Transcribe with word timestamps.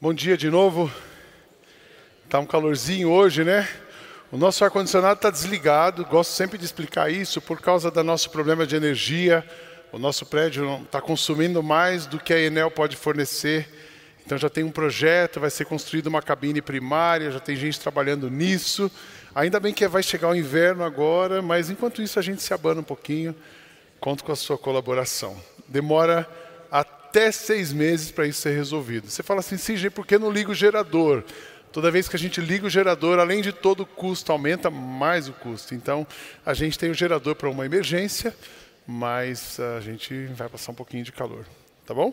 Bom 0.00 0.14
dia 0.14 0.36
de 0.36 0.48
novo. 0.48 0.88
Tá 2.28 2.38
um 2.38 2.46
calorzinho 2.46 3.10
hoje, 3.10 3.42
né? 3.42 3.68
O 4.30 4.36
nosso 4.36 4.64
ar-condicionado 4.64 5.14
está 5.14 5.28
desligado. 5.28 6.04
Gosto 6.04 6.30
sempre 6.30 6.56
de 6.56 6.64
explicar 6.64 7.10
isso 7.10 7.40
por 7.40 7.60
causa 7.60 7.90
do 7.90 8.04
nosso 8.04 8.30
problema 8.30 8.64
de 8.64 8.76
energia. 8.76 9.44
O 9.90 9.98
nosso 9.98 10.24
prédio 10.24 10.82
está 10.84 11.00
consumindo 11.00 11.64
mais 11.64 12.06
do 12.06 12.16
que 12.16 12.32
a 12.32 12.38
Enel 12.38 12.70
pode 12.70 12.94
fornecer. 12.94 13.68
Então 14.24 14.38
já 14.38 14.48
tem 14.48 14.62
um 14.62 14.70
projeto, 14.70 15.40
vai 15.40 15.50
ser 15.50 15.64
construída 15.64 16.08
uma 16.08 16.22
cabine 16.22 16.62
primária, 16.62 17.32
já 17.32 17.40
tem 17.40 17.56
gente 17.56 17.80
trabalhando 17.80 18.30
nisso. 18.30 18.88
Ainda 19.34 19.58
bem 19.58 19.74
que 19.74 19.88
vai 19.88 20.04
chegar 20.04 20.28
o 20.28 20.36
inverno 20.36 20.84
agora, 20.84 21.42
mas 21.42 21.70
enquanto 21.70 22.00
isso 22.00 22.20
a 22.20 22.22
gente 22.22 22.40
se 22.40 22.54
abana 22.54 22.82
um 22.82 22.84
pouquinho. 22.84 23.34
Conto 23.98 24.22
com 24.22 24.30
a 24.30 24.36
sua 24.36 24.56
colaboração. 24.56 25.36
Demora 25.66 26.24
até 27.08 27.32
seis 27.32 27.72
meses 27.72 28.10
para 28.10 28.26
isso 28.26 28.42
ser 28.42 28.54
resolvido. 28.54 29.10
Você 29.10 29.22
fala 29.22 29.40
assim, 29.40 29.56
sim, 29.56 29.74
por 29.90 30.06
que 30.06 30.18
não 30.18 30.30
liga 30.30 30.50
o 30.50 30.54
gerador? 30.54 31.24
Toda 31.72 31.90
vez 31.90 32.06
que 32.06 32.16
a 32.16 32.18
gente 32.18 32.40
liga 32.40 32.66
o 32.66 32.70
gerador, 32.70 33.18
além 33.18 33.40
de 33.40 33.50
todo 33.50 33.80
o 33.80 33.86
custo, 33.86 34.30
aumenta 34.30 34.70
mais 34.70 35.26
o 35.26 35.32
custo. 35.32 35.74
Então, 35.74 36.06
a 36.44 36.52
gente 36.52 36.78
tem 36.78 36.90
o 36.90 36.94
gerador 36.94 37.34
para 37.34 37.48
uma 37.48 37.64
emergência, 37.64 38.34
mas 38.86 39.58
a 39.58 39.80
gente 39.80 40.26
vai 40.26 40.48
passar 40.48 40.72
um 40.72 40.74
pouquinho 40.74 41.02
de 41.02 41.12
calor. 41.12 41.46
Tá 41.86 41.94
bom? 41.94 42.08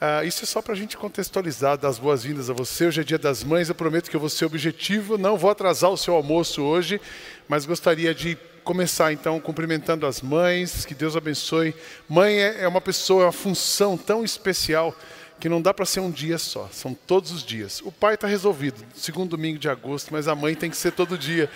Uh, 0.00 0.24
isso 0.24 0.44
é 0.44 0.46
só 0.46 0.62
para 0.62 0.74
a 0.74 0.76
gente 0.76 0.96
contextualizar, 0.96 1.76
dar 1.76 1.88
as 1.88 1.98
boas-vindas 1.98 2.50
a 2.50 2.52
você. 2.52 2.86
Hoje 2.86 3.00
é 3.00 3.04
dia 3.04 3.18
das 3.18 3.42
mães, 3.42 3.68
eu 3.68 3.74
prometo 3.74 4.10
que 4.10 4.16
eu 4.16 4.20
vou 4.20 4.28
ser 4.28 4.44
objetivo. 4.44 5.18
Não 5.18 5.36
vou 5.36 5.50
atrasar 5.50 5.90
o 5.90 5.96
seu 5.96 6.14
almoço 6.14 6.62
hoje, 6.62 7.00
mas 7.48 7.66
gostaria 7.66 8.14
de 8.14 8.36
começar 8.68 9.14
então 9.14 9.40
cumprimentando 9.40 10.06
as 10.06 10.20
mães, 10.20 10.84
que 10.84 10.94
Deus 10.94 11.16
abençoe. 11.16 11.74
Mãe 12.06 12.38
é, 12.38 12.64
é 12.64 12.68
uma 12.68 12.82
pessoa, 12.82 13.22
é 13.22 13.24
uma 13.24 13.32
função 13.32 13.96
tão 13.96 14.22
especial 14.22 14.94
que 15.40 15.48
não 15.48 15.62
dá 15.62 15.72
para 15.72 15.86
ser 15.86 16.00
um 16.00 16.10
dia 16.10 16.36
só, 16.36 16.68
são 16.70 16.92
todos 16.92 17.32
os 17.32 17.42
dias. 17.42 17.80
O 17.80 17.90
pai 17.90 18.12
está 18.12 18.26
resolvido, 18.26 18.84
segundo 18.94 19.30
domingo 19.30 19.58
de 19.58 19.70
agosto, 19.70 20.12
mas 20.12 20.28
a 20.28 20.34
mãe 20.34 20.54
tem 20.54 20.68
que 20.68 20.76
ser 20.76 20.92
todo 20.92 21.16
dia. 21.16 21.48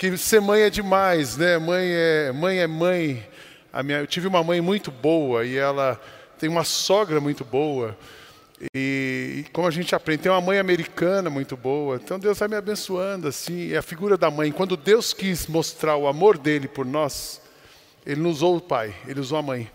Que 0.00 0.16
ser 0.16 0.40
mãe 0.40 0.62
é 0.62 0.70
demais, 0.70 1.36
né? 1.36 1.58
Mãe 1.58 1.86
é 1.86 2.32
mãe. 2.32 2.58
É 2.58 2.66
mãe. 2.66 3.24
A 3.72 3.80
minha, 3.84 3.98
eu 3.98 4.06
tive 4.08 4.26
uma 4.26 4.42
mãe 4.42 4.60
muito 4.60 4.90
boa 4.90 5.44
e 5.44 5.56
ela 5.56 6.00
tem 6.40 6.48
uma 6.48 6.64
sogra 6.64 7.20
muito 7.20 7.44
boa. 7.44 7.96
E, 8.74 9.44
e, 9.46 9.50
como 9.52 9.68
a 9.68 9.70
gente 9.70 9.94
aprende, 9.94 10.24
tem 10.24 10.32
uma 10.32 10.40
mãe 10.40 10.58
americana 10.58 11.30
muito 11.30 11.56
boa. 11.56 11.96
Então 11.96 12.18
Deus 12.18 12.38
vai 12.38 12.48
me 12.48 12.56
abençoando 12.56 13.28
assim. 13.28 13.72
É 13.72 13.78
a 13.78 13.82
figura 13.82 14.16
da 14.16 14.30
mãe. 14.30 14.50
Quando 14.50 14.76
Deus 14.76 15.12
quis 15.12 15.46
mostrar 15.46 15.96
o 15.96 16.08
amor 16.08 16.36
dele 16.36 16.66
por 16.66 16.84
nós, 16.84 17.40
ele 18.04 18.20
não 18.20 18.30
usou 18.30 18.56
o 18.56 18.60
pai, 18.60 18.94
ele 19.06 19.20
usou 19.20 19.38
a 19.38 19.42
mãe. 19.42 19.70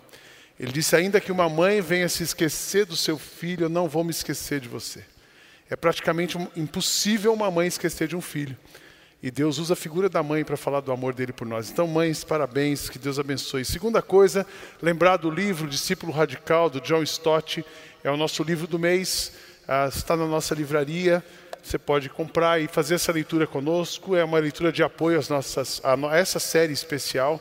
Ele 0.58 0.70
disse: 0.72 0.94
ainda 0.94 1.20
que 1.20 1.32
uma 1.32 1.48
mãe 1.48 1.80
venha 1.80 2.08
se 2.08 2.22
esquecer 2.22 2.84
do 2.84 2.96
seu 2.96 3.18
filho, 3.18 3.64
eu 3.64 3.68
não 3.68 3.88
vou 3.88 4.04
me 4.04 4.10
esquecer 4.10 4.60
de 4.60 4.68
você. 4.68 5.04
É 5.70 5.76
praticamente 5.76 6.36
impossível 6.54 7.32
uma 7.32 7.50
mãe 7.50 7.66
esquecer 7.66 8.06
de 8.06 8.14
um 8.14 8.20
filho. 8.20 8.56
E 9.24 9.30
Deus 9.30 9.56
usa 9.56 9.72
a 9.72 9.76
figura 9.76 10.06
da 10.06 10.22
mãe 10.22 10.44
para 10.44 10.54
falar 10.54 10.80
do 10.80 10.92
amor 10.92 11.14
dele 11.14 11.32
por 11.32 11.46
nós. 11.46 11.70
Então, 11.70 11.86
mães, 11.86 12.22
parabéns, 12.22 12.90
que 12.90 12.98
Deus 12.98 13.18
abençoe. 13.18 13.64
Segunda 13.64 14.02
coisa, 14.02 14.46
lembrar 14.82 15.16
do 15.16 15.30
livro 15.30 15.66
Discípulo 15.66 16.12
Radical, 16.12 16.68
do 16.68 16.78
John 16.78 17.02
Stott. 17.04 17.64
É 18.02 18.10
o 18.10 18.18
nosso 18.18 18.42
livro 18.42 18.66
do 18.66 18.78
mês, 18.78 19.32
ah, 19.66 19.88
está 19.88 20.14
na 20.14 20.26
nossa 20.26 20.54
livraria. 20.54 21.24
Você 21.62 21.78
pode 21.78 22.10
comprar 22.10 22.60
e 22.60 22.68
fazer 22.68 22.96
essa 22.96 23.12
leitura 23.12 23.46
conosco. 23.46 24.14
É 24.14 24.22
uma 24.22 24.38
leitura 24.38 24.70
de 24.70 24.82
apoio 24.82 25.18
às 25.18 25.30
nossas, 25.30 25.80
a 25.82 25.96
essa 26.14 26.38
série 26.38 26.74
especial. 26.74 27.40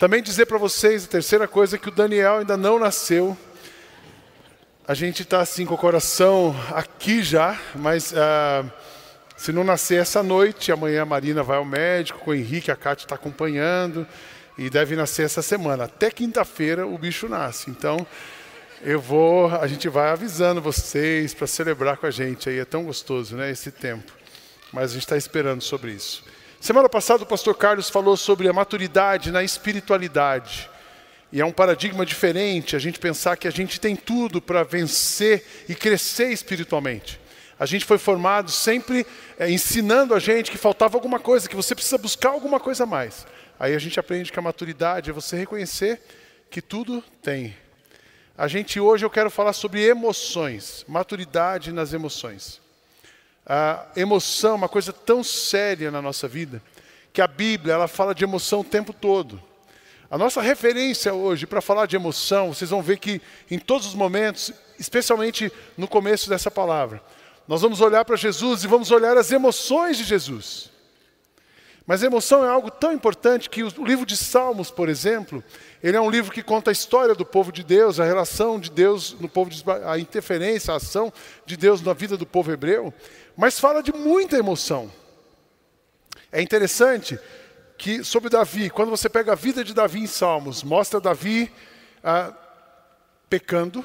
Também 0.00 0.24
dizer 0.24 0.46
para 0.46 0.58
vocês, 0.58 1.04
a 1.04 1.06
terceira 1.06 1.46
coisa, 1.46 1.78
que 1.78 1.90
o 1.90 1.92
Daniel 1.92 2.38
ainda 2.38 2.56
não 2.56 2.76
nasceu. 2.76 3.38
A 4.84 4.94
gente 4.94 5.22
está 5.22 5.40
assim 5.40 5.64
com 5.64 5.74
o 5.74 5.78
coração 5.78 6.56
aqui 6.74 7.22
já, 7.22 7.56
mas 7.76 8.12
ah, 8.16 8.64
se 9.40 9.52
não 9.52 9.64
nascer 9.64 9.98
essa 10.02 10.22
noite, 10.22 10.70
amanhã 10.70 11.00
a 11.00 11.06
Marina 11.06 11.42
vai 11.42 11.56
ao 11.56 11.64
médico, 11.64 12.18
com 12.18 12.30
o 12.30 12.34
Henrique, 12.34 12.70
a 12.70 12.76
Cátia 12.76 13.06
está 13.06 13.14
acompanhando, 13.14 14.06
e 14.58 14.68
deve 14.68 14.94
nascer 14.94 15.24
essa 15.24 15.40
semana. 15.40 15.84
Até 15.84 16.10
quinta-feira 16.10 16.86
o 16.86 16.98
bicho 16.98 17.26
nasce. 17.26 17.70
Então, 17.70 18.06
eu 18.82 19.00
vou, 19.00 19.46
a 19.46 19.66
gente 19.66 19.88
vai 19.88 20.10
avisando 20.10 20.60
vocês 20.60 21.32
para 21.32 21.46
celebrar 21.46 21.96
com 21.96 22.04
a 22.04 22.10
gente 22.10 22.50
aí. 22.50 22.58
É 22.58 22.66
tão 22.66 22.84
gostoso, 22.84 23.34
né, 23.34 23.50
esse 23.50 23.70
tempo. 23.70 24.12
Mas 24.70 24.90
a 24.90 24.92
gente 24.92 25.04
está 25.04 25.16
esperando 25.16 25.62
sobre 25.62 25.92
isso. 25.92 26.22
Semana 26.60 26.90
passada 26.90 27.22
o 27.22 27.26
pastor 27.26 27.56
Carlos 27.56 27.88
falou 27.88 28.18
sobre 28.18 28.46
a 28.46 28.52
maturidade 28.52 29.32
na 29.32 29.42
espiritualidade. 29.42 30.68
E 31.32 31.40
é 31.40 31.46
um 31.46 31.52
paradigma 31.52 32.04
diferente 32.04 32.76
a 32.76 32.78
gente 32.78 32.98
pensar 32.98 33.38
que 33.38 33.48
a 33.48 33.50
gente 33.50 33.80
tem 33.80 33.96
tudo 33.96 34.42
para 34.42 34.62
vencer 34.64 35.42
e 35.66 35.74
crescer 35.74 36.28
espiritualmente. 36.30 37.18
A 37.60 37.66
gente 37.66 37.84
foi 37.84 37.98
formado 37.98 38.50
sempre 38.50 39.06
é, 39.38 39.50
ensinando 39.50 40.14
a 40.14 40.18
gente 40.18 40.50
que 40.50 40.56
faltava 40.56 40.96
alguma 40.96 41.20
coisa, 41.20 41.46
que 41.46 41.54
você 41.54 41.74
precisa 41.74 41.98
buscar 41.98 42.30
alguma 42.30 42.58
coisa 42.58 42.84
a 42.84 42.86
mais. 42.86 43.26
Aí 43.58 43.74
a 43.74 43.78
gente 43.78 44.00
aprende 44.00 44.32
que 44.32 44.38
a 44.38 44.42
maturidade 44.42 45.10
é 45.10 45.12
você 45.12 45.36
reconhecer 45.36 46.00
que 46.50 46.62
tudo 46.62 47.04
tem. 47.22 47.54
A 48.34 48.48
gente 48.48 48.80
hoje 48.80 49.04
eu 49.04 49.10
quero 49.10 49.30
falar 49.30 49.52
sobre 49.52 49.84
emoções, 49.84 50.86
maturidade 50.88 51.70
nas 51.70 51.92
emoções. 51.92 52.62
A 53.44 53.88
emoção 53.94 54.52
é 54.52 54.54
uma 54.54 54.68
coisa 54.68 54.90
tão 54.90 55.22
séria 55.22 55.90
na 55.90 56.00
nossa 56.00 56.26
vida 56.26 56.62
que 57.12 57.20
a 57.20 57.26
Bíblia 57.26 57.74
ela 57.74 57.88
fala 57.88 58.14
de 58.14 58.24
emoção 58.24 58.60
o 58.60 58.64
tempo 58.64 58.94
todo. 58.94 59.38
A 60.10 60.16
nossa 60.16 60.40
referência 60.40 61.12
hoje 61.12 61.46
para 61.46 61.60
falar 61.60 61.84
de 61.84 61.94
emoção, 61.94 62.54
vocês 62.54 62.70
vão 62.70 62.80
ver 62.80 62.98
que 62.98 63.20
em 63.50 63.58
todos 63.58 63.86
os 63.86 63.94
momentos, 63.94 64.50
especialmente 64.78 65.52
no 65.76 65.86
começo 65.86 66.30
dessa 66.30 66.50
palavra, 66.50 67.02
nós 67.50 67.62
vamos 67.62 67.80
olhar 67.80 68.04
para 68.04 68.14
Jesus 68.14 68.62
e 68.62 68.68
vamos 68.68 68.92
olhar 68.92 69.18
as 69.18 69.32
emoções 69.32 69.98
de 69.98 70.04
Jesus. 70.04 70.70
Mas 71.84 72.00
emoção 72.00 72.44
é 72.44 72.48
algo 72.48 72.70
tão 72.70 72.92
importante 72.92 73.50
que 73.50 73.64
o 73.64 73.84
livro 73.84 74.06
de 74.06 74.16
Salmos, 74.16 74.70
por 74.70 74.88
exemplo, 74.88 75.42
ele 75.82 75.96
é 75.96 76.00
um 76.00 76.08
livro 76.08 76.30
que 76.30 76.44
conta 76.44 76.70
a 76.70 76.72
história 76.72 77.12
do 77.12 77.26
povo 77.26 77.50
de 77.50 77.64
Deus, 77.64 77.98
a 77.98 78.04
relação 78.04 78.60
de 78.60 78.70
Deus 78.70 79.16
no 79.18 79.28
povo, 79.28 79.50
de, 79.50 79.64
a 79.84 79.98
interferência, 79.98 80.72
a 80.72 80.76
ação 80.76 81.12
de 81.44 81.56
Deus 81.56 81.82
na 81.82 81.92
vida 81.92 82.16
do 82.16 82.24
povo 82.24 82.52
hebreu, 82.52 82.94
mas 83.36 83.58
fala 83.58 83.82
de 83.82 83.92
muita 83.92 84.38
emoção. 84.38 84.88
É 86.30 86.40
interessante 86.40 87.18
que 87.76 88.04
sobre 88.04 88.30
Davi, 88.30 88.70
quando 88.70 88.90
você 88.90 89.08
pega 89.08 89.32
a 89.32 89.34
vida 89.34 89.64
de 89.64 89.74
Davi 89.74 89.98
em 89.98 90.06
Salmos, 90.06 90.62
mostra 90.62 91.00
Davi 91.00 91.52
ah, 92.04 92.32
pecando, 93.28 93.84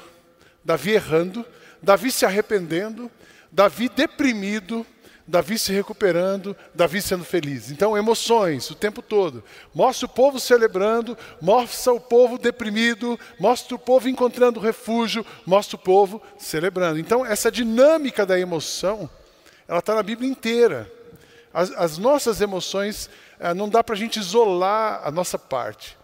Davi 0.64 0.92
errando, 0.92 1.44
Davi 1.82 2.12
se 2.12 2.24
arrependendo, 2.24 3.10
Davi 3.56 3.88
deprimido, 3.88 4.84
Davi 5.26 5.58
se 5.58 5.72
recuperando, 5.72 6.54
Davi 6.74 7.00
sendo 7.00 7.24
feliz. 7.24 7.70
Então, 7.70 7.96
emoções 7.96 8.70
o 8.70 8.74
tempo 8.74 9.00
todo. 9.00 9.42
Mostra 9.74 10.04
o 10.04 10.10
povo 10.10 10.38
celebrando, 10.38 11.16
mostra 11.40 11.94
o 11.94 11.98
povo 11.98 12.36
deprimido, 12.36 13.18
mostra 13.40 13.74
o 13.74 13.78
povo 13.78 14.10
encontrando 14.10 14.60
refúgio, 14.60 15.24
mostra 15.46 15.76
o 15.76 15.78
povo 15.78 16.20
celebrando. 16.36 16.98
Então, 16.98 17.24
essa 17.24 17.50
dinâmica 17.50 18.26
da 18.26 18.38
emoção, 18.38 19.08
ela 19.66 19.78
está 19.78 19.94
na 19.94 20.02
Bíblia 20.02 20.28
inteira. 20.28 20.92
As, 21.50 21.70
as 21.70 21.96
nossas 21.96 22.42
emoções, 22.42 23.08
eh, 23.40 23.54
não 23.54 23.70
dá 23.70 23.82
para 23.82 23.94
a 23.94 23.98
gente 23.98 24.18
isolar 24.18 25.00
a 25.02 25.10
nossa 25.10 25.38
parte. 25.38 25.96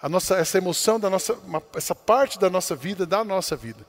A 0.00 0.08
nossa, 0.08 0.36
essa 0.36 0.58
emoção 0.58 1.00
da 1.00 1.10
nossa, 1.10 1.32
uma, 1.32 1.60
essa 1.74 1.94
parte 1.94 2.38
da 2.38 2.48
nossa 2.48 2.76
vida, 2.76 3.04
da 3.04 3.24
nossa 3.24 3.56
vida. 3.56 3.84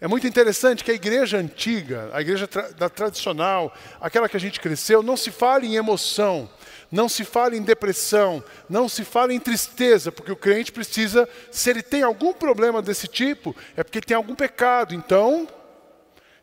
É 0.00 0.08
muito 0.08 0.26
interessante 0.26 0.82
que 0.82 0.90
a 0.90 0.94
igreja 0.94 1.36
antiga, 1.36 2.08
a 2.14 2.22
igreja 2.22 2.48
tra 2.48 2.70
da 2.70 2.88
tradicional, 2.88 3.74
aquela 4.00 4.30
que 4.30 4.36
a 4.36 4.40
gente 4.40 4.58
cresceu, 4.58 5.02
não 5.02 5.14
se 5.14 5.30
fala 5.30 5.66
em 5.66 5.76
emoção, 5.76 6.48
não 6.90 7.06
se 7.06 7.22
fala 7.22 7.54
em 7.54 7.62
depressão, 7.62 8.42
não 8.66 8.88
se 8.88 9.04
fala 9.04 9.34
em 9.34 9.38
tristeza, 9.38 10.10
porque 10.10 10.32
o 10.32 10.36
crente 10.36 10.72
precisa, 10.72 11.28
se 11.50 11.68
ele 11.68 11.82
tem 11.82 12.02
algum 12.02 12.32
problema 12.32 12.80
desse 12.80 13.06
tipo, 13.06 13.54
é 13.76 13.84
porque 13.84 14.00
tem 14.00 14.16
algum 14.16 14.34
pecado. 14.34 14.94
Então, 14.94 15.46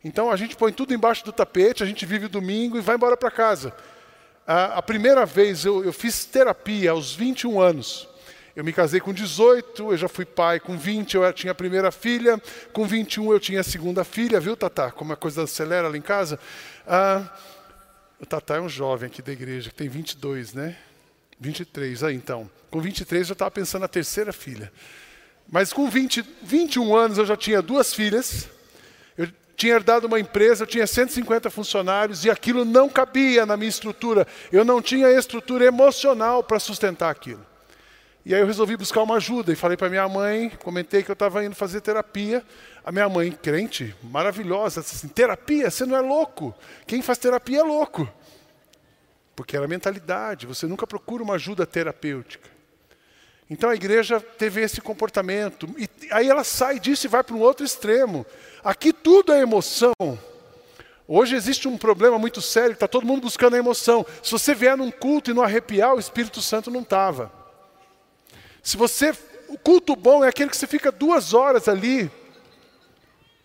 então 0.04 0.30
a 0.30 0.36
gente 0.36 0.56
põe 0.56 0.72
tudo 0.72 0.94
embaixo 0.94 1.26
do 1.26 1.32
tapete, 1.32 1.82
a 1.82 1.86
gente 1.88 2.06
vive 2.06 2.28
domingo 2.28 2.78
e 2.78 2.82
vai 2.82 2.96
embora 2.96 3.18
para 3.18 3.32
casa. 3.32 3.74
A, 4.46 4.78
a, 4.78 4.82
primeira 4.84 5.26
vez 5.26 5.66
eu, 5.66 5.84
eu 5.84 5.92
fiz 5.92 6.26
terapia 6.26 6.92
aos 6.92 7.16
21 7.16 7.60
anos. 7.60 8.08
Eu 8.58 8.64
me 8.64 8.74
casei 8.74 9.00
com 9.00 9.14
18, 9.14 9.92
eu 9.92 9.98
já 9.98 10.08
fui 10.08 10.26
pai 10.26 10.60
com 10.60 10.76
20, 10.76 11.14
eu 11.14 11.32
tinha 11.32 11.52
a 11.52 11.56
primeira 11.56 11.92
filha, 11.92 12.42
com 12.74 12.88
21 12.88 13.32
eu 13.32 13.40
tinha 13.40 13.60
a 13.60 13.64
segunda 13.64 14.04
filha, 14.04 14.40
viu, 14.40 14.58
Tatá? 14.58 14.90
Como 14.90 15.14
a 15.14 15.16
coisa 15.16 15.44
acelera 15.44 15.88
lá 15.88 15.96
em 15.96 16.02
casa. 16.02 16.40
Ah, 16.88 17.38
o 18.20 18.26
Tatá 18.26 18.56
é 18.56 18.60
um 18.60 18.68
jovem 18.68 19.06
aqui 19.06 19.22
da 19.22 19.32
igreja, 19.32 19.70
que 19.70 19.76
tem 19.76 19.88
22, 19.88 20.56
né? 20.56 20.76
23, 21.40 22.04
aí 22.04 22.16
então. 22.16 22.50
Com 22.72 22.82
23 22.82 23.30
eu 23.30 23.34
estava 23.34 23.52
pensando 23.52 23.82
na 23.82 23.88
terceira 23.88 24.34
filha. 24.34 24.74
Mas 25.48 25.72
com 25.72 25.88
20, 25.88 26.26
21 26.42 26.96
anos 26.96 27.20
eu 27.20 27.28
já 27.28 27.38
tinha 27.38 27.62
duas 27.62 27.94
filhas, 27.94 28.50
eu 29.16 29.28
tinha 29.56 29.76
herdado 29.76 30.08
uma 30.08 30.20
empresa, 30.20 30.64
eu 30.64 30.68
tinha 30.68 30.88
150 30.88 31.52
funcionários 31.52 32.26
e 32.26 32.32
aquilo 32.32 32.66
não 32.66 32.90
cabia 32.90 33.46
na 33.46 33.56
minha 33.56 33.70
estrutura. 33.70 34.26
Eu 34.52 34.66
não 34.66 34.82
tinha 34.82 35.12
estrutura 35.12 35.64
emocional 35.64 36.44
para 36.44 36.58
sustentar 36.58 37.12
aquilo. 37.12 37.46
E 38.28 38.36
aí 38.36 38.42
eu 38.42 38.46
resolvi 38.46 38.76
buscar 38.76 39.04
uma 39.04 39.16
ajuda 39.16 39.54
e 39.54 39.56
falei 39.56 39.78
para 39.78 39.88
minha 39.88 40.06
mãe, 40.06 40.50
comentei 40.62 41.02
que 41.02 41.10
eu 41.10 41.14
estava 41.14 41.46
indo 41.46 41.56
fazer 41.56 41.80
terapia. 41.80 42.44
A 42.84 42.92
minha 42.92 43.08
mãe, 43.08 43.32
crente, 43.32 43.96
maravilhosa, 44.04 44.82
disse 44.82 44.98
assim, 44.98 45.08
terapia? 45.08 45.72
Você 45.72 45.86
não 45.86 45.96
é 45.96 46.02
louco. 46.02 46.54
Quem 46.86 47.02
faz 47.02 47.18
terapia 47.18 47.60
é 47.60 47.64
louco. 47.64 48.06
Porque 49.34 49.56
era 49.56 49.66
mentalidade, 49.66 50.46
você 50.46 50.68
nunca 50.68 50.86
procura 50.86 51.24
uma 51.24 51.36
ajuda 51.36 51.66
terapêutica. 51.66 52.50
Então 53.50 53.70
a 53.70 53.76
igreja 53.76 54.20
teve 54.20 54.60
esse 54.60 54.82
comportamento. 54.82 55.74
E 55.78 55.88
aí 56.12 56.28
ela 56.28 56.44
sai 56.44 56.82
disso 56.82 57.08
e 57.08 57.10
vai 57.10 57.24
para 57.24 57.34
um 57.34 57.40
outro 57.40 57.66
extremo. 57.66 58.26
Aqui 58.62 58.92
tudo 58.92 59.32
é 59.32 59.40
emoção. 59.40 59.94
Hoje 61.08 61.34
existe 61.34 61.66
um 61.70 61.78
problema 61.78 62.20
muito 62.20 62.42
sério, 62.42 62.74
está 62.74 62.90
todo 62.90 63.08
mundo 63.08 63.22
buscando 63.22 63.56
a 63.56 63.60
emoção. 63.60 64.06
Se 64.22 64.34
você 64.34 64.54
vier 64.54 64.76
num 64.76 64.92
culto 64.92 65.32
e 65.32 65.34
não 65.34 65.44
arrepiar, 65.44 65.96
o 65.96 66.00
Espírito 66.00 66.42
Santo 66.42 66.70
não 66.70 66.82
estava. 66.82 67.47
Se 68.68 68.76
você. 68.76 69.14
O 69.48 69.58
culto 69.58 69.96
bom 69.96 70.26
é 70.26 70.28
aquele 70.28 70.50
que 70.50 70.58
você 70.58 70.68
fica 70.68 70.92
duas 70.92 71.34
horas 71.34 71.70
ali. 71.70 72.12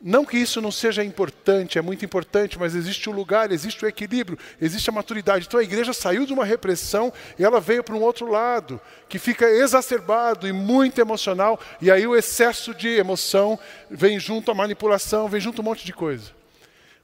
Não 0.01 0.25
que 0.25 0.37
isso 0.37 0.61
não 0.61 0.73
seja 0.73 1.05
importante, 1.05 1.79
é 1.79 1.81
muito 1.81 2.05
importante, 2.05 2.59
mas 2.59 2.75
existe 2.75 3.09
o 3.09 3.13
lugar, 3.13 3.53
existe 3.53 3.85
o 3.85 3.89
equilíbrio, 3.89 4.37
existe 4.61 4.91
a 4.91 4.93
maturidade. 4.93 5.47
Então 5.47 5.61
a 5.61 5.63
igreja 5.63 5.93
saiu 5.93 6.27
de 6.27 6.33
uma 6.33 6.45
repressão 6.45 7.13
e 7.39 7.45
ela 7.45 7.61
veio 7.61 7.85
para 7.85 7.95
um 7.95 8.03
outro 8.03 8.29
lado, 8.29 8.81
que 9.09 9.17
fica 9.17 9.49
exacerbado 9.49 10.49
e 10.49 10.53
muito 10.53 11.01
emocional, 11.01 11.61
e 11.81 11.89
aí 11.89 12.05
o 12.05 12.17
excesso 12.17 12.75
de 12.75 12.89
emoção 12.89 13.57
vem 13.89 14.19
junto 14.19 14.51
à 14.51 14.55
manipulação, 14.55 15.29
vem 15.29 15.41
junto 15.41 15.63
um 15.63 15.65
monte 15.65 15.87
de 15.87 15.93
coisa. 15.93 16.33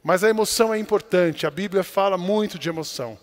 Mas 0.02 0.24
a 0.24 0.28
emoção 0.28 0.74
é 0.74 0.78
importante, 0.80 1.46
a 1.46 1.50
Bíblia 1.52 1.84
fala 1.84 2.18
muito 2.18 2.58
de 2.58 2.68
emoção. 2.68 3.16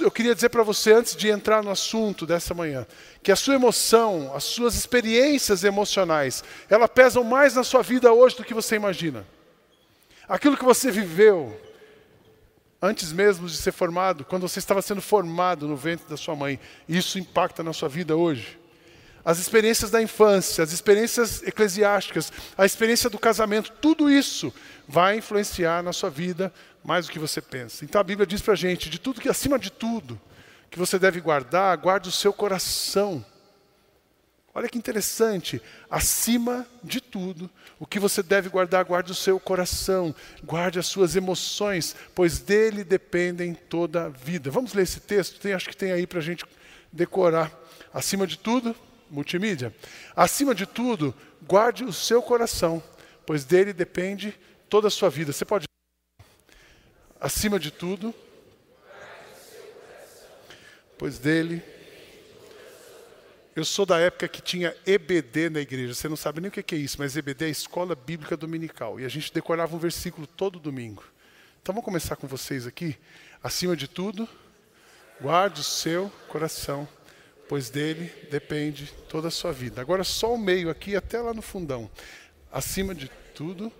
Eu 0.00 0.10
queria 0.10 0.34
dizer 0.34 0.50
para 0.50 0.62
você, 0.62 0.92
antes 0.92 1.16
de 1.16 1.28
entrar 1.28 1.62
no 1.62 1.70
assunto 1.70 2.26
dessa 2.26 2.52
manhã, 2.52 2.86
que 3.22 3.32
a 3.32 3.36
sua 3.36 3.54
emoção, 3.54 4.32
as 4.34 4.44
suas 4.44 4.74
experiências 4.74 5.64
emocionais, 5.64 6.44
ela 6.68 6.86
pesam 6.86 7.24
mais 7.24 7.54
na 7.54 7.64
sua 7.64 7.82
vida 7.82 8.12
hoje 8.12 8.36
do 8.36 8.44
que 8.44 8.52
você 8.52 8.76
imagina. 8.76 9.26
Aquilo 10.28 10.56
que 10.56 10.64
você 10.64 10.90
viveu 10.90 11.58
antes 12.82 13.12
mesmo 13.12 13.46
de 13.46 13.56
ser 13.56 13.72
formado, 13.72 14.24
quando 14.24 14.48
você 14.48 14.58
estava 14.58 14.80
sendo 14.80 15.02
formado 15.02 15.68
no 15.68 15.76
ventre 15.76 16.08
da 16.08 16.16
sua 16.16 16.34
mãe, 16.34 16.58
isso 16.88 17.18
impacta 17.18 17.62
na 17.62 17.72
sua 17.72 17.88
vida 17.88 18.16
hoje. 18.16 18.58
As 19.22 19.38
experiências 19.38 19.90
da 19.90 20.00
infância, 20.00 20.64
as 20.64 20.72
experiências 20.72 21.42
eclesiásticas, 21.42 22.32
a 22.56 22.64
experiência 22.64 23.10
do 23.10 23.18
casamento, 23.18 23.70
tudo 23.72 24.10
isso 24.10 24.52
vai 24.88 25.18
influenciar 25.18 25.82
na 25.82 25.92
sua 25.92 26.08
vida 26.08 26.52
mais 26.84 27.06
do 27.06 27.12
que 27.12 27.18
você 27.18 27.40
pensa. 27.40 27.84
Então 27.84 28.00
a 28.00 28.04
Bíblia 28.04 28.26
diz 28.26 28.40
para 28.40 28.54
a 28.54 28.56
gente, 28.56 28.88
de 28.88 28.98
tudo 28.98 29.20
que 29.20 29.28
acima 29.28 29.58
de 29.58 29.70
tudo, 29.70 30.20
que 30.70 30.78
você 30.78 30.98
deve 30.98 31.20
guardar, 31.20 31.76
guarde 31.76 32.08
o 32.08 32.12
seu 32.12 32.32
coração. 32.32 33.24
Olha 34.52 34.68
que 34.68 34.76
interessante, 34.76 35.62
acima 35.88 36.66
de 36.82 37.00
tudo, 37.00 37.48
o 37.78 37.86
que 37.86 38.00
você 38.00 38.20
deve 38.20 38.48
guardar, 38.48 38.84
guarde 38.84 39.12
o 39.12 39.14
seu 39.14 39.38
coração, 39.38 40.12
guarde 40.42 40.76
as 40.76 40.86
suas 40.86 41.14
emoções, 41.14 41.94
pois 42.16 42.40
dele 42.40 42.82
dependem 42.82 43.54
toda 43.54 44.06
a 44.06 44.08
vida. 44.08 44.50
Vamos 44.50 44.74
ler 44.74 44.82
esse 44.82 44.98
texto? 44.98 45.38
Tem, 45.38 45.52
acho 45.52 45.68
que 45.68 45.76
tem 45.76 45.92
aí 45.92 46.04
para 46.04 46.18
a 46.18 46.22
gente 46.22 46.44
decorar. 46.92 47.52
Acima 47.94 48.26
de 48.26 48.36
tudo, 48.36 48.74
multimídia. 49.08 49.72
Acima 50.16 50.52
de 50.52 50.66
tudo, 50.66 51.14
guarde 51.46 51.84
o 51.84 51.92
seu 51.92 52.20
coração, 52.20 52.82
pois 53.24 53.44
dele 53.44 53.72
depende 53.72 54.34
toda 54.68 54.88
a 54.88 54.90
sua 54.90 55.08
vida. 55.08 55.32
Você 55.32 55.44
pode. 55.44 55.69
Acima 57.20 57.60
de 57.60 57.70
tudo, 57.70 58.14
pois 60.96 61.18
dele. 61.18 61.62
Eu 63.54 63.62
sou 63.62 63.84
da 63.84 63.98
época 63.98 64.26
que 64.26 64.40
tinha 64.40 64.74
EBD 64.86 65.50
na 65.50 65.60
igreja. 65.60 65.92
Você 65.92 66.08
não 66.08 66.16
sabe 66.16 66.40
nem 66.40 66.48
o 66.48 66.50
que 66.50 66.74
é 66.74 66.78
isso, 66.78 66.96
mas 66.98 67.16
EBD 67.16 67.44
é 67.44 67.48
Escola 67.50 67.94
Bíblica 67.94 68.38
Dominical. 68.38 68.98
E 68.98 69.04
a 69.04 69.08
gente 69.08 69.34
decorava 69.34 69.76
um 69.76 69.78
versículo 69.78 70.26
todo 70.26 70.58
domingo. 70.58 71.04
Então 71.60 71.74
vamos 71.74 71.84
começar 71.84 72.16
com 72.16 72.26
vocês 72.26 72.66
aqui. 72.66 72.96
Acima 73.42 73.76
de 73.76 73.86
tudo, 73.86 74.26
guarde 75.20 75.60
o 75.60 75.64
seu 75.64 76.10
coração, 76.26 76.88
pois 77.50 77.68
dele 77.68 78.10
depende 78.30 78.90
toda 79.10 79.28
a 79.28 79.30
sua 79.30 79.52
vida. 79.52 79.82
Agora 79.82 80.04
só 80.04 80.32
o 80.32 80.38
meio 80.38 80.70
aqui 80.70 80.96
até 80.96 81.20
lá 81.20 81.34
no 81.34 81.42
fundão. 81.42 81.90
Acima 82.50 82.94
de 82.94 83.10
tudo, 83.34 83.70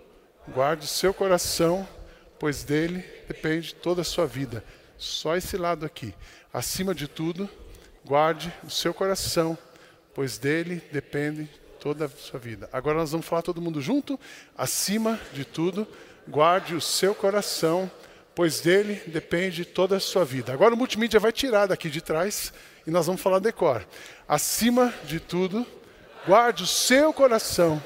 guarde 0.47 0.85
o 0.85 0.89
seu 0.89 1.15
coração, 1.15 1.89
pois 2.41 2.65
dele 2.65 3.05
depende 3.29 3.75
toda 3.75 4.01
a 4.01 4.05
sua 4.05 4.27
vida. 4.27 4.65
Só 4.97 5.37
esse 5.37 5.59
lado 5.59 5.85
aqui. 5.85 6.15
Acima 6.53 6.95
de 6.95 7.07
tudo, 7.07 7.49
guarde 8.03 8.53
o 8.65 8.71
seu 8.71 8.95
coração, 8.95 9.57
pois 10.15 10.39
dele 10.39 10.83
depende 10.91 11.49
toda 11.79 12.07
a 12.07 12.09
sua 12.09 12.41
vida. 12.41 12.69
Agora 12.73 12.99
nós 12.99 13.13
vamos 13.13 13.27
falar 13.27 13.43
todo 13.43 13.61
mundo 13.61 13.81
junto. 13.83 14.19
Acima 14.57 15.21
de 15.35 15.45
tudo, 15.45 15.87
guarde 16.27 16.75
o 16.75 16.81
seu 16.81 17.15
coração, 17.15 17.91
pois 18.35 18.61
dele 18.61 19.03
depende 19.07 19.67
toda 19.67 19.99
a 19.99 20.01
sua 20.01 20.25
vida. 20.25 20.51
Agora 20.51 20.75
o 20.75 20.79
multimídia 20.79 21.21
vai 21.21 21.33
tirar 21.33 21.67
daqui 21.67 21.91
de 21.91 22.01
trás 22.01 22.55
e 22.87 22.91
nós 22.91 23.05
vamos 23.05 23.21
falar 23.21 23.39
decor. 23.39 23.87
Acima 24.27 24.95
de 25.05 25.21
tudo, 25.21 25.67
guarde 26.27 26.63
o 26.63 26.67
seu 26.67 27.13
coração, 27.13 27.83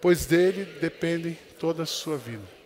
pois 0.00 0.24
dele 0.24 0.64
depende 0.80 1.36
toda 1.58 1.82
a 1.82 1.86
sua 1.86 2.16
vida 2.16 2.59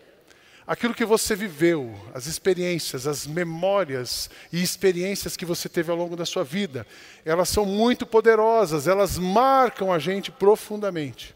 aquilo 0.67 0.95
que 0.95 1.05
você 1.05 1.35
viveu, 1.37 1.95
as 2.15 2.27
experiências, 2.27 3.07
as 3.07 3.27
memórias 3.27 4.31
e 4.53 4.63
experiências 4.63 5.37
que 5.37 5.45
você 5.45 5.69
teve 5.69 5.91
ao 5.91 5.97
longo 5.97 6.17
da 6.17 6.25
sua 6.25 6.43
vida, 6.43 6.87
elas 7.25 7.49
são 7.49 7.67
muito 7.67 8.07
poderosas, 8.07 8.89
elas 8.89 9.19
marcam 9.19 9.93
a 9.93 9.99
gente 9.99 10.31
profundamente. 10.31 11.35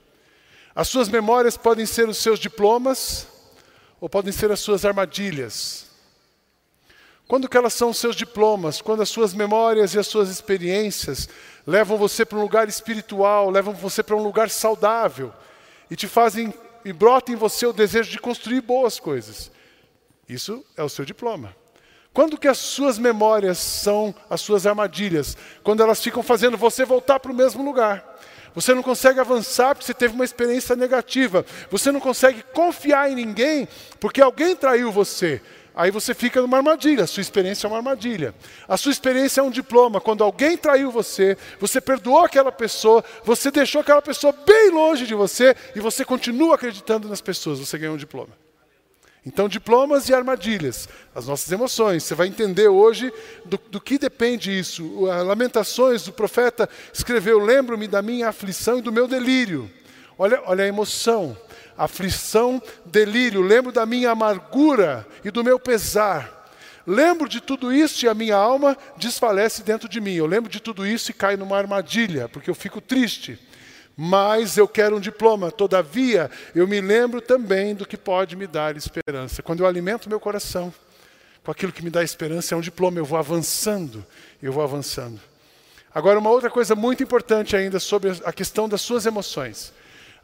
As 0.74 0.88
suas 0.88 1.08
memórias 1.08 1.56
podem 1.56 1.84
ser 1.84 2.08
os 2.08 2.18
seus 2.18 2.38
diplomas 2.38 3.26
ou 4.00 4.08
podem 4.08 4.32
ser 4.32 4.50
as 4.50 4.60
suas 4.60 4.84
armadilhas. 4.84 5.86
Quando 7.26 7.48
que 7.48 7.56
elas 7.58 7.74
são 7.74 7.90
os 7.90 7.98
seus 7.98 8.16
diplomas? 8.16 8.80
Quando 8.80 9.02
as 9.02 9.10
suas 9.10 9.34
memórias 9.34 9.92
e 9.92 9.98
as 9.98 10.06
suas 10.06 10.30
experiências 10.30 11.28
levam 11.66 11.98
você 11.98 12.24
para 12.24 12.38
um 12.38 12.42
lugar 12.42 12.68
espiritual, 12.68 13.50
levam 13.50 13.74
você 13.74 14.02
para 14.02 14.16
um 14.16 14.22
lugar 14.22 14.48
saudável 14.48 15.30
e 15.90 15.96
te 15.96 16.08
fazem 16.08 16.54
e 16.88 16.92
brota 16.92 17.30
em 17.30 17.36
você 17.36 17.66
o 17.66 17.72
desejo 17.72 18.10
de 18.10 18.18
construir 18.18 18.62
boas 18.62 18.98
coisas. 18.98 19.50
Isso 20.26 20.64
é 20.74 20.82
o 20.82 20.88
seu 20.88 21.04
diploma. 21.04 21.54
Quando 22.14 22.38
que 22.38 22.48
as 22.48 22.56
suas 22.56 22.98
memórias 22.98 23.58
são 23.58 24.14
as 24.30 24.40
suas 24.40 24.66
armadilhas? 24.66 25.36
Quando 25.62 25.82
elas 25.82 26.02
ficam 26.02 26.22
fazendo 26.22 26.56
você 26.56 26.84
voltar 26.86 27.20
para 27.20 27.30
o 27.30 27.34
mesmo 27.34 27.62
lugar. 27.62 28.18
Você 28.54 28.72
não 28.74 28.82
consegue 28.82 29.20
avançar 29.20 29.74
porque 29.74 29.86
você 29.86 29.94
teve 29.94 30.14
uma 30.14 30.24
experiência 30.24 30.74
negativa. 30.74 31.44
Você 31.70 31.92
não 31.92 32.00
consegue 32.00 32.42
confiar 32.54 33.10
em 33.10 33.14
ninguém 33.14 33.68
porque 34.00 34.22
alguém 34.22 34.56
traiu 34.56 34.90
você. 34.90 35.42
Aí 35.78 35.92
você 35.92 36.12
fica 36.12 36.42
numa 36.42 36.56
armadilha, 36.56 37.04
a 37.04 37.06
sua 37.06 37.20
experiência 37.20 37.64
é 37.64 37.70
uma 37.70 37.76
armadilha. 37.76 38.34
A 38.66 38.76
sua 38.76 38.90
experiência 38.90 39.40
é 39.40 39.44
um 39.44 39.50
diploma. 39.50 40.00
Quando 40.00 40.24
alguém 40.24 40.56
traiu 40.56 40.90
você, 40.90 41.38
você 41.60 41.80
perdoou 41.80 42.24
aquela 42.24 42.50
pessoa, 42.50 43.04
você 43.22 43.48
deixou 43.48 43.80
aquela 43.80 44.02
pessoa 44.02 44.32
bem 44.44 44.70
longe 44.70 45.06
de 45.06 45.14
você 45.14 45.54
e 45.76 45.78
você 45.78 46.04
continua 46.04 46.56
acreditando 46.56 47.08
nas 47.08 47.20
pessoas, 47.20 47.60
você 47.60 47.78
ganhou 47.78 47.94
um 47.94 47.96
diploma. 47.96 48.30
Então, 49.24 49.48
diplomas 49.48 50.08
e 50.08 50.14
armadilhas, 50.14 50.88
as 51.14 51.28
nossas 51.28 51.52
emoções. 51.52 52.02
Você 52.02 52.14
vai 52.16 52.26
entender 52.26 52.66
hoje 52.66 53.12
do, 53.44 53.56
do 53.70 53.80
que 53.80 54.00
depende 54.00 54.50
isso. 54.50 55.04
Lamentações, 55.04 56.02
do 56.02 56.12
profeta 56.12 56.68
escreveu: 56.92 57.38
Lembro-me 57.38 57.86
da 57.86 58.02
minha 58.02 58.30
aflição 58.30 58.78
e 58.78 58.82
do 58.82 58.90
meu 58.90 59.06
delírio. 59.06 59.70
Olha, 60.18 60.42
olha 60.44 60.64
a 60.64 60.66
emoção 60.66 61.38
aflição, 61.78 62.60
delírio, 62.84 63.40
lembro 63.40 63.70
da 63.70 63.86
minha 63.86 64.10
amargura 64.10 65.06
e 65.24 65.30
do 65.30 65.44
meu 65.44 65.58
pesar. 65.58 66.50
Lembro 66.86 67.28
de 67.28 67.40
tudo 67.40 67.72
isso 67.72 68.04
e 68.04 68.08
a 68.08 68.14
minha 68.14 68.34
alma 68.34 68.76
desfalece 68.96 69.62
dentro 69.62 69.88
de 69.88 70.00
mim. 70.00 70.14
Eu 70.14 70.26
lembro 70.26 70.50
de 70.50 70.58
tudo 70.58 70.86
isso 70.86 71.10
e 71.10 71.14
caio 71.14 71.38
numa 71.38 71.56
armadilha, 71.56 72.28
porque 72.28 72.50
eu 72.50 72.54
fico 72.54 72.80
triste. 72.80 73.38
Mas 73.94 74.56
eu 74.56 74.66
quero 74.66 74.96
um 74.96 75.00
diploma. 75.00 75.50
Todavia, 75.50 76.30
eu 76.54 76.66
me 76.66 76.80
lembro 76.80 77.20
também 77.20 77.74
do 77.74 77.86
que 77.86 77.96
pode 77.96 78.36
me 78.36 78.46
dar 78.46 78.76
esperança. 78.76 79.42
Quando 79.42 79.60
eu 79.60 79.66
alimento 79.66 80.08
meu 80.08 80.18
coração 80.18 80.72
com 81.44 81.50
aquilo 81.50 81.72
que 81.72 81.84
me 81.84 81.90
dá 81.90 82.02
esperança, 82.02 82.54
é 82.54 82.58
um 82.58 82.60
diploma. 82.60 82.98
Eu 82.98 83.04
vou 83.04 83.18
avançando, 83.18 84.06
eu 84.42 84.52
vou 84.52 84.62
avançando. 84.62 85.20
Agora, 85.94 86.18
uma 86.18 86.30
outra 86.30 86.48
coisa 86.48 86.74
muito 86.74 87.02
importante 87.02 87.56
ainda 87.56 87.78
sobre 87.80 88.10
a 88.24 88.32
questão 88.32 88.68
das 88.68 88.80
suas 88.80 89.04
emoções. 89.04 89.72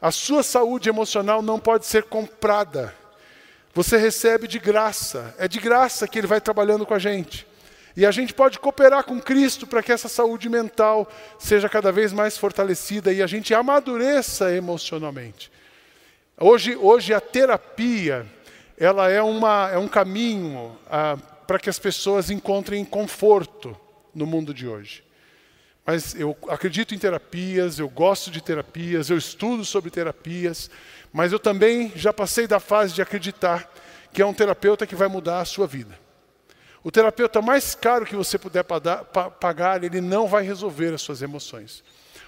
A 0.05 0.11
sua 0.11 0.43
saúde 0.43 0.87
emocional 0.87 1.41
não 1.41 1.59
pode 1.59 1.87
ser 1.87 2.03
comprada. 2.03 2.93
Você 3.73 3.97
recebe 3.97 4.47
de 4.47 4.59
graça. 4.59 5.33
É 5.35 5.47
de 5.47 5.59
graça 5.59 6.07
que 6.07 6.19
Ele 6.19 6.27
vai 6.27 6.39
trabalhando 6.39 6.85
com 6.85 6.93
a 6.93 6.99
gente. 6.99 7.47
E 7.97 8.05
a 8.05 8.11
gente 8.11 8.31
pode 8.31 8.59
cooperar 8.59 9.03
com 9.03 9.19
Cristo 9.19 9.65
para 9.65 9.81
que 9.81 9.91
essa 9.91 10.07
saúde 10.07 10.47
mental 10.47 11.11
seja 11.39 11.67
cada 11.67 11.91
vez 11.91 12.13
mais 12.13 12.37
fortalecida 12.37 13.11
e 13.11 13.19
a 13.19 13.25
gente 13.25 13.51
amadureça 13.51 14.53
emocionalmente. 14.53 15.51
Hoje, 16.39 16.75
hoje 16.75 17.11
a 17.11 17.19
terapia 17.19 18.27
ela 18.77 19.09
é, 19.09 19.23
uma, 19.23 19.71
é 19.71 19.77
um 19.79 19.87
caminho 19.87 20.77
ah, 20.87 21.17
para 21.47 21.57
que 21.57 21.67
as 21.67 21.79
pessoas 21.79 22.29
encontrem 22.29 22.85
conforto 22.85 23.75
no 24.13 24.27
mundo 24.27 24.53
de 24.53 24.67
hoje. 24.67 25.04
Mas 25.85 26.15
eu 26.15 26.35
acredito 26.49 26.95
em 26.95 26.97
terapias, 26.97 27.77
eu 27.77 27.87
gosto 27.87 28.31
de 28.31 28.41
terapias, 28.41 29.09
eu 29.09 29.17
estudo 29.17 29.63
sobre 29.63 29.91
terapias, 29.91 30.69
mas 31.13 31.31
eu 31.31 31.39
também 31.39 31.91
já 31.95 32.11
passei 32.11 32.47
da 32.47 32.59
fase 32.59 32.93
de 32.93 33.01
acreditar 33.01 33.71
que 34.11 34.21
é 34.21 34.25
um 34.25 34.33
terapeuta 34.33 34.87
que 34.87 34.95
vai 34.95 35.07
mudar 35.07 35.41
a 35.41 35.45
sua 35.45 35.67
vida. 35.67 35.99
O 36.83 36.91
terapeuta 36.91 37.41
mais 37.41 37.75
caro 37.75 38.05
que 38.05 38.15
você 38.15 38.37
puder 38.37 38.63
pagar, 38.63 39.83
ele 39.83 40.01
não 40.01 40.27
vai 40.27 40.43
resolver 40.43 40.93
as 40.93 41.01
suas 41.01 41.21
emoções. 41.21 41.83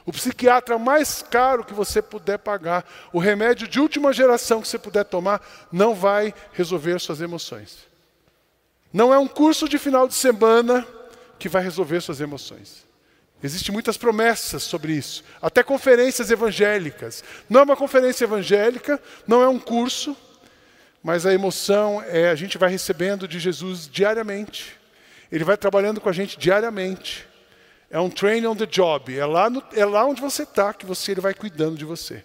O 0.06 0.12
psiquiatra 0.12 0.78
mais 0.78 1.22
caro 1.22 1.64
que 1.64 1.74
você 1.74 2.02
puder 2.02 2.38
pagar, 2.40 2.86
o 3.12 3.20
remédio 3.20 3.68
de 3.68 3.80
última 3.80 4.14
geração 4.14 4.62
que 4.62 4.68
você 4.68 4.80
puder 4.80 5.04
tomar, 5.04 5.42
não 5.72 5.94
vai 5.94 6.34
resolver 6.54 6.96
as 6.96 7.04
suas 7.04 7.22
emoções. 7.22 7.80
Não 8.92 9.14
é 9.14 9.18
um 9.20 9.28
curso 9.28 9.68
de 9.68 9.78
final 9.78 10.08
de 10.08 10.14
semana 10.14 10.88
que 11.38 11.50
vai 11.50 11.62
resolver 11.62 12.02
suas 12.02 12.22
emoções. 12.22 12.87
Existem 13.44 13.72
muitas 13.72 13.98
promessas 13.98 14.64
sobre 14.64 14.94
isso, 14.94 15.24
até 15.40 15.62
conferências 15.62 16.32
evangélicas. 16.32 17.24
Não 17.48 17.60
é 17.60 17.64
uma 17.64 17.76
conferência 17.76 18.26
evangélica, 18.26 19.00
não 19.28 19.44
é 19.44 19.48
um 19.48 19.60
curso, 19.60 20.18
mas 21.04 21.26
a 21.26 21.34
emoção 21.34 22.04
é 22.08 22.30
a 22.30 22.36
gente 22.36 22.58
vai 22.58 22.70
recebendo 22.70 23.28
de 23.28 23.40
Jesus 23.40 23.88
diariamente. 23.88 24.76
Ele 25.32 25.44
vai 25.44 25.56
trabalhando 25.56 26.02
com 26.02 26.10
a 26.10 26.14
gente 26.14 26.38
diariamente. 26.38 27.28
É 27.90 28.00
um 28.00 28.10
training 28.10 28.48
on 28.48 28.56
the 28.56 28.66
job. 28.66 29.16
É 29.16 29.26
lá, 29.26 29.50
no, 29.50 29.64
é 29.74 29.86
lá 29.86 30.04
onde 30.06 30.20
você 30.20 30.44
está 30.44 30.74
que 30.74 30.86
você, 30.86 31.12
ele 31.12 31.22
vai 31.22 31.34
cuidando 31.34 31.78
de 31.78 31.86
você. 31.86 32.24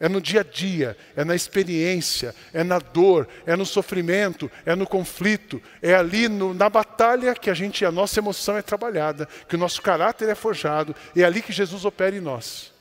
É 0.00 0.08
no 0.08 0.18
dia 0.18 0.40
a 0.40 0.42
dia, 0.42 0.96
é 1.14 1.22
na 1.26 1.34
experiência, 1.34 2.34
é 2.54 2.64
na 2.64 2.78
dor, 2.78 3.28
é 3.44 3.54
no 3.54 3.66
sofrimento, 3.66 4.50
é 4.64 4.74
no 4.74 4.86
conflito, 4.86 5.60
é 5.82 5.94
ali 5.94 6.26
no, 6.26 6.54
na 6.54 6.70
batalha 6.70 7.34
que 7.34 7.50
a 7.50 7.54
gente, 7.54 7.84
a 7.84 7.92
nossa 7.92 8.18
emoção 8.18 8.56
é 8.56 8.62
trabalhada, 8.62 9.28
que 9.46 9.56
o 9.56 9.58
nosso 9.58 9.82
caráter 9.82 10.30
é 10.30 10.34
forjado, 10.34 10.96
é 11.14 11.22
ali 11.22 11.42
que 11.42 11.52
Jesus 11.52 11.84
opera 11.84 12.16
em 12.16 12.20
nós. 12.20 12.72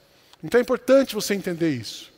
Então 0.41 0.57
é 0.57 0.61
importante 0.61 1.13
você 1.13 1.33
entender 1.33 1.69
isso. 1.69 2.09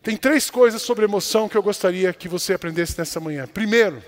Tem 0.00 0.16
três 0.16 0.48
coisas 0.48 0.80
sobre 0.80 1.04
emoção 1.04 1.48
que 1.48 1.56
eu 1.56 1.62
gostaria 1.62 2.12
que 2.12 2.28
você 2.28 2.54
aprendesse 2.54 2.96
nessa 2.96 3.18
manhã. 3.18 3.48
Primeiro, 3.48 4.00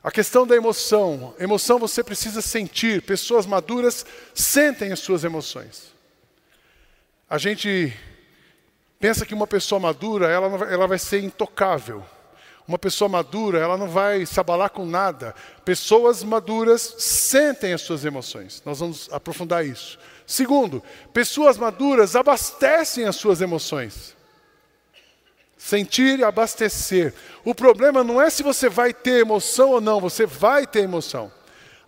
a 0.00 0.12
questão 0.12 0.46
da 0.46 0.54
emoção. 0.54 1.34
Emoção 1.40 1.76
você 1.76 2.04
precisa 2.04 2.40
sentir. 2.40 3.02
Pessoas 3.02 3.46
maduras 3.46 4.06
sentem 4.32 4.92
as 4.92 5.00
suas 5.00 5.24
emoções. 5.24 5.92
A 7.28 7.36
gente 7.36 7.92
pensa 8.98 9.24
que 9.24 9.34
uma 9.34 9.46
pessoa 9.46 9.78
madura, 9.78 10.28
ela, 10.28 10.64
ela 10.66 10.86
vai 10.86 10.98
ser 10.98 11.22
intocável. 11.22 12.04
Uma 12.66 12.78
pessoa 12.78 13.08
madura, 13.08 13.58
ela 13.58 13.78
não 13.78 13.88
vai 13.88 14.26
se 14.26 14.38
abalar 14.38 14.68
com 14.70 14.84
nada. 14.84 15.34
Pessoas 15.64 16.22
maduras 16.22 16.96
sentem 16.98 17.72
as 17.72 17.80
suas 17.80 18.04
emoções. 18.04 18.62
Nós 18.64 18.80
vamos 18.80 19.08
aprofundar 19.10 19.64
isso. 19.64 19.98
Segundo, 20.26 20.82
pessoas 21.10 21.56
maduras 21.56 22.14
abastecem 22.14 23.06
as 23.06 23.16
suas 23.16 23.40
emoções. 23.40 24.14
Sentir 25.56 26.18
e 26.18 26.24
abastecer. 26.24 27.14
O 27.42 27.54
problema 27.54 28.04
não 28.04 28.20
é 28.20 28.28
se 28.28 28.42
você 28.42 28.68
vai 28.68 28.92
ter 28.92 29.20
emoção 29.20 29.70
ou 29.70 29.80
não, 29.80 29.98
você 29.98 30.26
vai 30.26 30.66
ter 30.66 30.80
emoção. 30.80 31.32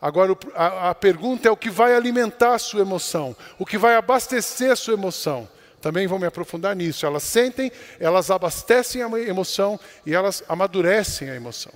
Agora, 0.00 0.34
a, 0.54 0.90
a 0.90 0.94
pergunta 0.94 1.46
é 1.46 1.50
o 1.50 1.56
que 1.56 1.68
vai 1.68 1.94
alimentar 1.94 2.54
a 2.54 2.58
sua 2.58 2.80
emoção, 2.80 3.36
o 3.58 3.66
que 3.66 3.76
vai 3.76 3.96
abastecer 3.96 4.70
a 4.72 4.76
sua 4.76 4.94
emoção. 4.94 5.46
Também 5.80 6.06
vou 6.06 6.18
me 6.18 6.26
aprofundar 6.26 6.76
nisso. 6.76 7.06
Elas 7.06 7.22
sentem, 7.22 7.72
elas 7.98 8.30
abastecem 8.30 9.02
a 9.02 9.08
emoção 9.20 9.78
e 10.04 10.14
elas 10.14 10.42
amadurecem 10.48 11.30
a 11.30 11.34
emoção. 11.34 11.72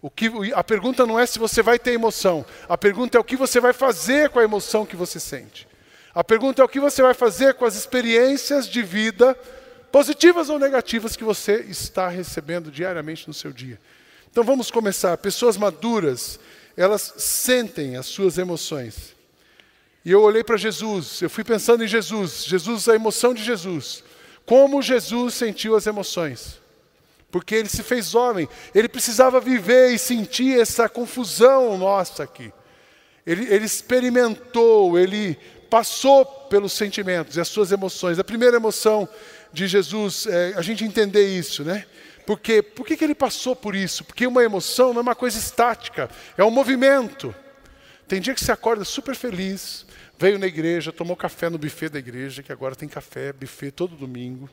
O 0.00 0.08
que, 0.08 0.30
a 0.54 0.62
pergunta 0.62 1.04
não 1.04 1.18
é 1.18 1.26
se 1.26 1.38
você 1.38 1.60
vai 1.60 1.78
ter 1.78 1.92
emoção, 1.92 2.46
a 2.68 2.78
pergunta 2.78 3.18
é 3.18 3.20
o 3.20 3.24
que 3.24 3.36
você 3.36 3.58
vai 3.58 3.72
fazer 3.72 4.30
com 4.30 4.38
a 4.38 4.44
emoção 4.44 4.86
que 4.86 4.94
você 4.94 5.18
sente. 5.18 5.66
A 6.14 6.22
pergunta 6.22 6.62
é 6.62 6.64
o 6.64 6.68
que 6.68 6.78
você 6.78 7.02
vai 7.02 7.14
fazer 7.14 7.54
com 7.54 7.64
as 7.64 7.74
experiências 7.74 8.68
de 8.68 8.82
vida, 8.82 9.34
positivas 9.90 10.48
ou 10.48 10.58
negativas, 10.58 11.16
que 11.16 11.24
você 11.24 11.60
está 11.68 12.08
recebendo 12.08 12.70
diariamente 12.70 13.26
no 13.26 13.34
seu 13.34 13.52
dia. 13.52 13.78
Então 14.30 14.44
vamos 14.44 14.70
começar. 14.70 15.16
Pessoas 15.18 15.56
maduras, 15.56 16.38
elas 16.76 17.14
sentem 17.16 17.96
as 17.96 18.06
suas 18.06 18.38
emoções. 18.38 19.17
E 20.04 20.10
eu 20.10 20.22
olhei 20.22 20.44
para 20.44 20.56
Jesus, 20.56 21.20
eu 21.20 21.28
fui 21.28 21.44
pensando 21.44 21.84
em 21.84 21.88
Jesus, 21.88 22.44
Jesus, 22.44 22.88
a 22.88 22.94
emoção 22.94 23.34
de 23.34 23.42
Jesus. 23.42 24.02
Como 24.46 24.80
Jesus 24.80 25.34
sentiu 25.34 25.76
as 25.76 25.86
emoções. 25.86 26.58
Porque 27.30 27.54
ele 27.54 27.68
se 27.68 27.82
fez 27.82 28.14
homem, 28.14 28.48
ele 28.74 28.88
precisava 28.88 29.40
viver 29.40 29.92
e 29.92 29.98
sentir 29.98 30.58
essa 30.58 30.88
confusão 30.88 31.76
nossa 31.76 32.22
aqui. 32.22 32.50
Ele, 33.26 33.52
ele 33.52 33.66
experimentou, 33.66 34.98
ele 34.98 35.38
passou 35.68 36.24
pelos 36.24 36.72
sentimentos 36.72 37.36
e 37.36 37.40
as 37.40 37.48
suas 37.48 37.70
emoções. 37.70 38.18
A 38.18 38.24
primeira 38.24 38.56
emoção 38.56 39.06
de 39.52 39.66
Jesus, 39.66 40.26
é 40.26 40.54
a 40.56 40.62
gente 40.62 40.84
entender 40.84 41.28
isso, 41.28 41.62
né? 41.62 41.84
Porque, 42.24 42.62
por 42.62 42.86
que, 42.86 42.96
que 42.96 43.04
ele 43.04 43.14
passou 43.14 43.56
por 43.56 43.74
isso? 43.74 44.04
Porque 44.04 44.26
uma 44.26 44.42
emoção 44.42 44.92
não 44.92 45.00
é 45.00 45.02
uma 45.02 45.14
coisa 45.14 45.38
estática, 45.38 46.10
é 46.36 46.44
um 46.44 46.50
movimento. 46.50 47.34
Tem 48.06 48.20
dia 48.20 48.34
que 48.34 48.44
você 48.44 48.52
acorda 48.52 48.84
super 48.84 49.14
feliz, 49.14 49.86
Veio 50.18 50.38
na 50.38 50.46
igreja, 50.46 50.92
tomou 50.92 51.16
café 51.16 51.48
no 51.48 51.56
buffet 51.58 51.90
da 51.90 51.98
igreja, 51.98 52.42
que 52.42 52.50
agora 52.50 52.74
tem 52.74 52.88
café, 52.88 53.32
buffet 53.32 53.70
todo 53.70 53.94
domingo. 53.94 54.50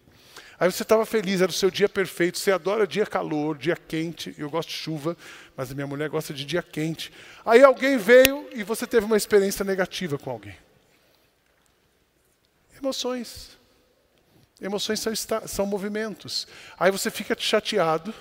Aí 0.60 0.72
você 0.72 0.84
estava 0.84 1.06
feliz, 1.06 1.42
era 1.42 1.50
o 1.50 1.54
seu 1.54 1.72
dia 1.72 1.90
perfeito. 1.90 2.38
Você 2.38 2.52
adora 2.52 2.86
dia 2.86 3.06
calor, 3.06 3.58
dia 3.58 3.76
quente. 3.76 4.34
Eu 4.38 4.50
gosto 4.50 4.70
de 4.70 4.76
chuva, 4.76 5.18
mas 5.58 5.74
minha 5.74 5.88
mulher 5.88 6.08
gosta 6.08 6.34
de 6.34 6.46
dia 6.46 6.62
quente. 6.62 7.12
Aí 7.44 7.64
alguém 7.64 7.98
veio 7.98 8.48
e 8.54 8.64
você 8.64 8.86
teve 8.86 9.06
uma 9.06 9.18
experiência 9.18 9.66
negativa 9.66 10.18
com 10.20 10.30
alguém. 10.30 10.56
Emoções. 12.78 13.58
Emoções 14.62 15.00
são, 15.00 15.14
são 15.48 15.66
movimentos. 15.66 16.48
Aí 16.80 16.92
você 16.92 17.10
fica 17.10 17.36
chateado. 17.38 18.14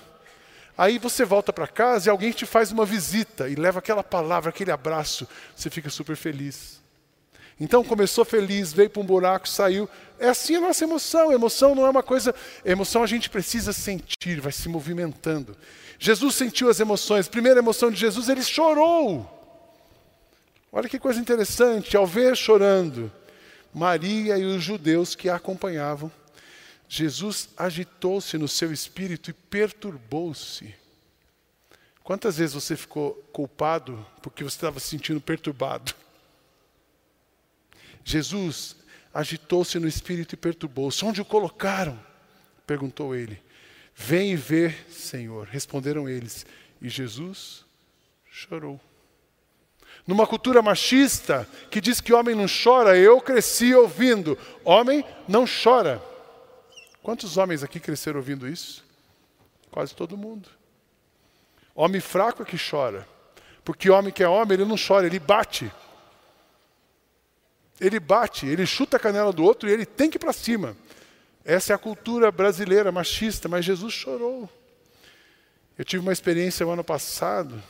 Aí 0.77 0.97
você 0.97 1.23
volta 1.23 1.53
para 1.53 1.67
casa 1.67 2.09
e 2.09 2.11
alguém 2.11 2.31
te 2.31 2.45
faz 2.45 2.71
uma 2.71 2.85
visita 2.85 3.47
e 3.47 3.55
leva 3.55 3.79
aquela 3.79 4.03
palavra, 4.03 4.49
aquele 4.49 4.71
abraço. 4.71 5.27
Você 5.55 5.69
fica 5.69 5.89
super 5.89 6.17
feliz. 6.17 6.83
Então 7.59 7.83
começou 7.83 8.25
feliz, 8.25 8.73
veio 8.73 8.89
para 8.89 9.01
um 9.01 9.05
buraco, 9.05 9.47
saiu. 9.47 9.89
É 10.19 10.27
assim 10.27 10.55
a 10.55 10.61
nossa 10.61 10.83
emoção. 10.83 11.31
emoção 11.31 11.73
não 11.73 11.85
é 11.85 11.89
uma 11.89 12.03
coisa. 12.03 12.35
emoção 12.65 13.03
a 13.03 13.07
gente 13.07 13.29
precisa 13.29 13.71
sentir, 13.71 14.41
vai 14.41 14.51
se 14.51 14.67
movimentando. 14.67 15.55
Jesus 15.97 16.35
sentiu 16.35 16.69
as 16.69 16.79
emoções. 16.79 17.27
Primeira 17.27 17.59
emoção 17.59 17.89
de 17.89 17.97
Jesus, 17.97 18.27
ele 18.27 18.43
chorou. 18.43 19.31
Olha 20.71 20.89
que 20.89 20.99
coisa 20.99 21.19
interessante. 21.19 21.95
Ao 21.95 22.05
ver 22.05 22.35
chorando 22.35 23.09
Maria 23.73 24.37
e 24.37 24.43
os 24.43 24.61
judeus 24.61 25.15
que 25.15 25.29
a 25.29 25.35
acompanhavam, 25.35 26.11
Jesus 26.87 27.49
agitou-se 27.57 28.37
no 28.37 28.47
seu 28.47 28.71
espírito 28.73 29.29
e 29.29 29.33
perturbou-se. 29.33 30.75
Quantas 32.03 32.37
vezes 32.37 32.53
você 32.53 32.75
ficou 32.75 33.13
culpado 33.31 34.05
porque 34.21 34.43
você 34.43 34.57
estava 34.57 34.79
se 34.79 34.87
sentindo 34.87 35.19
perturbado? 35.19 35.95
Jesus 38.05 38.75
agitou-se 39.11 39.79
no 39.79 39.87
espírito 39.87 40.35
e 40.35 40.37
perturbou-se. 40.37 41.03
Onde 41.03 41.21
o 41.21 41.25
colocaram? 41.25 41.99
Perguntou 42.67 43.15
ele. 43.15 43.41
Vem 43.95 44.33
e 44.33 44.35
vê, 44.35 44.69
Senhor. 44.89 45.47
Responderam 45.47 46.07
eles. 46.07 46.45
E 46.79 46.87
Jesus 46.87 47.65
chorou. 48.29 48.79
Numa 50.05 50.27
cultura 50.27 50.61
machista 50.61 51.49
que 51.71 51.81
diz 51.81 51.99
que 51.99 52.13
homem 52.13 52.35
não 52.35 52.45
chora, 52.45 52.95
eu 52.95 53.19
cresci 53.19 53.73
ouvindo: 53.73 54.37
homem 54.63 55.03
não 55.27 55.45
chora. 55.45 55.99
Quantos 57.01 57.37
homens 57.37 57.63
aqui 57.63 57.79
cresceram 57.79 58.19
ouvindo 58.19 58.47
isso? 58.47 58.85
Quase 59.71 59.95
todo 59.95 60.15
mundo. 60.15 60.47
Homem 61.73 61.99
fraco 61.99 62.43
é 62.43 62.45
que 62.45 62.57
chora. 62.57 63.07
Porque 63.63 63.89
homem 63.89 64.13
que 64.13 64.21
é 64.21 64.27
homem, 64.27 64.53
ele 64.53 64.65
não 64.65 64.75
chora, 64.77 65.07
ele 65.07 65.19
bate. 65.19 65.71
Ele 67.79 67.99
bate, 67.99 68.45
ele 68.45 68.65
chuta 68.65 68.97
a 68.97 68.99
canela 68.99 69.33
do 69.33 69.43
outro 69.43 69.69
e 69.69 69.71
ele 69.71 69.85
tem 69.85 70.09
que 70.09 70.17
ir 70.17 70.19
para 70.19 70.31
cima. 70.33 70.75
Essa 71.43 71.73
é 71.73 71.75
a 71.75 71.79
cultura 71.79 72.31
brasileira 72.31 72.91
machista, 72.91 73.47
mas 73.47 73.65
Jesus 73.65 73.93
chorou. 73.93 74.49
Eu 75.77 75.83
tive 75.83 76.01
uma 76.01 76.13
experiência 76.13 76.65
o 76.65 76.71
ano 76.71 76.83
passado. 76.83 77.61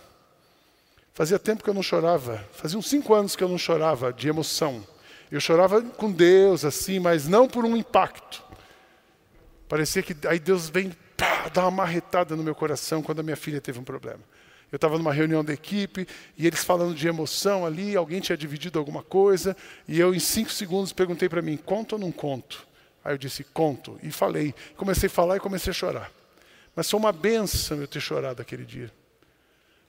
Fazia 1.13 1.39
tempo 1.39 1.63
que 1.63 1.69
eu 1.69 1.73
não 1.73 1.81
chorava, 1.81 2.45
fazia 2.51 2.77
uns 2.77 2.89
cinco 2.89 3.13
anos 3.13 3.35
que 3.35 3.43
eu 3.43 3.47
não 3.47 3.57
chorava 3.57 4.11
de 4.11 4.27
emoção. 4.27 4.85
Eu 5.31 5.39
chorava 5.39 5.81
com 5.81 6.11
Deus, 6.11 6.65
assim, 6.65 6.99
mas 6.99 7.27
não 7.27 7.47
por 7.47 7.65
um 7.65 7.75
impacto. 7.75 8.43
Parecia 9.67 10.03
que 10.03 10.15
aí 10.27 10.39
Deus 10.39 10.69
vem 10.69 10.91
dar 11.53 11.63
uma 11.63 11.71
marretada 11.71 12.35
no 12.35 12.43
meu 12.43 12.53
coração 12.53 13.01
quando 13.01 13.19
a 13.19 13.23
minha 13.23 13.35
filha 13.35 13.59
teve 13.59 13.79
um 13.79 13.83
problema. 13.83 14.19
Eu 14.71 14.77
estava 14.77 14.97
numa 14.97 15.13
reunião 15.13 15.43
da 15.43 15.53
equipe 15.53 16.07
e 16.37 16.45
eles 16.45 16.63
falando 16.63 16.95
de 16.95 17.07
emoção 17.07 17.65
ali, 17.65 17.95
alguém 17.95 18.19
tinha 18.19 18.37
dividido 18.37 18.79
alguma 18.79 19.03
coisa, 19.03 19.55
e 19.87 19.99
eu, 19.99 20.13
em 20.13 20.19
cinco 20.19 20.51
segundos, 20.51 20.91
perguntei 20.91 21.29
para 21.29 21.41
mim: 21.41 21.57
conto 21.57 21.93
ou 21.93 21.99
não 21.99 22.11
conto? 22.11 22.67
Aí 23.03 23.13
eu 23.13 23.17
disse: 23.17 23.43
conto. 23.43 23.99
E 24.01 24.11
falei. 24.11 24.53
Comecei 24.75 25.07
a 25.07 25.09
falar 25.09 25.37
e 25.37 25.39
comecei 25.39 25.69
a 25.69 25.73
chorar. 25.73 26.11
Mas 26.75 26.89
foi 26.89 26.99
uma 26.99 27.11
benção 27.11 27.79
eu 27.79 27.87
ter 27.87 28.01
chorado 28.01 28.41
aquele 28.41 28.65
dia. 28.65 28.91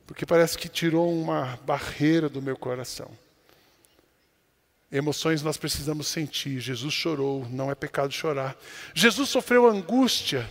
Porque 0.06 0.24
parece 0.24 0.56
que 0.56 0.68
tirou 0.68 1.12
uma 1.12 1.58
barreira 1.64 2.28
do 2.28 2.40
meu 2.40 2.56
coração. 2.56 3.10
Emoções 4.92 5.42
nós 5.42 5.56
precisamos 5.56 6.06
sentir. 6.06 6.60
Jesus 6.60 6.94
chorou, 6.94 7.44
não 7.50 7.70
é 7.70 7.74
pecado 7.74 8.12
chorar. 8.12 8.56
Jesus 8.94 9.30
sofreu 9.30 9.66
angústia. 9.66 10.48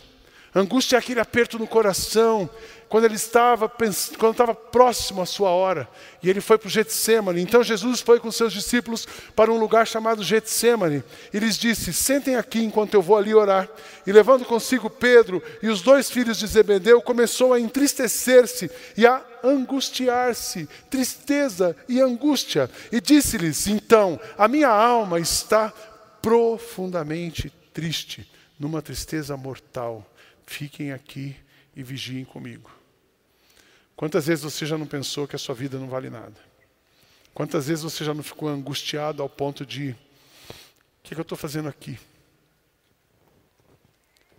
Angústia 0.58 0.96
é 0.96 1.00
aquele 1.00 1.20
aperto 1.20 1.60
no 1.60 1.68
coração, 1.68 2.50
quando 2.88 3.04
ele 3.04 3.16
estava, 3.16 3.68
quando 3.68 4.32
estava 4.32 4.56
próximo 4.56 5.22
à 5.22 5.26
sua 5.26 5.50
hora, 5.50 5.86
e 6.24 6.30
ele 6.30 6.40
foi 6.40 6.58
para 6.58 6.68
o 6.68 6.72
Getsemane. 6.72 7.42
Então 7.42 7.62
Jesus 7.62 8.00
foi 8.00 8.22
com 8.22 8.32
seus 8.32 8.54
discípulos 8.54 9.06
para 9.36 9.52
um 9.52 9.60
lugar 9.60 9.86
chamado 9.86 10.24
Getsemane, 10.24 11.04
e 11.34 11.40
lhes 11.40 11.58
disse: 11.58 11.92
Sentem 11.92 12.38
aqui 12.38 12.64
enquanto 12.64 12.94
eu 12.94 13.02
vou 13.02 13.18
ali 13.18 13.36
orar. 13.36 13.68
E 14.08 14.14
levando 14.14 14.46
consigo 14.46 14.90
Pedro 14.90 15.44
e 15.62 15.68
os 15.68 15.82
dois 15.82 16.10
filhos 16.10 16.40
de 16.40 16.48
Zebedeu, 16.48 17.02
começou 17.02 17.52
a 17.52 17.60
entristecer-se 17.60 18.72
e 18.96 19.06
a 19.06 19.22
angustiar-se, 19.44 20.70
tristeza 20.90 21.76
e 21.90 22.00
angústia. 22.00 22.72
E 22.94 23.02
disse-lhes: 23.02 23.68
Então, 23.68 24.18
a 24.38 24.48
minha 24.48 24.70
alma 24.70 25.20
está 25.20 25.74
profundamente 26.22 27.52
triste, 27.74 28.26
numa 28.58 28.82
tristeza 28.82 29.36
mortal 29.36 30.15
fiquem 30.46 30.92
aqui 30.92 31.36
e 31.76 31.84
vigiem 31.84 32.24
comigo. 32.26 32.72
Quantas 33.96 34.28
vezes 34.28 34.44
você 34.44 34.66
já 34.66 34.78
não 34.78 34.86
pensou 34.86 35.28
que 35.28 35.36
a 35.36 35.40
sua 35.40 35.56
vida 35.56 35.78
não 35.78 35.88
vale 35.88 36.10
nada? 36.10 36.36
Quantas 37.34 37.68
vezes 37.68 37.84
você 37.84 38.04
já 38.04 38.14
não 38.14 38.24
ficou 38.24 38.50
angustiado 38.50 39.22
ao 39.22 39.30
ponto 39.30 39.66
de: 39.66 39.90
o 39.90 41.04
que, 41.04 41.14
é 41.14 41.16
que 41.16 41.20
eu 41.20 41.24
estou 41.24 41.38
fazendo 41.38 41.70
aqui? 41.70 42.00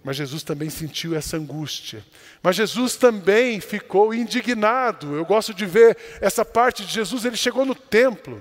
Mas 0.07 0.17
Jesus 0.17 0.45
também 0.45 0.71
sentiu 0.71 1.17
essa 1.17 1.37
angústia. 1.37 2.05
Mas 2.41 2.55
Jesus 2.55 2.95
também 2.95 3.61
ficou 3.61 4.15
indignado. 4.15 5.17
Eu 5.17 5.25
gosto 5.25 5.53
de 5.53 5.67
ver 5.67 5.99
essa 6.21 6.45
parte 6.45 6.87
de 6.87 6.93
Jesus. 6.93 7.25
Ele 7.25 7.37
chegou 7.37 7.65
no 7.65 7.75
templo. 7.75 8.41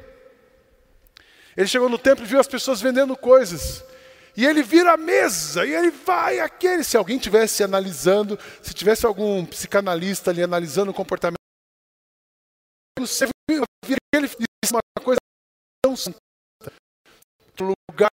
Ele 1.58 1.68
chegou 1.68 1.90
no 1.90 1.98
templo 1.98 2.24
e 2.24 2.28
viu 2.28 2.40
as 2.40 2.48
pessoas 2.48 2.82
vendendo 2.82 3.18
coisas. 3.18 3.84
E 4.38 4.46
ele 4.46 4.62
vira 4.64 4.94
a 4.94 4.98
mesa, 4.98 5.66
e 5.66 5.74
ele 5.74 5.92
vai 5.92 6.40
aquele. 6.40 6.84
Se 6.84 6.98
alguém 6.98 7.18
tivesse 7.18 7.64
analisando, 7.64 8.38
se 8.62 8.74
tivesse 8.74 9.06
algum 9.06 9.46
psicanalista 9.46 10.30
ali 10.32 10.44
analisando 10.44 10.92
o 10.92 10.94
comportamento, 10.94 11.40
você 13.00 13.28
vira 13.50 13.64
que 13.86 13.96
ele 14.14 14.28
disse 14.28 14.74
uma 14.74 14.82
coisa 15.04 15.20
tão 15.82 15.96
santa. 15.96 16.18
Lugar. 17.60 18.10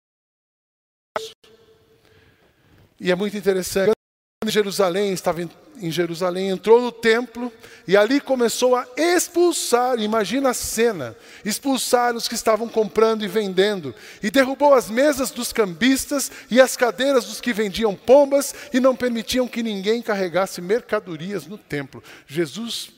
E 2.99 3.11
é 3.11 3.15
muito 3.15 3.37
interessante. 3.37 3.96
Em 4.45 4.51
Jerusalém, 4.51 5.13
estava 5.13 5.41
em 5.41 5.91
Jerusalém, 5.91 6.49
entrou 6.49 6.79
no 6.79 6.91
templo 6.91 7.51
e 7.87 7.97
ali 7.97 8.21
começou 8.21 8.75
a 8.75 8.87
expulsar, 8.95 9.99
imagina 9.99 10.51
a 10.51 10.53
cena, 10.53 11.17
expulsar 11.43 12.15
os 12.15 12.27
que 12.27 12.35
estavam 12.35 12.69
comprando 12.69 13.25
e 13.25 13.27
vendendo, 13.27 13.95
e 14.21 14.29
derrubou 14.29 14.75
as 14.75 14.91
mesas 14.91 15.31
dos 15.31 15.51
cambistas 15.51 16.31
e 16.51 16.61
as 16.61 16.77
cadeiras 16.77 17.25
dos 17.25 17.41
que 17.41 17.51
vendiam 17.51 17.95
pombas 17.95 18.53
e 18.71 18.79
não 18.79 18.95
permitiam 18.95 19.47
que 19.47 19.63
ninguém 19.63 20.03
carregasse 20.03 20.61
mercadorias 20.61 21.47
no 21.47 21.57
templo. 21.57 22.03
Jesus 22.27 22.91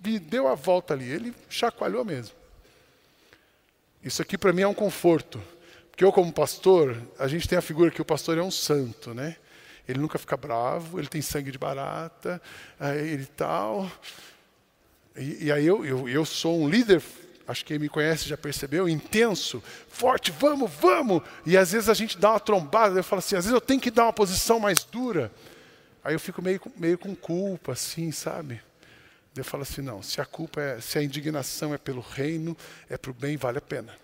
deu 0.00 0.46
a 0.46 0.54
volta 0.54 0.94
ali, 0.94 1.10
ele 1.10 1.34
chacoalhou 1.48 2.04
mesmo. 2.04 2.36
Isso 4.04 4.22
aqui 4.22 4.38
para 4.38 4.52
mim 4.52 4.62
é 4.62 4.68
um 4.68 4.74
conforto, 4.74 5.42
porque 5.90 6.04
eu 6.04 6.12
como 6.12 6.32
pastor, 6.32 6.96
a 7.18 7.26
gente 7.26 7.48
tem 7.48 7.58
a 7.58 7.62
figura 7.62 7.90
que 7.90 8.00
o 8.00 8.04
pastor 8.04 8.38
é 8.38 8.42
um 8.42 8.52
santo, 8.52 9.12
né? 9.12 9.36
Ele 9.88 9.98
nunca 9.98 10.18
fica 10.18 10.36
bravo, 10.36 10.98
ele 10.98 11.08
tem 11.08 11.22
sangue 11.22 11.50
de 11.50 11.58
barata, 11.58 12.40
ele 12.96 13.26
tal. 13.26 13.90
E, 15.16 15.46
e 15.46 15.52
aí 15.52 15.66
eu, 15.66 15.84
eu, 15.84 16.08
eu 16.08 16.24
sou 16.24 16.60
um 16.60 16.68
líder, 16.68 17.02
acho 17.46 17.64
que 17.64 17.74
quem 17.74 17.78
me 17.78 17.88
conhece 17.88 18.28
já 18.28 18.36
percebeu, 18.36 18.88
intenso, 18.88 19.62
forte, 19.88 20.30
vamos, 20.30 20.70
vamos. 20.70 21.22
E 21.44 21.56
às 21.56 21.72
vezes 21.72 21.88
a 21.88 21.94
gente 21.94 22.18
dá 22.18 22.30
uma 22.30 22.40
trombada, 22.40 22.98
eu 22.98 23.04
falo 23.04 23.18
assim, 23.18 23.36
às 23.36 23.44
vezes 23.44 23.54
eu 23.54 23.60
tenho 23.60 23.80
que 23.80 23.90
dar 23.90 24.04
uma 24.04 24.12
posição 24.12 24.60
mais 24.60 24.84
dura. 24.84 25.32
Aí 26.02 26.14
eu 26.14 26.20
fico 26.20 26.40
meio, 26.40 26.60
meio 26.76 26.96
com 26.96 27.14
culpa, 27.14 27.72
assim, 27.72 28.10
sabe? 28.10 28.60
Eu 29.36 29.44
falo 29.44 29.62
assim, 29.62 29.80
não, 29.80 30.02
se 30.02 30.20
a 30.20 30.24
culpa 30.24 30.60
é, 30.60 30.80
se 30.80 30.98
a 30.98 31.02
indignação 31.02 31.72
é 31.72 31.78
pelo 31.78 32.00
reino, 32.00 32.56
é 32.88 32.96
para 32.96 33.10
o 33.10 33.14
bem, 33.14 33.36
vale 33.36 33.58
a 33.58 33.62
pena. 33.62 33.94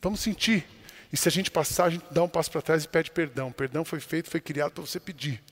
Vamos 0.00 0.20
sentir. 0.20 0.66
E 1.12 1.16
se 1.16 1.28
a 1.28 1.32
gente 1.32 1.50
passar, 1.50 1.84
a 1.86 1.90
gente 1.90 2.04
dá 2.10 2.22
um 2.22 2.28
passo 2.28 2.50
para 2.50 2.62
trás 2.62 2.84
e 2.84 2.88
pede 2.88 3.10
perdão. 3.10 3.52
Perdão 3.52 3.84
foi 3.84 4.00
feito, 4.00 4.30
foi 4.30 4.40
criado 4.40 4.72
para 4.72 4.82
você 4.82 4.98
pedir. 4.98 5.42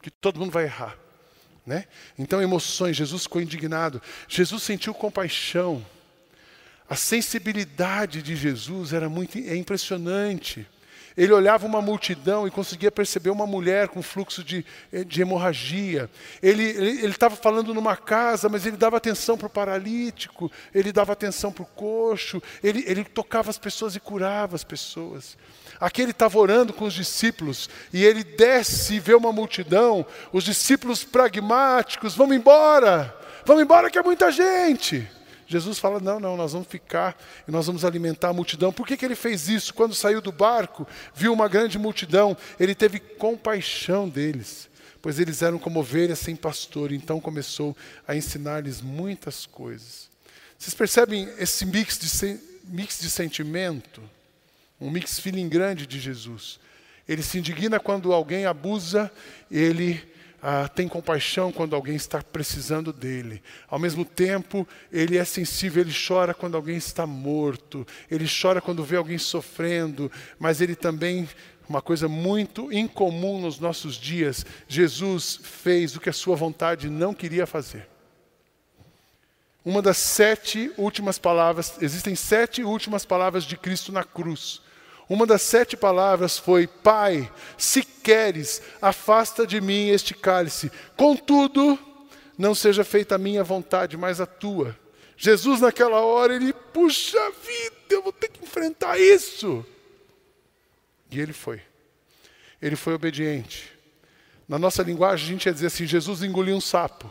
Que 0.00 0.10
todo 0.10 0.38
mundo 0.38 0.50
vai 0.50 0.64
errar. 0.64 0.96
Né? 1.66 1.84
Então, 2.18 2.40
emoções, 2.40 2.96
Jesus 2.96 3.24
ficou 3.24 3.42
indignado. 3.42 4.00
Jesus 4.26 4.62
sentiu 4.62 4.94
compaixão. 4.94 5.84
A 6.88 6.96
sensibilidade 6.96 8.22
de 8.22 8.34
Jesus 8.34 8.94
era 8.94 9.08
muito 9.08 9.36
é 9.36 9.54
impressionante. 9.54 10.66
Ele 11.18 11.32
olhava 11.32 11.66
uma 11.66 11.82
multidão 11.82 12.46
e 12.46 12.50
conseguia 12.50 12.92
perceber 12.92 13.30
uma 13.30 13.44
mulher 13.44 13.88
com 13.88 14.00
fluxo 14.00 14.44
de, 14.44 14.64
eh, 14.92 15.02
de 15.02 15.20
hemorragia. 15.20 16.08
Ele 16.40 16.62
estava 17.04 17.34
falando 17.34 17.74
numa 17.74 17.96
casa, 17.96 18.48
mas 18.48 18.64
ele 18.64 18.76
dava 18.76 18.98
atenção 18.98 19.36
para 19.36 19.48
o 19.48 19.50
paralítico, 19.50 20.48
ele 20.72 20.92
dava 20.92 21.12
atenção 21.12 21.50
para 21.50 21.64
o 21.64 21.66
coxo, 21.66 22.40
ele, 22.62 22.84
ele 22.86 23.02
tocava 23.02 23.50
as 23.50 23.58
pessoas 23.58 23.96
e 23.96 24.00
curava 24.00 24.54
as 24.54 24.62
pessoas. 24.62 25.36
Aqui 25.80 26.02
ele 26.02 26.12
estava 26.12 26.38
orando 26.38 26.72
com 26.72 26.84
os 26.84 26.94
discípulos 26.94 27.68
e 27.92 28.04
ele 28.04 28.22
desce 28.22 28.94
e 28.94 29.00
vê 29.00 29.14
uma 29.14 29.32
multidão, 29.32 30.06
os 30.32 30.44
discípulos 30.44 31.02
pragmáticos, 31.02 32.14
vamos 32.14 32.36
embora, 32.36 33.12
vamos 33.44 33.64
embora 33.64 33.90
que 33.90 33.98
é 33.98 34.02
muita 34.04 34.30
gente. 34.30 35.17
Jesus 35.48 35.78
fala: 35.78 35.98
não, 35.98 36.20
não, 36.20 36.36
nós 36.36 36.52
vamos 36.52 36.68
ficar 36.68 37.16
e 37.48 37.50
nós 37.50 37.66
vamos 37.66 37.84
alimentar 37.84 38.28
a 38.28 38.32
multidão. 38.34 38.70
Por 38.70 38.86
que, 38.86 38.96
que 38.96 39.04
ele 39.04 39.16
fez 39.16 39.48
isso? 39.48 39.72
Quando 39.72 39.94
saiu 39.94 40.20
do 40.20 40.30
barco, 40.30 40.86
viu 41.14 41.32
uma 41.32 41.48
grande 41.48 41.78
multidão, 41.78 42.36
ele 42.60 42.74
teve 42.74 43.00
compaixão 43.00 44.06
deles, 44.06 44.68
pois 45.00 45.18
eles 45.18 45.40
eram 45.40 45.58
como 45.58 45.80
ovelhas 45.80 46.18
sem 46.18 46.36
pastor, 46.36 46.92
então 46.92 47.18
começou 47.18 47.74
a 48.06 48.14
ensinar-lhes 48.14 48.82
muitas 48.82 49.46
coisas. 49.46 50.10
Vocês 50.58 50.74
percebem 50.74 51.26
esse 51.38 51.64
mix 51.64 51.98
de, 51.98 52.38
mix 52.64 53.00
de 53.00 53.08
sentimento? 53.08 54.02
Um 54.78 54.90
mix 54.90 55.18
feeling 55.18 55.48
grande 55.48 55.86
de 55.86 55.98
Jesus. 55.98 56.60
Ele 57.08 57.22
se 57.22 57.38
indigna 57.38 57.80
quando 57.80 58.12
alguém 58.12 58.44
abusa, 58.44 59.10
ele 59.50 60.06
ah, 60.42 60.68
tem 60.68 60.86
compaixão 60.86 61.50
quando 61.50 61.74
alguém 61.74 61.96
está 61.96 62.22
precisando 62.22 62.92
dele. 62.92 63.42
Ao 63.68 63.78
mesmo 63.78 64.04
tempo, 64.04 64.66
ele 64.92 65.16
é 65.16 65.24
sensível, 65.24 65.82
ele 65.82 65.92
chora 65.92 66.32
quando 66.32 66.56
alguém 66.56 66.76
está 66.76 67.06
morto, 67.06 67.86
ele 68.10 68.26
chora 68.28 68.60
quando 68.60 68.84
vê 68.84 68.96
alguém 68.96 69.18
sofrendo, 69.18 70.10
mas 70.38 70.60
ele 70.60 70.76
também, 70.76 71.28
uma 71.68 71.82
coisa 71.82 72.08
muito 72.08 72.72
incomum 72.72 73.40
nos 73.40 73.58
nossos 73.58 73.96
dias, 73.96 74.46
Jesus 74.68 75.40
fez 75.42 75.96
o 75.96 76.00
que 76.00 76.08
a 76.08 76.12
sua 76.12 76.36
vontade 76.36 76.88
não 76.88 77.12
queria 77.12 77.46
fazer. 77.46 77.88
Uma 79.64 79.82
das 79.82 79.98
sete 79.98 80.72
últimas 80.78 81.18
palavras, 81.18 81.76
existem 81.82 82.14
sete 82.14 82.62
últimas 82.62 83.04
palavras 83.04 83.44
de 83.44 83.56
Cristo 83.56 83.92
na 83.92 84.04
cruz. 84.04 84.62
Uma 85.08 85.26
das 85.26 85.42
sete 85.42 85.76
palavras 85.76 86.36
foi: 86.38 86.66
Pai, 86.66 87.30
se 87.56 87.82
queres, 87.82 88.60
afasta 88.80 89.46
de 89.46 89.60
mim 89.60 89.88
este 89.88 90.14
cálice. 90.14 90.70
Contudo, 90.96 91.78
não 92.36 92.54
seja 92.54 92.84
feita 92.84 93.14
a 93.14 93.18
minha 93.18 93.42
vontade, 93.42 93.96
mas 93.96 94.20
a 94.20 94.26
tua. 94.26 94.76
Jesus, 95.16 95.60
naquela 95.60 96.00
hora, 96.00 96.34
ele, 96.34 96.52
puxa 96.52 97.18
vida, 97.30 97.76
eu 97.90 98.02
vou 98.02 98.12
ter 98.12 98.28
que 98.28 98.44
enfrentar 98.44 98.98
isso. 98.98 99.64
E 101.10 101.18
ele 101.18 101.32
foi. 101.32 101.60
Ele 102.60 102.76
foi 102.76 102.92
obediente. 102.92 103.72
Na 104.46 104.58
nossa 104.58 104.82
linguagem, 104.82 105.26
a 105.26 105.32
gente 105.32 105.46
ia 105.46 105.52
dizer 105.52 105.66
assim: 105.68 105.86
Jesus 105.86 106.22
engoliu 106.22 106.54
um 106.54 106.60
sapo. 106.60 107.10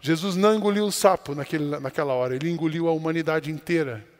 Jesus 0.00 0.34
não 0.34 0.54
engoliu 0.54 0.84
um 0.84 0.90
sapo 0.90 1.34
naquele, 1.34 1.78
naquela 1.78 2.12
hora, 2.14 2.36
ele 2.36 2.50
engoliu 2.50 2.88
a 2.88 2.92
humanidade 2.92 3.50
inteira 3.50 4.13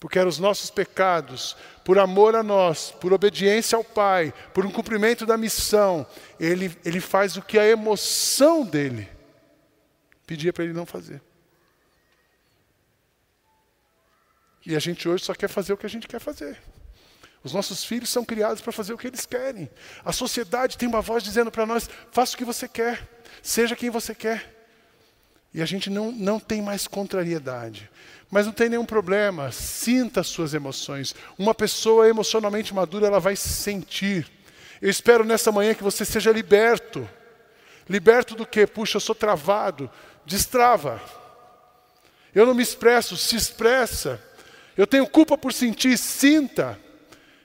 porque 0.00 0.18
eram 0.18 0.28
os 0.28 0.38
nossos 0.38 0.70
pecados, 0.70 1.56
por 1.84 1.98
amor 1.98 2.36
a 2.36 2.42
nós, 2.42 2.90
por 2.92 3.12
obediência 3.12 3.76
ao 3.76 3.82
Pai, 3.82 4.32
por 4.54 4.64
um 4.64 4.70
cumprimento 4.70 5.26
da 5.26 5.36
missão, 5.36 6.06
ele, 6.38 6.76
ele 6.84 7.00
faz 7.00 7.36
o 7.36 7.42
que 7.42 7.58
a 7.58 7.66
emoção 7.66 8.64
dele 8.64 9.08
pedia 10.26 10.52
para 10.52 10.64
ele 10.64 10.72
não 10.72 10.86
fazer. 10.86 11.20
E 14.64 14.76
a 14.76 14.78
gente 14.78 15.08
hoje 15.08 15.24
só 15.24 15.34
quer 15.34 15.48
fazer 15.48 15.72
o 15.72 15.76
que 15.76 15.86
a 15.86 15.88
gente 15.88 16.06
quer 16.06 16.20
fazer. 16.20 16.58
Os 17.42 17.52
nossos 17.52 17.84
filhos 17.84 18.10
são 18.10 18.24
criados 18.24 18.60
para 18.60 18.72
fazer 18.72 18.92
o 18.92 18.98
que 18.98 19.06
eles 19.06 19.24
querem. 19.24 19.70
A 20.04 20.12
sociedade 20.12 20.76
tem 20.76 20.88
uma 20.88 21.00
voz 21.00 21.22
dizendo 21.22 21.50
para 21.50 21.64
nós: 21.64 21.88
faça 22.12 22.34
o 22.34 22.38
que 22.38 22.44
você 22.44 22.68
quer, 22.68 23.08
seja 23.42 23.74
quem 23.74 23.88
você 23.88 24.14
quer. 24.14 24.57
E 25.52 25.62
a 25.62 25.66
gente 25.66 25.88
não, 25.88 26.12
não 26.12 26.38
tem 26.38 26.60
mais 26.60 26.86
contrariedade. 26.86 27.90
Mas 28.30 28.46
não 28.46 28.52
tem 28.52 28.68
nenhum 28.68 28.84
problema, 28.84 29.50
sinta 29.50 30.20
as 30.20 30.26
suas 30.26 30.52
emoções. 30.52 31.14
Uma 31.38 31.54
pessoa 31.54 32.08
emocionalmente 32.08 32.74
madura, 32.74 33.06
ela 33.06 33.20
vai 33.20 33.34
se 33.34 33.48
sentir. 33.48 34.28
Eu 34.82 34.90
espero 34.90 35.24
nessa 35.24 35.50
manhã 35.50 35.74
que 35.74 35.82
você 35.82 36.04
seja 36.04 36.30
liberto. 36.30 37.08
Liberto 37.88 38.34
do 38.34 38.46
que? 38.46 38.66
Puxa, 38.66 38.96
eu 38.96 39.00
sou 39.00 39.14
travado. 39.14 39.90
Destrava. 40.26 41.00
Eu 42.34 42.44
não 42.44 42.54
me 42.54 42.62
expresso, 42.62 43.16
se 43.16 43.34
expressa. 43.34 44.22
Eu 44.76 44.86
tenho 44.86 45.06
culpa 45.08 45.38
por 45.38 45.52
sentir, 45.52 45.96
sinta. 45.96 46.78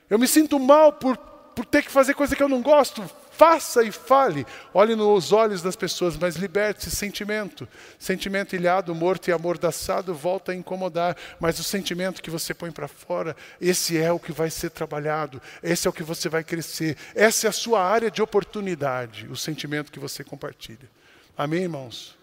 Eu 0.08 0.18
me 0.18 0.28
sinto 0.28 0.60
mal 0.60 0.92
por, 0.92 1.16
por 1.16 1.64
ter 1.64 1.82
que 1.82 1.90
fazer 1.90 2.14
coisa 2.14 2.36
que 2.36 2.42
eu 2.42 2.48
não 2.48 2.60
gosto. 2.60 3.02
Faça 3.36 3.82
e 3.82 3.90
fale. 3.90 4.46
Olhe 4.72 4.94
nos 4.94 5.32
olhos 5.32 5.60
das 5.60 5.74
pessoas, 5.74 6.16
mas 6.16 6.36
liberte 6.36 6.86
esse 6.86 6.94
sentimento. 6.94 7.68
Sentimento 7.98 8.54
ilhado, 8.54 8.94
morto 8.94 9.28
e 9.28 9.32
amordaçado 9.32 10.14
volta 10.14 10.52
a 10.52 10.54
incomodar. 10.54 11.16
Mas 11.40 11.58
o 11.58 11.64
sentimento 11.64 12.22
que 12.22 12.30
você 12.30 12.54
põe 12.54 12.70
para 12.70 12.86
fora, 12.86 13.36
esse 13.60 13.98
é 13.98 14.12
o 14.12 14.20
que 14.20 14.30
vai 14.30 14.50
ser 14.50 14.70
trabalhado. 14.70 15.42
Esse 15.62 15.88
é 15.88 15.90
o 15.90 15.92
que 15.92 16.04
você 16.04 16.28
vai 16.28 16.44
crescer. 16.44 16.96
Essa 17.12 17.48
é 17.48 17.50
a 17.50 17.52
sua 17.52 17.82
área 17.82 18.08
de 18.08 18.22
oportunidade, 18.22 19.26
o 19.28 19.36
sentimento 19.36 19.90
que 19.90 19.98
você 19.98 20.22
compartilha. 20.22 20.88
Amém, 21.36 21.62
irmãos? 21.62 22.16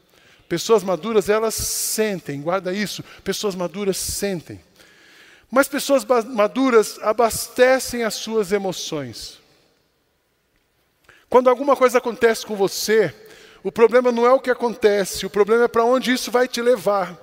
Pessoas 0.47 0.82
maduras, 0.82 1.28
elas 1.28 1.56
sentem, 1.56 2.41
guarda 2.41 2.74
isso. 2.74 3.04
Pessoas 3.21 3.54
maduras 3.54 3.97
sentem. 3.97 4.62
Mas 5.50 5.67
pessoas 5.67 6.06
maduras 6.06 6.97
abastecem 7.02 8.06
as 8.06 8.13
suas 8.13 8.54
emoções. 8.54 9.40
Quando 11.32 11.50
alguma 11.50 11.78
coisa 11.78 12.00
acontece 12.00 12.46
com 12.46 12.58
você, 12.58 13.15
o 13.63 13.72
problema 13.72 14.12
não 14.12 14.26
é 14.26 14.34
o 14.34 14.39
que 14.41 14.52
acontece, 14.52 15.26
o 15.26 15.30
problema 15.30 15.63
é 15.63 15.67
para 15.70 15.86
onde 15.86 16.12
isso 16.12 16.30
vai 16.30 16.46
te 16.46 16.62
levar. 16.62 17.17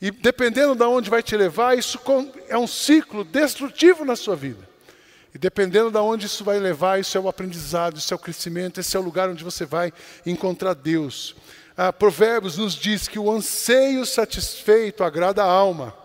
E 0.00 0.10
dependendo 0.10 0.74
de 0.74 0.82
onde 0.82 1.08
vai 1.08 1.22
te 1.22 1.36
levar, 1.36 1.78
isso 1.78 2.00
é 2.48 2.58
um 2.58 2.66
ciclo 2.66 3.22
destrutivo 3.22 4.04
na 4.04 4.16
sua 4.16 4.34
vida. 4.34 4.68
E 5.32 5.38
dependendo 5.38 5.92
de 5.92 5.98
onde 5.98 6.26
isso 6.26 6.42
vai 6.42 6.58
levar, 6.58 6.98
isso 6.98 7.16
é 7.16 7.20
o 7.20 7.28
aprendizado, 7.28 7.98
isso 7.98 8.12
é 8.12 8.16
o 8.16 8.18
crescimento, 8.18 8.80
esse 8.80 8.96
é 8.96 8.98
o 8.98 9.04
lugar 9.04 9.28
onde 9.28 9.44
você 9.44 9.64
vai 9.64 9.92
encontrar 10.26 10.74
Deus. 10.74 11.36
Ah, 11.76 11.92
Provérbios 11.92 12.58
nos 12.58 12.74
diz 12.74 13.06
que 13.06 13.16
o 13.16 13.30
anseio 13.30 14.04
satisfeito 14.04 15.04
agrada 15.04 15.44
a 15.44 15.46
alma 15.46 16.02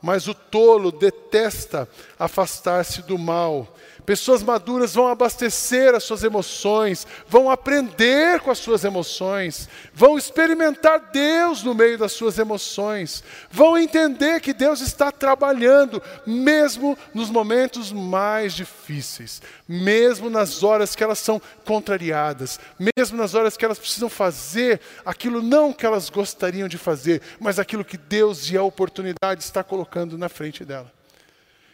mas 0.00 0.28
o 0.28 0.34
tolo 0.34 0.92
detesta 0.92 1.88
afastar-se 2.18 3.02
do 3.02 3.18
mal. 3.18 3.76
Pessoas 4.08 4.42
maduras 4.42 4.94
vão 4.94 5.06
abastecer 5.06 5.94
as 5.94 6.02
suas 6.02 6.24
emoções, 6.24 7.06
vão 7.28 7.50
aprender 7.50 8.40
com 8.40 8.50
as 8.50 8.56
suas 8.56 8.82
emoções, 8.82 9.68
vão 9.92 10.16
experimentar 10.16 11.10
Deus 11.12 11.62
no 11.62 11.74
meio 11.74 11.98
das 11.98 12.12
suas 12.12 12.38
emoções, 12.38 13.22
vão 13.50 13.76
entender 13.76 14.40
que 14.40 14.54
Deus 14.54 14.80
está 14.80 15.12
trabalhando, 15.12 16.02
mesmo 16.26 16.96
nos 17.12 17.28
momentos 17.28 17.92
mais 17.92 18.54
difíceis, 18.54 19.42
mesmo 19.68 20.30
nas 20.30 20.62
horas 20.62 20.94
que 20.96 21.04
elas 21.04 21.18
são 21.18 21.38
contrariadas, 21.66 22.58
mesmo 22.96 23.18
nas 23.18 23.34
horas 23.34 23.58
que 23.58 23.64
elas 23.66 23.78
precisam 23.78 24.08
fazer 24.08 24.80
aquilo 25.04 25.42
não 25.42 25.70
que 25.70 25.84
elas 25.84 26.08
gostariam 26.08 26.66
de 26.66 26.78
fazer, 26.78 27.20
mas 27.38 27.58
aquilo 27.58 27.84
que 27.84 27.98
Deus 27.98 28.50
e 28.50 28.56
a 28.56 28.62
oportunidade 28.62 29.42
está 29.42 29.62
colocando 29.62 30.16
na 30.16 30.30
frente 30.30 30.64
dela. 30.64 30.97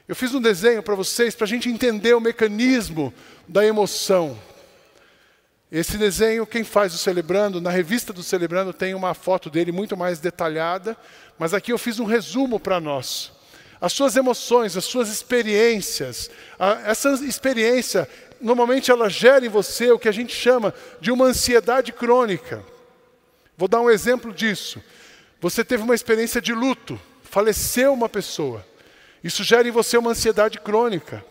Eu 0.06 0.14
fiz 0.14 0.34
um 0.34 0.40
desenho 0.40 0.82
para 0.82 0.94
vocês 0.94 1.34
para 1.34 1.46
a 1.46 1.48
gente 1.48 1.70
entender 1.70 2.12
o 2.12 2.20
mecanismo 2.20 3.12
da 3.48 3.64
emoção. 3.64 4.38
Esse 5.72 5.96
desenho, 5.96 6.46
quem 6.46 6.62
faz 6.62 6.92
o 6.92 6.98
Celebrando, 6.98 7.58
na 7.58 7.70
revista 7.70 8.12
do 8.12 8.22
Celebrando 8.22 8.74
tem 8.74 8.92
uma 8.94 9.14
foto 9.14 9.48
dele 9.48 9.72
muito 9.72 9.96
mais 9.96 10.18
detalhada, 10.18 10.94
mas 11.38 11.54
aqui 11.54 11.72
eu 11.72 11.78
fiz 11.78 11.98
um 11.98 12.04
resumo 12.04 12.60
para 12.60 12.78
nós. 12.78 13.32
As 13.80 13.94
suas 13.94 14.14
emoções, 14.14 14.76
as 14.76 14.84
suas 14.84 15.08
experiências, 15.08 16.30
a, 16.58 16.82
essa 16.84 17.10
experiência, 17.24 18.06
normalmente 18.38 18.90
ela 18.90 19.08
gera 19.08 19.44
em 19.46 19.48
você 19.48 19.90
o 19.90 19.98
que 19.98 20.08
a 20.08 20.12
gente 20.12 20.34
chama 20.34 20.74
de 21.00 21.10
uma 21.10 21.24
ansiedade 21.24 21.92
crônica. 21.92 22.62
Vou 23.56 23.68
dar 23.68 23.80
um 23.80 23.90
exemplo 23.90 24.34
disso. 24.34 24.82
Você 25.40 25.64
teve 25.64 25.82
uma 25.82 25.94
experiência 25.94 26.42
de 26.42 26.52
luto, 26.52 27.00
faleceu 27.22 27.94
uma 27.94 28.08
pessoa. 28.08 28.64
Isso 29.24 29.42
gera 29.42 29.66
em 29.66 29.70
você 29.70 29.96
uma 29.96 30.10
ansiedade 30.10 30.60
crônica. 30.60 31.24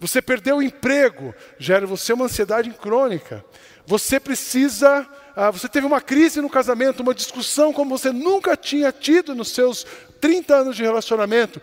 Você 0.00 0.22
perdeu 0.22 0.56
o 0.56 0.62
emprego, 0.62 1.34
gera 1.58 1.84
em 1.84 1.88
você 1.88 2.14
uma 2.14 2.24
ansiedade 2.24 2.70
crônica. 2.70 3.44
Você 3.86 4.18
precisa, 4.18 5.06
ah, 5.36 5.50
você 5.50 5.68
teve 5.68 5.86
uma 5.86 6.00
crise 6.00 6.40
no 6.40 6.48
casamento, 6.48 7.00
uma 7.00 7.14
discussão 7.14 7.74
como 7.74 7.96
você 7.96 8.10
nunca 8.10 8.56
tinha 8.56 8.90
tido 8.90 9.34
nos 9.34 9.50
seus 9.50 9.86
30 10.18 10.54
anos 10.54 10.76
de 10.76 10.82
relacionamento, 10.82 11.60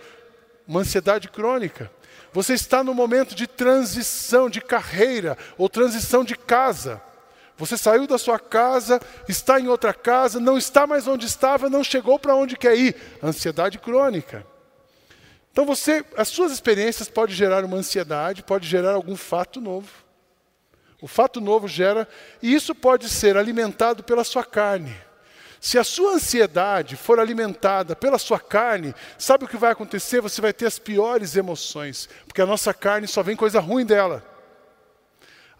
uma 0.68 0.82
ansiedade 0.82 1.28
crônica. 1.28 1.92
Você 2.32 2.54
está 2.54 2.84
no 2.84 2.94
momento 2.94 3.34
de 3.34 3.48
transição 3.48 4.50
de 4.50 4.62
carreira 4.62 5.38
ou 5.58 5.68
transição 5.68 6.24
de 6.24 6.36
casa. 6.36 7.02
Você 7.58 7.78
saiu 7.78 8.06
da 8.06 8.18
sua 8.20 8.40
casa, 8.40 9.02
está 9.28 9.60
em 9.60 9.68
outra 9.68 9.94
casa, 9.94 10.40
não 10.40 10.58
está 10.58 10.86
mais 10.86 11.08
onde 11.08 11.26
estava, 11.26 11.70
não 11.70 11.84
chegou 11.84 12.20
para 12.20 12.36
onde 12.36 12.58
quer 12.58 12.76
ir. 12.78 12.96
Ansiedade 13.22 13.80
crônica. 13.80 14.53
Então 15.54 15.66
você, 15.66 16.04
as 16.18 16.30
suas 16.30 16.52
experiências 16.52 17.08
podem 17.08 17.36
gerar 17.36 17.64
uma 17.64 17.78
ansiedade, 17.78 18.42
pode 18.42 18.68
gerar 18.68 18.94
algum 18.94 19.16
fato 19.16 19.62
novo. 19.62 19.88
O 21.00 21.08
fato 21.08 21.40
novo 21.40 21.68
gera, 21.68 22.08
e 22.42 22.52
isso 22.52 22.74
pode 22.74 23.08
ser 23.08 23.38
alimentado 23.38 24.04
pela 24.04 24.24
sua 24.24 24.44
carne. 24.44 24.96
Se 25.62 25.78
a 25.78 25.84
sua 25.84 26.14
ansiedade 26.14 26.96
for 26.96 27.20
alimentada 27.20 27.96
pela 27.96 28.18
sua 28.18 28.40
carne, 28.40 28.96
sabe 29.16 29.46
o 29.46 29.48
que 29.48 29.56
vai 29.56 29.72
acontecer? 29.72 30.22
Você 30.22 30.42
vai 30.42 30.52
ter 30.54 30.66
as 30.66 30.80
piores 30.80 31.36
emoções, 31.36 32.10
porque 32.26 32.42
a 32.42 32.48
nossa 32.48 32.74
carne 32.74 33.08
só 33.08 33.22
vem 33.22 33.36
coisa 33.36 33.60
ruim 33.60 33.86
dela. 33.86 34.26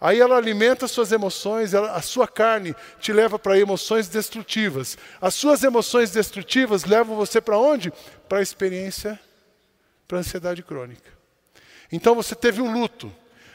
Aí 0.00 0.18
ela 0.18 0.36
alimenta 0.36 0.86
as 0.86 0.90
suas 0.90 1.12
emoções, 1.12 1.72
ela, 1.72 1.92
a 1.92 2.02
sua 2.02 2.26
carne 2.26 2.74
te 2.98 3.12
leva 3.12 3.38
para 3.38 3.58
emoções 3.58 4.08
destrutivas. 4.08 4.98
As 5.20 5.34
suas 5.34 5.62
emoções 5.62 6.10
destrutivas 6.10 6.84
levam 6.84 7.14
você 7.14 7.40
para 7.40 7.56
onde? 7.56 7.92
Para 8.28 8.40
a 8.40 8.42
experiência 8.42 9.20
para 10.06 10.18
ansiedade 10.18 10.62
crônica. 10.62 11.10
Então 11.90 12.14
você 12.14 12.34
teve 12.34 12.60
um 12.60 12.72
luto. 12.72 13.12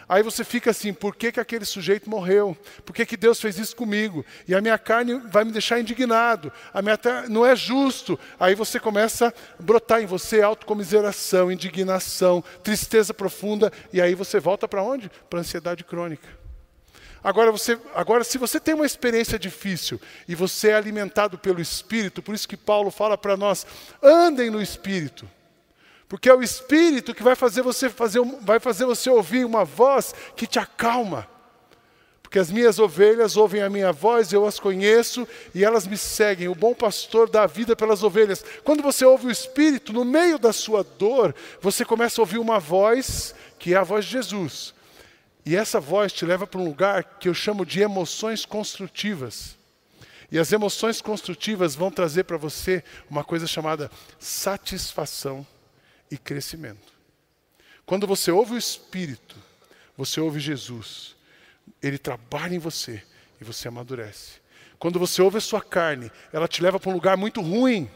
Aí 0.10 0.24
você 0.24 0.44
fica 0.44 0.72
assim, 0.72 0.92
por 0.92 1.16
que, 1.16 1.32
que 1.32 1.40
aquele 1.40 1.64
sujeito 1.64 2.10
morreu? 2.10 2.58
Por 2.84 2.96
que, 2.96 3.06
que 3.06 3.16
Deus 3.16 3.40
fez 3.40 3.60
isso 3.60 3.76
comigo? 3.76 4.26
E 4.48 4.56
a 4.56 4.62
minha 4.62 4.78
carne 4.80 5.22
vai 5.30 5.44
me 5.44 5.52
deixar 5.52 5.80
indignado. 5.80 6.52
A 6.74 6.82
minha 6.82 6.98
não 7.30 7.46
é 7.46 7.56
justo. 7.56 8.20
Aí 8.40 8.56
você 8.56 8.80
começa 8.80 9.28
a 9.28 9.62
brotar 9.62 10.02
em 10.02 10.08
você 10.08 10.42
autocomiseração, 10.42 11.52
indignação, 11.52 12.44
tristeza 12.64 13.14
profunda. 13.14 13.72
E 13.94 14.02
aí 14.02 14.16
você 14.16 14.40
volta 14.40 14.68
para 14.68 14.82
onde? 14.82 15.12
Para 15.30 15.42
ansiedade 15.42 15.84
crônica. 15.84 16.28
Agora, 17.24 17.52
você, 17.52 17.78
agora, 17.94 18.24
se 18.24 18.40
você 18.40 18.60
tem 18.60 18.74
uma 18.74 18.88
experiência 18.88 19.38
difícil 19.38 20.02
e 20.28 20.34
você 20.34 20.70
é 20.70 20.76
alimentado 20.76 21.38
pelo 21.38 21.62
Espírito, 21.62 22.24
por 22.24 22.34
isso 22.34 22.48
que 22.48 22.58
Paulo 22.58 22.90
fala 22.90 23.16
para 23.16 23.38
nós: 23.38 23.64
andem 24.02 24.50
no 24.50 24.62
Espírito. 24.62 25.30
Porque 26.10 26.28
é 26.28 26.34
o 26.34 26.42
Espírito 26.42 27.14
que 27.14 27.22
vai 27.22 27.36
fazer 27.36 27.62
você 27.62 27.88
fazer, 27.88 28.20
vai 28.42 28.60
fazer 28.60 28.84
você 28.84 29.12
ouvir 29.12 29.46
uma 29.46 29.64
voz 29.64 30.14
que 30.36 30.48
te 30.48 30.58
acalma. 30.58 31.30
Porque 32.24 32.40
as 32.40 32.52
minhas 32.52 32.80
ovelhas 32.80 33.38
ouvem 33.38 33.62
a 33.62 33.70
minha 33.70 33.92
voz, 33.92 34.34
eu 34.34 34.46
as 34.46 34.60
conheço 34.60 35.28
e 35.54 35.64
elas 35.64 35.86
me 35.86 35.98
seguem. 35.98 36.48
O 36.48 36.56
bom 36.56 36.74
pastor 36.74 37.30
dá 37.30 37.44
a 37.44 37.48
vida 37.48 37.76
pelas 37.76 38.02
ovelhas. 38.02 38.44
Quando 38.64 38.82
você 38.82 39.06
ouve 39.06 39.28
o 39.28 39.32
Espírito, 39.32 39.94
no 39.94 40.04
meio 40.04 40.40
da 40.40 40.52
sua 40.52 40.84
dor, 40.84 41.34
você 41.62 41.86
começa 41.86 42.20
a 42.20 42.24
ouvir 42.24 42.40
uma 42.40 42.60
voz 42.60 43.36
que 43.60 43.76
é 43.76 43.78
a 43.78 43.84
voz 43.84 44.06
de 44.06 44.12
Jesus. 44.12 44.74
E 45.46 45.56
essa 45.56 45.80
voz 45.80 46.12
te 46.12 46.26
leva 46.26 46.48
para 46.48 46.60
um 46.60 46.66
lugar 46.66 47.04
que 47.20 47.30
eu 47.30 47.36
chamo 47.36 47.64
de 47.64 47.82
emoções 47.82 48.46
construtivas. 48.46 49.56
E 50.32 50.40
as 50.40 50.52
emoções 50.52 51.02
construtivas 51.02 51.76
vão 51.76 51.92
trazer 51.92 52.24
para 52.24 52.38
você 52.38 52.84
uma 53.10 53.24
coisa 53.24 53.46
chamada 53.46 53.92
satisfação 54.20 55.46
e 56.12 56.18
crescimento. 56.18 56.94
Quando 57.86 58.06
você 58.06 58.32
ouve 58.32 58.54
o 58.54 58.58
Espírito, 58.58 59.36
você 59.98 60.20
ouve 60.20 60.40
Jesus, 60.40 61.16
ele 61.82 61.98
trabalha 61.98 62.56
em 62.56 62.60
você 62.60 63.04
e 63.42 63.44
você 63.44 63.68
amadurece. 63.68 64.40
Quando 64.78 64.98
você 64.98 65.22
ouve 65.22 65.38
a 65.38 65.42
sua 65.42 65.62
carne, 65.62 66.12
ela 66.32 66.48
te 66.48 66.62
leva 66.62 66.80
para 66.80 66.90
um 66.90 66.94
lugar 66.94 67.18
muito 67.18 67.42
ruim, 67.42 67.90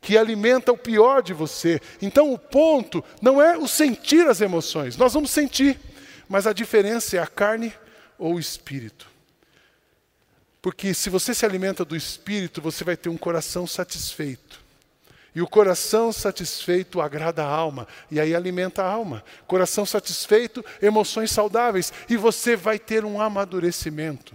que 0.00 0.18
alimenta 0.18 0.72
o 0.72 0.78
pior 0.78 1.22
de 1.22 1.32
você. 1.32 1.80
Então 2.02 2.32
o 2.32 2.38
ponto 2.38 3.04
não 3.22 3.40
é 3.40 3.56
o 3.56 3.68
sentir 3.68 4.26
as 4.26 4.40
emoções, 4.40 4.96
nós 4.96 5.14
vamos 5.14 5.30
sentir, 5.30 5.78
mas 6.28 6.46
a 6.46 6.52
diferença 6.52 7.16
é 7.16 7.20
a 7.20 7.26
carne 7.26 7.72
ou 8.18 8.34
o 8.34 8.40
espírito. 8.40 9.08
Porque 10.60 10.92
se 10.92 11.08
você 11.08 11.32
se 11.32 11.46
alimenta 11.46 11.84
do 11.84 11.94
espírito, 11.94 12.60
você 12.60 12.82
vai 12.82 12.96
ter 12.96 13.08
um 13.08 13.16
coração 13.16 13.68
satisfeito. 13.68 14.65
E 15.36 15.42
o 15.42 15.46
coração 15.46 16.10
satisfeito 16.12 16.98
agrada 16.98 17.44
a 17.44 17.46
alma, 17.46 17.86
e 18.10 18.18
aí 18.18 18.34
alimenta 18.34 18.82
a 18.82 18.90
alma. 18.90 19.22
Coração 19.46 19.84
satisfeito, 19.84 20.64
emoções 20.80 21.30
saudáveis, 21.30 21.92
e 22.08 22.16
você 22.16 22.56
vai 22.56 22.78
ter 22.78 23.04
um 23.04 23.20
amadurecimento. 23.20 24.34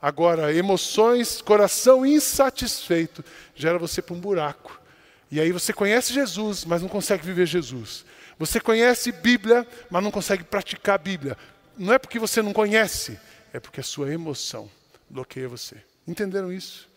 Agora, 0.00 0.54
emoções, 0.54 1.42
coração 1.42 2.06
insatisfeito, 2.06 3.24
gera 3.56 3.80
você 3.80 4.00
para 4.00 4.14
um 4.14 4.20
buraco. 4.20 4.80
E 5.28 5.40
aí 5.40 5.50
você 5.50 5.72
conhece 5.72 6.14
Jesus, 6.14 6.64
mas 6.64 6.82
não 6.82 6.88
consegue 6.88 7.26
viver 7.26 7.46
Jesus. 7.46 8.04
Você 8.38 8.60
conhece 8.60 9.10
Bíblia, 9.10 9.66
mas 9.90 10.04
não 10.04 10.12
consegue 10.12 10.44
praticar 10.44 11.00
Bíblia. 11.00 11.36
Não 11.76 11.92
é 11.92 11.98
porque 11.98 12.20
você 12.20 12.40
não 12.40 12.52
conhece, 12.52 13.18
é 13.52 13.58
porque 13.58 13.80
a 13.80 13.84
sua 13.84 14.12
emoção 14.12 14.70
bloqueia 15.10 15.48
você. 15.48 15.78
Entenderam 16.06 16.52
isso? 16.52 16.91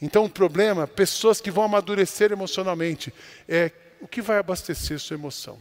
Então 0.00 0.24
o 0.24 0.30
problema, 0.30 0.86
pessoas 0.86 1.40
que 1.40 1.50
vão 1.50 1.64
amadurecer 1.64 2.30
emocionalmente, 2.30 3.12
é 3.48 3.72
o 4.00 4.06
que 4.06 4.22
vai 4.22 4.38
abastecer 4.38 4.98
sua 4.98 5.16
emoção. 5.16 5.58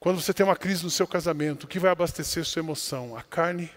Quando 0.00 0.20
você 0.20 0.32
tem 0.32 0.44
uma 0.44 0.56
crise 0.56 0.82
no 0.82 0.90
seu 0.90 1.06
casamento, 1.06 1.64
o 1.64 1.68
que 1.68 1.78
vai 1.78 1.90
abastecer 1.90 2.44
sua 2.44 2.60
emoção? 2.60 3.16
A 3.16 3.22
carne 3.22 3.70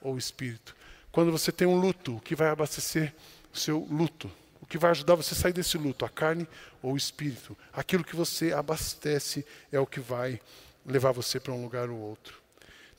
ou 0.00 0.14
o 0.14 0.18
espírito? 0.18 0.74
Quando 1.12 1.30
você 1.30 1.52
tem 1.52 1.66
um 1.66 1.78
luto, 1.78 2.16
o 2.16 2.20
que 2.20 2.34
vai 2.34 2.48
abastecer 2.48 3.14
o 3.52 3.58
seu 3.58 3.86
luto? 3.90 4.30
O 4.60 4.66
que 4.66 4.78
vai 4.78 4.90
ajudar 4.90 5.14
você 5.14 5.34
a 5.34 5.36
sair 5.36 5.52
desse 5.52 5.78
luto? 5.78 6.04
A 6.04 6.08
carne 6.08 6.48
ou 6.82 6.94
o 6.94 6.96
espírito? 6.96 7.56
Aquilo 7.72 8.02
que 8.02 8.16
você 8.16 8.52
abastece 8.52 9.46
é 9.70 9.78
o 9.78 9.86
que 9.86 10.00
vai 10.00 10.40
levar 10.84 11.12
você 11.12 11.38
para 11.38 11.52
um 11.52 11.62
lugar 11.62 11.88
ou 11.88 11.98
outro. 11.98 12.39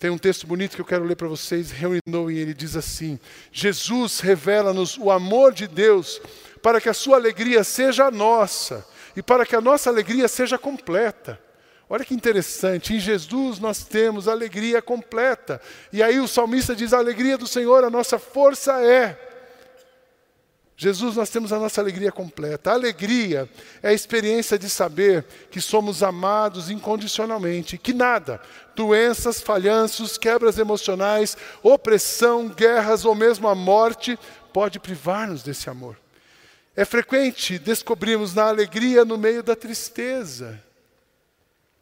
Tem 0.01 0.09
um 0.09 0.17
texto 0.17 0.47
bonito 0.47 0.73
que 0.73 0.81
eu 0.81 0.85
quero 0.85 1.03
ler 1.03 1.15
para 1.15 1.27
vocês, 1.27 1.69
Reuninou 1.69 2.31
e 2.31 2.39
ele 2.39 2.55
diz 2.55 2.75
assim: 2.75 3.19
Jesus 3.51 4.19
revela-nos 4.19 4.97
o 4.97 5.11
amor 5.11 5.53
de 5.53 5.67
Deus 5.67 6.19
para 6.59 6.81
que 6.81 6.89
a 6.89 6.93
sua 6.93 7.17
alegria 7.17 7.63
seja 7.63 8.09
nossa 8.09 8.83
e 9.15 9.21
para 9.21 9.45
que 9.45 9.55
a 9.55 9.61
nossa 9.61 9.91
alegria 9.91 10.27
seja 10.27 10.57
completa. 10.57 11.39
Olha 11.87 12.03
que 12.03 12.15
interessante, 12.15 12.95
em 12.95 12.99
Jesus 12.99 13.59
nós 13.59 13.83
temos 13.83 14.27
alegria 14.27 14.81
completa. 14.81 15.61
E 15.93 16.01
aí 16.01 16.19
o 16.19 16.27
salmista 16.27 16.75
diz: 16.75 16.93
a 16.93 16.97
alegria 16.97 17.37
do 17.37 17.45
Senhor, 17.45 17.83
a 17.83 17.89
nossa 17.91 18.17
força 18.17 18.83
é. 18.83 19.30
Jesus, 20.81 21.15
nós 21.15 21.29
temos 21.29 21.53
a 21.53 21.59
nossa 21.59 21.79
alegria 21.79 22.11
completa. 22.11 22.71
A 22.71 22.73
alegria 22.73 23.47
é 23.83 23.89
a 23.89 23.93
experiência 23.93 24.57
de 24.57 24.67
saber 24.67 25.23
que 25.51 25.61
somos 25.61 26.01
amados 26.01 26.71
incondicionalmente, 26.71 27.77
que 27.77 27.93
nada, 27.93 28.41
doenças, 28.75 29.39
falhanços, 29.39 30.17
quebras 30.17 30.57
emocionais, 30.57 31.37
opressão, 31.61 32.49
guerras 32.49 33.05
ou 33.05 33.13
mesmo 33.13 33.47
a 33.47 33.53
morte 33.53 34.17
pode 34.51 34.79
privar-nos 34.79 35.43
desse 35.43 35.69
amor. 35.69 35.99
É 36.75 36.83
frequente 36.83 37.59
descobrirmos 37.59 38.33
na 38.33 38.45
alegria 38.45 39.05
no 39.05 39.19
meio 39.19 39.43
da 39.43 39.55
tristeza. 39.55 40.59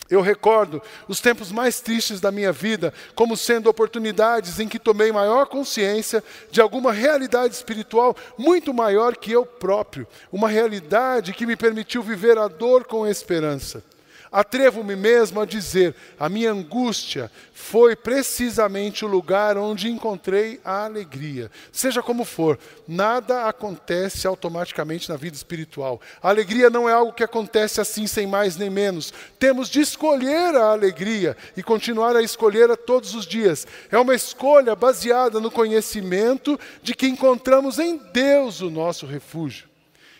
Eu 0.09 0.21
recordo 0.21 0.81
os 1.07 1.19
tempos 1.19 1.51
mais 1.51 1.79
tristes 1.79 2.19
da 2.19 2.31
minha 2.31 2.51
vida 2.51 2.93
como 3.13 3.37
sendo 3.37 3.69
oportunidades 3.69 4.59
em 4.59 4.67
que 4.67 4.79
tomei 4.79 5.11
maior 5.11 5.45
consciência 5.45 6.23
de 6.49 6.59
alguma 6.59 6.91
realidade 6.91 7.53
espiritual 7.53 8.15
muito 8.37 8.73
maior 8.73 9.15
que 9.15 9.31
eu 9.31 9.45
próprio, 9.45 10.07
uma 10.31 10.49
realidade 10.49 11.33
que 11.33 11.45
me 11.45 11.55
permitiu 11.55 12.01
viver 12.01 12.37
a 12.37 12.47
dor 12.47 12.85
com 12.85 13.05
esperança. 13.05 13.83
Atrevo-me 14.31 14.95
mesmo 14.95 15.41
a 15.41 15.45
dizer: 15.45 15.95
a 16.19 16.29
minha 16.29 16.51
angústia 16.51 17.31
foi 17.53 17.95
precisamente 17.95 19.03
o 19.03 19.07
lugar 19.07 19.57
onde 19.57 19.89
encontrei 19.89 20.59
a 20.63 20.85
alegria. 20.85 21.49
Seja 21.71 22.01
como 22.01 22.23
for, 22.23 22.59
nada 22.87 23.45
acontece 23.45 24.27
automaticamente 24.27 25.09
na 25.09 25.15
vida 25.15 25.35
espiritual. 25.35 25.99
A 26.21 26.29
alegria 26.29 26.69
não 26.69 26.87
é 26.87 26.93
algo 26.93 27.13
que 27.13 27.23
acontece 27.23 27.81
assim, 27.81 28.07
sem 28.07 28.27
mais 28.27 28.55
nem 28.55 28.69
menos. 28.69 29.13
Temos 29.37 29.69
de 29.69 29.81
escolher 29.81 30.55
a 30.55 30.71
alegria 30.71 31.35
e 31.57 31.63
continuar 31.63 32.15
a 32.15 32.21
escolher 32.21 32.69
a 32.69 32.77
todos 32.77 33.15
os 33.15 33.25
dias. 33.25 33.65
É 33.91 33.97
uma 33.97 34.15
escolha 34.15 34.75
baseada 34.75 35.39
no 35.39 35.51
conhecimento 35.51 36.59
de 36.81 36.93
que 36.93 37.07
encontramos 37.07 37.79
em 37.79 37.97
Deus 37.97 38.61
o 38.61 38.69
nosso 38.69 39.05
refúgio 39.05 39.68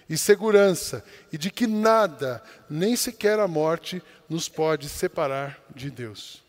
e 0.10 0.18
segurança, 0.18 1.04
e 1.32 1.38
de 1.38 1.52
que 1.52 1.68
nada, 1.68 2.42
nem 2.70 2.96
sequer 2.96 3.40
a 3.40 3.48
morte, 3.48 4.02
nos 4.28 4.50
pode 4.50 4.90
separar 4.90 5.60
de 5.74 5.92
Deus. 5.92 6.42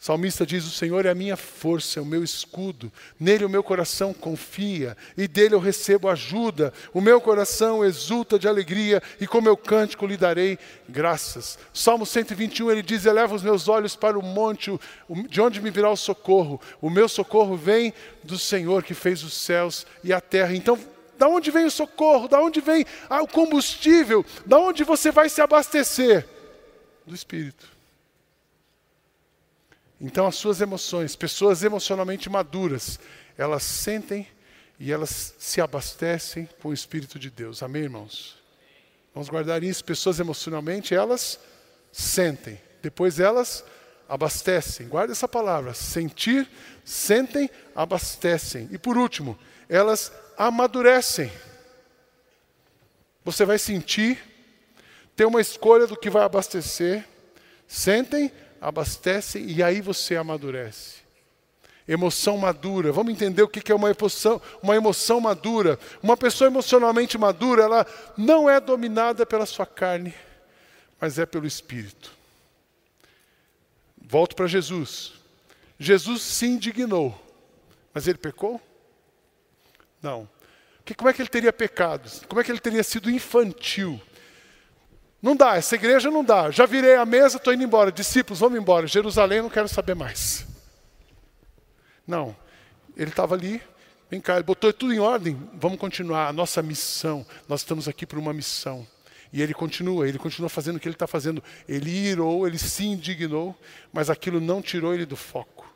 O 0.00 0.04
salmista 0.04 0.44
diz: 0.44 0.66
O 0.66 0.70
Senhor 0.70 1.06
é 1.06 1.10
a 1.10 1.14
minha 1.14 1.34
força, 1.34 1.98
é 1.98 2.02
o 2.02 2.04
meu 2.04 2.22
escudo, 2.22 2.92
nele 3.18 3.42
o 3.42 3.48
meu 3.48 3.62
coração 3.62 4.12
confia, 4.12 4.94
e 5.16 5.26
dele 5.26 5.54
eu 5.54 5.58
recebo 5.58 6.10
ajuda. 6.10 6.74
O 6.92 7.00
meu 7.00 7.22
coração 7.22 7.82
exulta 7.82 8.38
de 8.38 8.46
alegria, 8.46 9.02
e 9.18 9.26
com 9.26 9.40
meu 9.40 9.56
cântico 9.56 10.06
lhe 10.06 10.18
darei 10.18 10.58
graças. 10.86 11.58
Salmo 11.72 12.04
121 12.04 12.70
ele 12.70 12.82
diz: 12.82 13.06
Eleva 13.06 13.34
os 13.34 13.42
meus 13.42 13.66
olhos 13.66 13.96
para 13.96 14.18
o 14.18 14.22
monte, 14.22 14.78
de 15.26 15.40
onde 15.40 15.58
me 15.62 15.70
virá 15.70 15.90
o 15.90 15.96
socorro. 15.96 16.60
O 16.82 16.90
meu 16.90 17.08
socorro 17.08 17.56
vem 17.56 17.94
do 18.22 18.38
Senhor 18.38 18.82
que 18.82 18.92
fez 18.92 19.22
os 19.22 19.32
céus 19.32 19.86
e 20.02 20.12
a 20.12 20.20
terra. 20.20 20.54
Então, 20.54 20.78
da 21.18 21.28
onde 21.28 21.50
vem 21.50 21.64
o 21.64 21.70
socorro? 21.70 22.28
Da 22.28 22.40
onde 22.40 22.60
vem 22.60 22.84
o 23.10 23.26
combustível? 23.26 24.24
Da 24.44 24.58
onde 24.58 24.84
você 24.84 25.10
vai 25.10 25.28
se 25.28 25.40
abastecer? 25.40 26.26
Do 27.06 27.14
Espírito. 27.14 27.68
Então, 30.00 30.26
as 30.26 30.34
suas 30.36 30.60
emoções, 30.60 31.16
pessoas 31.16 31.62
emocionalmente 31.62 32.28
maduras, 32.28 32.98
elas 33.38 33.62
sentem 33.62 34.26
e 34.78 34.92
elas 34.92 35.34
se 35.38 35.60
abastecem 35.60 36.48
com 36.60 36.68
o 36.68 36.74
Espírito 36.74 37.18
de 37.18 37.30
Deus. 37.30 37.62
Amém, 37.62 37.84
irmãos? 37.84 38.36
Vamos 39.14 39.28
guardar 39.28 39.62
isso. 39.62 39.84
Pessoas 39.84 40.18
emocionalmente, 40.18 40.94
elas 40.94 41.38
sentem. 41.92 42.60
Depois 42.82 43.20
elas 43.20 43.64
abastecem. 44.08 44.88
Guarda 44.88 45.12
essa 45.12 45.28
palavra. 45.28 45.74
Sentir, 45.74 46.48
sentem, 46.84 47.50
abastecem. 47.74 48.68
E 48.70 48.78
por 48.78 48.96
último, 48.96 49.38
elas 49.68 50.12
amadurecem. 50.36 51.30
Você 53.24 53.44
vai 53.44 53.58
sentir, 53.58 54.22
ter 55.16 55.24
uma 55.24 55.40
escolha 55.40 55.86
do 55.86 55.96
que 55.96 56.10
vai 56.10 56.22
abastecer, 56.22 57.04
sentem, 57.66 58.30
abastecem 58.60 59.46
e 59.46 59.62
aí 59.62 59.80
você 59.80 60.16
amadurece. 60.16 61.04
Emoção 61.86 62.38
madura. 62.38 62.90
Vamos 62.92 63.12
entender 63.12 63.42
o 63.42 63.48
que 63.48 63.70
é 63.70 63.74
uma 63.74 63.90
emoção, 63.90 64.40
uma 64.62 64.74
emoção 64.74 65.20
madura. 65.20 65.78
Uma 66.02 66.16
pessoa 66.16 66.48
emocionalmente 66.48 67.18
madura, 67.18 67.62
ela 67.62 67.86
não 68.16 68.48
é 68.48 68.58
dominada 68.58 69.26
pela 69.26 69.44
sua 69.44 69.66
carne, 69.66 70.14
mas 70.98 71.18
é 71.18 71.26
pelo 71.26 71.46
Espírito. 71.46 72.13
Volto 74.14 74.36
para 74.36 74.46
Jesus. 74.46 75.12
Jesus 75.76 76.22
se 76.22 76.46
indignou, 76.46 77.20
mas 77.92 78.06
ele 78.06 78.16
pecou? 78.16 78.60
Não. 80.00 80.28
Que, 80.84 80.94
como 80.94 81.10
é 81.10 81.12
que 81.12 81.20
ele 81.20 81.28
teria 81.28 81.52
pecado? 81.52 82.08
Como 82.28 82.40
é 82.40 82.44
que 82.44 82.52
ele 82.52 82.60
teria 82.60 82.84
sido 82.84 83.10
infantil? 83.10 84.00
Não 85.20 85.34
dá, 85.34 85.56
essa 85.56 85.74
igreja 85.74 86.12
não 86.12 86.22
dá. 86.22 86.48
Já 86.52 86.64
virei 86.64 86.94
a 86.94 87.04
mesa, 87.04 87.38
estou 87.38 87.52
indo 87.52 87.64
embora. 87.64 87.90
Discípulos, 87.90 88.38
vamos 88.38 88.56
embora. 88.56 88.86
Jerusalém, 88.86 89.42
não 89.42 89.50
quero 89.50 89.66
saber 89.66 89.96
mais. 89.96 90.46
Não. 92.06 92.36
Ele 92.96 93.10
estava 93.10 93.34
ali, 93.34 93.60
vem 94.08 94.20
cá, 94.20 94.34
ele 94.34 94.44
botou 94.44 94.72
tudo 94.72 94.94
em 94.94 95.00
ordem. 95.00 95.36
Vamos 95.54 95.76
continuar 95.76 96.28
a 96.28 96.32
nossa 96.32 96.62
missão. 96.62 97.26
Nós 97.48 97.62
estamos 97.62 97.88
aqui 97.88 98.06
por 98.06 98.20
uma 98.20 98.32
missão. 98.32 98.86
E 99.34 99.42
ele 99.42 99.52
continua, 99.52 100.08
ele 100.08 100.16
continua 100.16 100.48
fazendo 100.48 100.76
o 100.76 100.80
que 100.80 100.86
ele 100.86 100.94
está 100.94 101.08
fazendo. 101.08 101.42
Ele 101.68 101.90
irou, 101.90 102.46
ele 102.46 102.56
se 102.56 102.84
indignou, 102.84 103.58
mas 103.92 104.08
aquilo 104.08 104.40
não 104.40 104.62
tirou 104.62 104.94
ele 104.94 105.04
do 105.04 105.16
foco. 105.16 105.68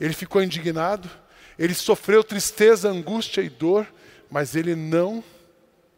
Ele 0.00 0.14
ficou 0.14 0.42
indignado, 0.42 1.10
ele 1.58 1.74
sofreu 1.74 2.24
tristeza, 2.24 2.88
angústia 2.88 3.42
e 3.42 3.50
dor, 3.50 3.86
mas 4.30 4.56
ele 4.56 4.74
não 4.74 5.22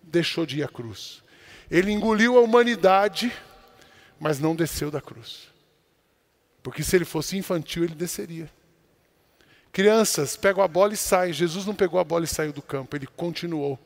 deixou 0.03 0.45
de 0.45 0.59
ir 0.59 0.65
à 0.65 0.69
cruz. 0.69 1.23
Ele 1.71 1.93
engoliu 1.93 2.37
a 2.37 2.41
humanidade, 2.41 3.33
mas 4.19 4.41
não 4.41 4.57
desceu 4.57 4.91
da 4.91 5.01
cruz. 5.01 5.47
Porque 6.61 6.83
se 6.83 6.97
ele 6.97 7.05
fosse 7.05 7.37
infantil, 7.37 7.85
ele 7.85 7.95
desceria. 7.95 8.51
Crianças 9.71 10.37
pegam 10.37 10.65
a 10.65 10.67
bola 10.67 10.93
e 10.93 10.97
saem. 10.97 11.33
Jesus 11.33 11.65
não 11.65 11.75
pegou 11.77 12.01
a 12.01 12.05
bola 12.05 12.25
e 12.25 12.27
saiu 12.27 12.53
do 12.53 12.61
campo, 12.61 12.97
ele 12.97 13.07
continuou. 13.07 13.79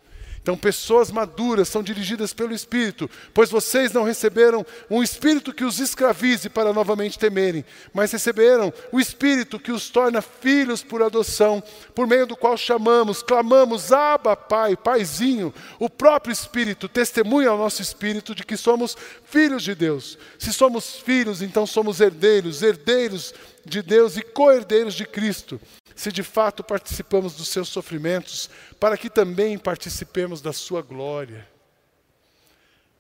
Então, 0.47 0.57
pessoas 0.57 1.11
maduras 1.11 1.69
são 1.69 1.83
dirigidas 1.83 2.33
pelo 2.33 2.55
Espírito, 2.55 3.11
pois 3.35 3.51
vocês 3.51 3.91
não 3.91 4.05
receberam 4.05 4.65
um 4.89 5.03
Espírito 5.03 5.53
que 5.53 5.65
os 5.65 5.81
escravize 5.81 6.49
para 6.49 6.73
novamente 6.73 7.19
temerem, 7.19 7.65
mas 7.93 8.13
receberam 8.13 8.73
o 8.93 9.01
Espírito 9.01 9.59
que 9.59 9.73
os 9.73 9.91
torna 9.91 10.23
filhos 10.23 10.85
por 10.85 11.03
adoção, 11.03 11.61
por 11.93 12.07
meio 12.07 12.29
do 12.29 12.37
qual 12.37 12.57
chamamos, 12.57 13.25
clamamos, 13.25 13.91
Abba, 13.91 14.37
Pai, 14.37 14.77
Paizinho. 14.77 15.53
O 15.81 15.91
próprio 15.91 16.33
Espírito 16.33 16.89
testemunha 16.89 17.49
ao 17.49 17.59
nosso 17.59 17.83
Espírito 17.83 18.33
de 18.33 18.45
que 18.45 18.57
somos 18.57 18.97
filhos 19.25 19.65
de 19.65 19.75
Deus. 19.75 20.17
Se 20.39 20.53
somos 20.53 20.95
filhos, 20.95 21.43
então 21.43 21.67
somos 21.67 22.01
herdeiros, 22.01 22.63
herdeiros 22.63 23.35
de 23.65 23.83
Deus 23.83 24.17
e 24.17 24.23
co-herdeiros 24.23 24.95
de 24.95 25.07
Cristo 25.07 25.61
se 25.97 26.13
de 26.13 26.23
fato 26.23 26.63
participamos 26.63 27.35
dos 27.35 27.49
seus 27.49 27.71
sofrimentos, 27.71 28.51
para 28.79 28.99
que 28.99 29.09
também 29.09 29.57
participemos 29.57 30.43
da 30.43 30.53
sua 30.53 30.83
glória. 30.83 31.49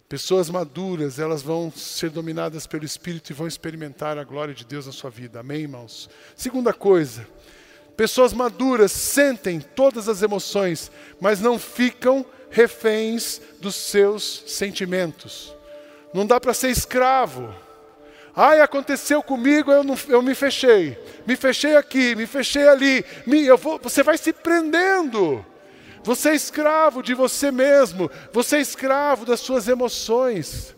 Pessoas 0.09 0.48
maduras, 0.48 1.18
elas 1.18 1.42
vão 1.42 1.70
ser 1.70 2.11
dominadas 2.11 2.66
pelo 2.66 2.85
Espírito 2.85 3.30
e 3.30 3.35
vão 3.35 3.46
experimentar 3.46 4.16
a 4.16 4.24
glória 4.24 4.54
de 4.54 4.64
Deus 4.64 4.87
na 4.87 4.92
sua 4.92 5.11
vida. 5.11 5.40
Amém, 5.40 5.62
irmãos? 5.62 6.09
Segunda 6.35 6.72
coisa, 6.72 7.28
pessoas 7.96 8.32
maduras 8.32 8.92
sentem 8.92 9.61
todas 9.61 10.09
as 10.09 10.22
emoções, 10.22 10.90
mas 11.20 11.40
não 11.40 11.59
ficam 11.59 12.24
reféns 12.50 13.40
dos 13.61 13.74
seus 13.74 14.44
sentimentos. 14.46 15.54
Não 16.14 16.24
dá 16.24 16.40
para 16.40 16.54
ser 16.54 16.70
escravo. 16.70 17.65
Ai, 18.38 18.61
aconteceu 18.61 19.22
comigo, 19.22 19.72
eu, 19.72 19.83
não, 19.83 19.96
eu 20.09 20.20
me 20.20 20.35
fechei. 20.35 20.99
Me 21.27 21.37
fechei 21.37 21.75
aqui, 21.75 22.14
me 22.14 22.27
fechei 22.27 22.68
ali. 22.68 23.03
Me, 23.27 23.46
eu 23.46 23.57
vou, 23.57 23.81
você 23.83 24.03
vai 24.03 24.18
se 24.18 24.31
prendendo. 24.31 25.42
Você 26.05 26.29
é 26.29 26.35
escravo 26.35 27.03
de 27.03 27.14
você 27.14 27.51
mesmo. 27.51 28.11
Você 28.35 28.57
é 28.57 28.61
escravo 28.61 29.25
das 29.25 29.40
suas 29.40 29.68
emoções. 29.68 30.77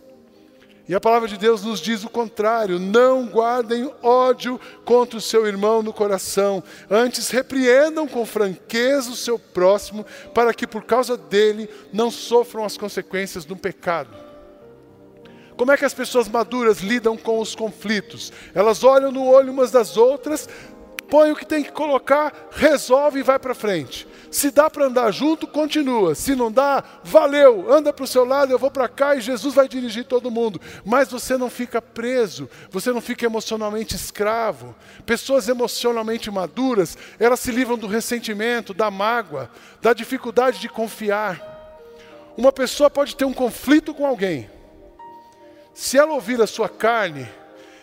E 0.88 0.94
a 0.94 1.00
palavra 1.00 1.26
de 1.26 1.36
Deus 1.36 1.64
nos 1.64 1.80
diz 1.80 2.04
o 2.04 2.08
contrário: 2.08 2.78
não 2.78 3.26
guardem 3.26 3.92
ódio 4.04 4.60
contra 4.84 5.18
o 5.18 5.20
seu 5.20 5.44
irmão 5.44 5.82
no 5.82 5.92
coração, 5.92 6.62
antes 6.88 7.28
repreendam 7.28 8.06
com 8.06 8.24
franqueza 8.24 9.10
o 9.10 9.16
seu 9.16 9.36
próximo, 9.36 10.06
para 10.32 10.54
que 10.54 10.66
por 10.66 10.84
causa 10.84 11.16
dele 11.16 11.68
não 11.92 12.08
sofram 12.08 12.64
as 12.64 12.76
consequências 12.76 13.44
do 13.44 13.56
pecado. 13.56 14.27
Como 15.58 15.72
é 15.72 15.76
que 15.76 15.84
as 15.84 15.92
pessoas 15.92 16.28
maduras 16.28 16.78
lidam 16.78 17.16
com 17.16 17.40
os 17.40 17.56
conflitos? 17.56 18.32
Elas 18.54 18.84
olham 18.84 19.10
no 19.10 19.26
olho 19.26 19.52
umas 19.52 19.72
das 19.72 19.96
outras, 19.96 20.48
põe 21.10 21.32
o 21.32 21.36
que 21.36 21.44
tem 21.44 21.64
que 21.64 21.72
colocar, 21.72 22.32
resolve 22.52 23.18
e 23.18 23.24
vai 23.24 23.40
para 23.40 23.56
frente. 23.56 24.06
Se 24.30 24.52
dá 24.52 24.70
para 24.70 24.84
andar 24.84 25.10
junto, 25.10 25.48
continua. 25.48 26.14
Se 26.14 26.36
não 26.36 26.52
dá, 26.52 26.84
valeu, 27.02 27.72
anda 27.72 27.92
para 27.92 28.04
o 28.04 28.06
seu 28.06 28.24
lado, 28.24 28.52
eu 28.52 28.58
vou 28.58 28.70
para 28.70 28.88
cá 28.88 29.16
e 29.16 29.20
Jesus 29.20 29.52
vai 29.52 29.66
dirigir 29.66 30.04
todo 30.04 30.30
mundo. 30.30 30.60
Mas 30.84 31.10
você 31.10 31.36
não 31.36 31.50
fica 31.50 31.82
preso, 31.82 32.48
você 32.70 32.92
não 32.92 33.00
fica 33.00 33.26
emocionalmente 33.26 33.96
escravo. 33.96 34.76
Pessoas 35.04 35.48
emocionalmente 35.48 36.30
maduras, 36.30 36.96
elas 37.18 37.40
se 37.40 37.50
livram 37.50 37.76
do 37.76 37.88
ressentimento, 37.88 38.72
da 38.72 38.92
mágoa, 38.92 39.50
da 39.82 39.92
dificuldade 39.92 40.60
de 40.60 40.68
confiar. 40.68 41.42
Uma 42.36 42.52
pessoa 42.52 42.88
pode 42.88 43.16
ter 43.16 43.24
um 43.24 43.32
conflito 43.32 43.92
com 43.92 44.06
alguém, 44.06 44.48
se 45.78 45.96
ela 45.96 46.12
ouvir 46.12 46.42
a 46.42 46.46
sua 46.46 46.68
carne, 46.68 47.28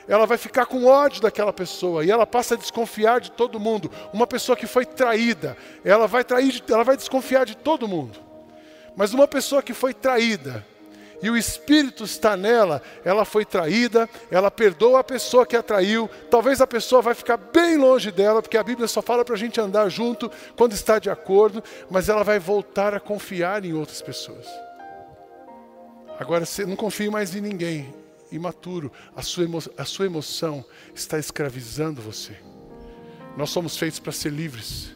ela 0.06 0.26
vai 0.26 0.38
ficar 0.38 0.66
com 0.66 0.84
ódio 0.84 1.22
daquela 1.22 1.54
pessoa 1.54 2.04
e 2.04 2.12
ela 2.12 2.28
passa 2.28 2.54
a 2.54 2.58
desconfiar 2.58 3.22
de 3.22 3.32
todo 3.32 3.58
mundo. 3.58 3.90
Uma 4.12 4.28
pessoa 4.28 4.58
que 4.58 4.68
foi 4.68 4.86
traída, 4.86 5.56
ela 5.82 6.06
vai 6.06 6.22
trair, 6.22 6.62
ela 6.68 6.84
vai 6.84 6.98
desconfiar 6.98 7.46
de 7.46 7.56
todo 7.56 7.88
mundo. 7.88 8.20
Mas 8.98 9.14
uma 9.14 9.30
pessoa 9.30 9.64
que 9.64 9.74
foi 9.74 9.94
traída 9.94 10.66
e 11.24 11.30
o 11.30 11.38
espírito 11.38 12.04
está 12.04 12.36
nela, 12.36 12.82
ela 13.06 13.24
foi 13.24 13.46
traída, 13.46 14.10
ela 14.30 14.52
perdoa 14.52 15.00
a 15.00 15.04
pessoa 15.04 15.46
que 15.46 15.56
a 15.56 15.64
traiu. 15.64 16.10
Talvez 16.30 16.60
a 16.60 16.68
pessoa 16.68 17.02
vai 17.02 17.16
ficar 17.16 17.38
bem 17.38 17.78
longe 17.78 18.12
dela, 18.12 18.42
porque 18.42 18.58
a 18.58 18.64
Bíblia 18.64 18.90
só 18.90 19.02
fala 19.02 19.24
para 19.24 19.36
a 19.36 19.40
gente 19.40 19.62
andar 19.62 19.88
junto 19.88 20.30
quando 20.58 20.74
está 20.74 21.00
de 21.00 21.10
acordo, 21.10 21.64
mas 21.90 22.10
ela 22.10 22.26
vai 22.26 22.40
voltar 22.40 22.94
a 22.94 23.00
confiar 23.00 23.64
em 23.64 23.72
outras 23.72 24.02
pessoas. 24.02 24.65
Agora, 26.20 26.46
você 26.46 26.66
não 26.66 26.76
confie 26.76 27.10
mais 27.10 27.36
em 27.36 27.42
ninguém, 27.42 27.94
imaturo, 28.32 28.92
a 29.16 29.22
sua, 29.22 29.44
emo 29.44 29.60
a 29.78 29.86
sua 29.86 30.06
emoção 30.06 30.64
está 30.94 31.20
escravizando 31.20 32.02
você. 32.02 32.36
Nós 33.36 33.50
somos 33.50 33.78
feitos 33.78 34.00
para 34.00 34.12
ser 34.12 34.32
livres. 34.32 34.94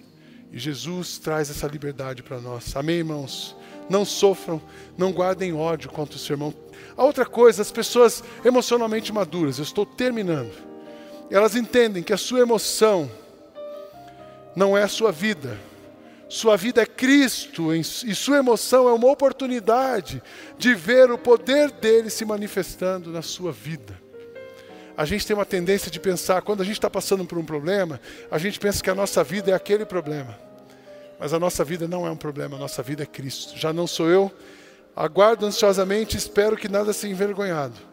E 0.51 0.57
Jesus 0.57 1.19
traz 1.19 1.49
essa 1.49 1.67
liberdade 1.67 2.23
para 2.23 2.39
nós. 2.39 2.75
Amém, 2.75 2.97
irmãos? 2.97 3.55
Não 3.89 4.05
sofram, 4.05 4.61
não 4.97 5.11
guardem 5.11 5.53
ódio 5.53 5.89
contra 5.89 6.15
o 6.15 6.19
seu 6.19 6.35
irmão. 6.35 6.53
A 6.95 7.03
outra 7.03 7.25
coisa, 7.25 7.61
as 7.61 7.71
pessoas 7.71 8.23
emocionalmente 8.43 9.11
maduras, 9.11 9.57
eu 9.57 9.63
estou 9.63 9.85
terminando. 9.85 10.53
Elas 11.29 11.55
entendem 11.55 12.01
que 12.01 12.13
a 12.13 12.17
sua 12.17 12.39
emoção 12.39 13.09
não 14.55 14.77
é 14.77 14.83
a 14.83 14.87
sua 14.87 15.11
vida. 15.11 15.59
Sua 16.29 16.55
vida 16.55 16.83
é 16.83 16.85
Cristo 16.85 17.73
e 17.73 17.83
sua 17.83 18.37
emoção 18.37 18.87
é 18.87 18.93
uma 18.93 19.09
oportunidade 19.09 20.21
de 20.59 20.75
ver 20.75 21.09
o 21.09 21.17
poder 21.17 21.71
dele 21.71 22.11
se 22.11 22.23
manifestando 22.23 23.11
na 23.11 23.23
sua 23.23 23.51
vida. 23.51 23.99
A 24.95 25.05
gente 25.05 25.25
tem 25.25 25.35
uma 25.35 25.45
tendência 25.45 25.89
de 25.89 25.99
pensar, 25.99 26.43
quando 26.43 26.61
a 26.61 26.63
gente 26.63 26.75
está 26.75 26.89
passando 26.89 27.25
por 27.25 27.39
um 27.39 27.43
problema, 27.43 27.99
a 28.29 28.37
gente 28.37 28.59
pensa 28.59 28.83
que 28.83 28.91
a 28.91 28.95
nossa 28.95 29.23
vida 29.23 29.49
é 29.49 29.53
aquele 29.55 29.85
problema. 29.85 30.37
Mas 31.19 31.33
a 31.33 31.39
nossa 31.39 31.63
vida 31.63 31.87
não 31.87 32.05
é 32.05 32.11
um 32.11 32.15
problema, 32.15 32.57
a 32.57 32.59
nossa 32.59 32.83
vida 32.83 33.01
é 33.01 33.05
Cristo. 33.07 33.57
Já 33.57 33.73
não 33.73 33.87
sou 33.87 34.07
eu. 34.07 34.31
Aguardo 34.95 35.47
ansiosamente 35.47 36.15
espero 36.15 36.55
que 36.55 36.69
nada 36.69 36.93
seja 36.93 37.11
envergonhado. 37.11 37.89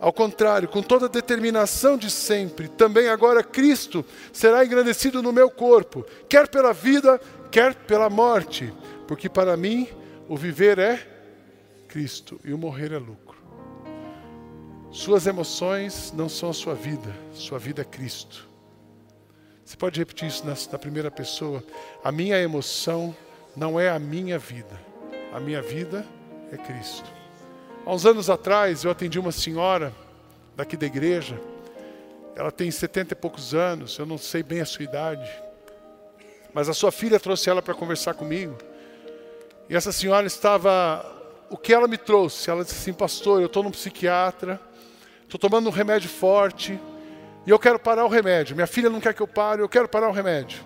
Ao 0.00 0.12
contrário, 0.12 0.68
com 0.68 0.80
toda 0.80 1.06
a 1.06 1.08
determinação 1.08 1.96
de 1.96 2.08
sempre, 2.08 2.68
também 2.68 3.08
agora 3.08 3.42
Cristo 3.42 4.04
será 4.32 4.64
engrandecido 4.64 5.20
no 5.20 5.32
meu 5.32 5.50
corpo, 5.50 6.06
quer 6.28 6.46
pela 6.46 6.72
vida, 6.72 7.20
quer 7.50 7.74
pela 7.74 8.10
morte, 8.10 8.72
porque 9.06 9.28
para 9.28 9.56
mim 9.56 9.88
o 10.28 10.36
viver 10.36 10.78
é 10.78 11.06
Cristo 11.88 12.40
e 12.44 12.52
o 12.52 12.58
morrer 12.58 12.92
é 12.92 12.98
lucro. 12.98 13.38
Suas 14.90 15.26
emoções 15.26 16.12
não 16.16 16.28
são 16.28 16.50
a 16.50 16.54
sua 16.54 16.74
vida, 16.74 17.14
sua 17.32 17.58
vida 17.58 17.82
é 17.82 17.84
Cristo. 17.84 18.48
Você 19.64 19.76
pode 19.76 20.00
repetir 20.00 20.28
isso 20.28 20.46
na, 20.46 20.54
na 20.72 20.78
primeira 20.78 21.10
pessoa? 21.10 21.62
A 22.02 22.10
minha 22.10 22.38
emoção 22.40 23.14
não 23.54 23.78
é 23.78 23.90
a 23.90 23.98
minha 23.98 24.38
vida, 24.38 24.80
a 25.32 25.38
minha 25.38 25.60
vida 25.60 26.06
é 26.50 26.56
Cristo. 26.56 27.10
Há 27.84 27.92
uns 27.92 28.06
anos 28.06 28.30
atrás 28.30 28.84
eu 28.84 28.90
atendi 28.90 29.18
uma 29.18 29.32
senhora 29.32 29.92
daqui 30.56 30.76
da 30.76 30.86
igreja, 30.86 31.40
ela 32.34 32.50
tem 32.50 32.70
setenta 32.70 33.14
e 33.14 33.16
poucos 33.16 33.54
anos, 33.54 33.98
eu 33.98 34.06
não 34.06 34.16
sei 34.16 34.42
bem 34.42 34.60
a 34.60 34.64
sua 34.64 34.84
idade, 34.84 35.30
mas 36.58 36.68
a 36.68 36.74
sua 36.74 36.90
filha 36.90 37.20
trouxe 37.20 37.48
ela 37.48 37.62
para 37.62 37.72
conversar 37.72 38.14
comigo. 38.14 38.58
E 39.68 39.76
essa 39.76 39.92
senhora 39.92 40.26
estava. 40.26 41.06
O 41.48 41.56
que 41.56 41.72
ela 41.72 41.86
me 41.86 41.96
trouxe? 41.96 42.50
Ela 42.50 42.64
disse 42.64 42.74
assim: 42.74 42.92
Pastor, 42.92 43.40
eu 43.40 43.46
estou 43.46 43.62
num 43.62 43.70
psiquiatra, 43.70 44.60
estou 45.22 45.38
tomando 45.38 45.68
um 45.68 45.70
remédio 45.70 46.10
forte, 46.10 46.76
e 47.46 47.50
eu 47.50 47.60
quero 47.60 47.78
parar 47.78 48.04
o 48.04 48.08
remédio. 48.08 48.56
Minha 48.56 48.66
filha 48.66 48.90
não 48.90 49.00
quer 49.00 49.14
que 49.14 49.20
eu 49.20 49.28
pare, 49.28 49.62
eu 49.62 49.68
quero 49.68 49.88
parar 49.88 50.08
o 50.08 50.12
remédio. 50.12 50.64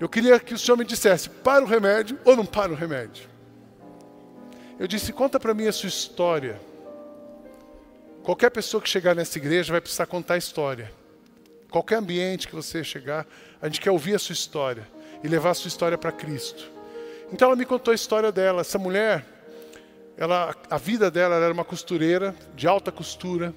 Eu 0.00 0.08
queria 0.08 0.40
que 0.40 0.54
o 0.54 0.58
senhor 0.58 0.76
me 0.76 0.84
dissesse: 0.84 1.30
para 1.30 1.62
o 1.62 1.68
remédio 1.68 2.18
ou 2.24 2.34
não 2.34 2.44
para 2.44 2.72
o 2.72 2.74
remédio? 2.74 3.28
Eu 4.80 4.88
disse: 4.88 5.12
conta 5.12 5.38
para 5.38 5.54
mim 5.54 5.68
a 5.68 5.72
sua 5.72 5.88
história. 5.88 6.60
Qualquer 8.24 8.50
pessoa 8.50 8.82
que 8.82 8.88
chegar 8.88 9.14
nessa 9.14 9.38
igreja 9.38 9.70
vai 9.70 9.80
precisar 9.80 10.06
contar 10.06 10.34
a 10.34 10.38
história. 10.38 10.90
Qualquer 11.70 11.96
ambiente 11.96 12.48
que 12.48 12.54
você 12.54 12.82
chegar, 12.82 13.26
a 13.60 13.66
gente 13.66 13.80
quer 13.80 13.90
ouvir 13.90 14.14
a 14.14 14.18
sua 14.18 14.32
história 14.32 14.88
e 15.22 15.28
levar 15.28 15.50
a 15.50 15.54
sua 15.54 15.68
história 15.68 15.98
para 15.98 16.10
Cristo. 16.10 16.70
Então 17.32 17.48
ela 17.48 17.56
me 17.56 17.66
contou 17.66 17.92
a 17.92 17.94
história 17.94 18.32
dela. 18.32 18.62
Essa 18.62 18.78
mulher, 18.78 19.24
ela, 20.16 20.54
a 20.70 20.78
vida 20.78 21.10
dela 21.10 21.36
era 21.36 21.52
uma 21.52 21.64
costureira 21.64 22.34
de 22.54 22.66
alta 22.66 22.90
costura. 22.90 23.54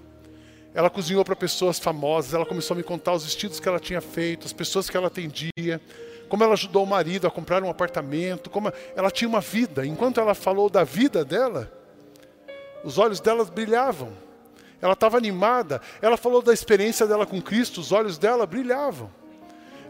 Ela 0.74 0.89
cozinhou 0.89 1.24
para 1.24 1.36
pessoas 1.36 1.80
famosas. 1.80 2.34
Ela 2.34 2.45
começou 2.45 2.76
a 2.76 2.78
me 2.78 2.84
contar 2.84 3.13
os 3.13 3.24
vestidos 3.24 3.60
que 3.60 3.67
ela 3.67 3.80
tinha 3.80 4.02
feito, 4.02 4.45
as 4.45 4.54
pessoas 4.54 4.89
que 4.89 4.97
ela 4.97 5.08
atendia, 5.08 5.80
como 6.28 6.43
ela 6.43 6.54
ajudou 6.54 6.84
o 6.84 6.88
marido 6.88 7.28
a 7.28 7.32
comprar 7.32 7.63
um 7.63 7.69
apartamento, 7.69 8.50
como 8.50 8.74
ela 8.93 9.10
tinha 9.10 9.30
uma 9.30 9.41
vida. 9.41 9.86
Enquanto 9.86 10.19
ela 10.19 10.34
falou 10.34 10.69
da 10.69 10.84
vida 10.84 11.24
dela, 11.24 11.71
os 12.84 12.97
olhos 12.97 13.21
dela 13.21 13.45
brilhavam. 13.45 14.12
Ela 14.82 14.94
estava 14.94 15.17
animada. 15.17 15.82
Ela 16.02 16.17
falou 16.17 16.41
da 16.41 16.54
experiência 16.54 17.06
dela 17.06 17.26
com 17.26 17.41
Cristo, 17.41 17.80
os 17.80 17.91
olhos 17.91 18.17
dela 18.17 18.46
brilhavam. 18.46 19.10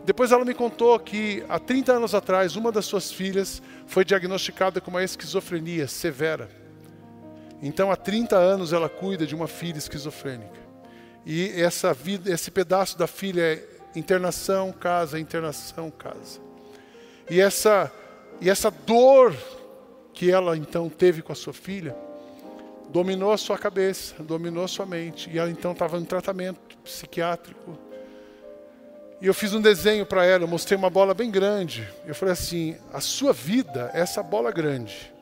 Depois 0.04 0.32
ela 0.32 0.44
me 0.44 0.54
contou 0.54 0.98
que 1.00 1.44
há 1.48 1.60
30 1.60 1.94
anos 1.94 2.16
atrás, 2.16 2.56
uma 2.56 2.72
das 2.72 2.86
suas 2.86 3.12
filhas 3.12 3.62
foi 3.86 4.04
diagnosticada 4.04 4.82
com 4.82 4.90
uma 4.90 5.04
esquizofrenia 5.04 5.88
severa. 5.88 6.50
Então, 7.62 7.92
há 7.92 7.96
30 7.96 8.36
anos 8.36 8.74
ela 8.74 8.90
cuida 8.90 9.26
de 9.26 9.36
uma 9.36 9.48
filha 9.48 9.78
esquizofrênica. 9.78 10.60
E 11.24 11.52
essa 11.62 11.94
vida, 11.94 12.32
esse 12.32 12.50
pedaço 12.50 12.98
da 12.98 13.06
filha 13.06 13.42
é 13.42 13.68
internação, 13.96 14.72
casa, 14.72 15.20
internação, 15.20 15.92
casa. 15.92 16.40
E 17.30 17.40
essa, 17.40 17.92
e 18.42 18.50
essa 18.50 18.72
dor 18.72 19.36
que 20.14 20.32
ela 20.32 20.58
então 20.58 20.90
teve 20.90 21.22
com 21.22 21.32
a 21.32 21.36
sua 21.36 21.54
filha 21.54 21.96
dominou 22.92 23.32
a 23.32 23.38
sua 23.38 23.58
cabeça, 23.58 24.22
dominou 24.24 24.64
a 24.64 24.68
sua 24.68 24.86
mente. 24.86 25.30
E 25.30 25.40
ela 25.40 25.50
então 25.50 25.72
estava 25.72 25.98
em 25.98 26.06
tratamento 26.06 26.60
psiquiátrico 26.84 27.78
e 29.22 29.28
eu 29.28 29.36
fiz 29.36 29.54
um 29.54 29.62
desenho 29.62 30.04
para 30.04 30.26
ela, 30.26 30.46
eu 30.46 30.48
mostrei 30.48 30.76
uma 30.76 30.90
bola 30.90 31.14
bem 31.14 31.30
grande. 31.30 31.88
Eu 32.08 32.16
falei 32.16 32.34
assim: 32.34 32.76
a 32.92 33.00
sua 33.00 33.32
vida 33.32 33.92
é 33.94 34.00
essa 34.00 34.24
bola 34.24 34.52
grande. 34.52 35.14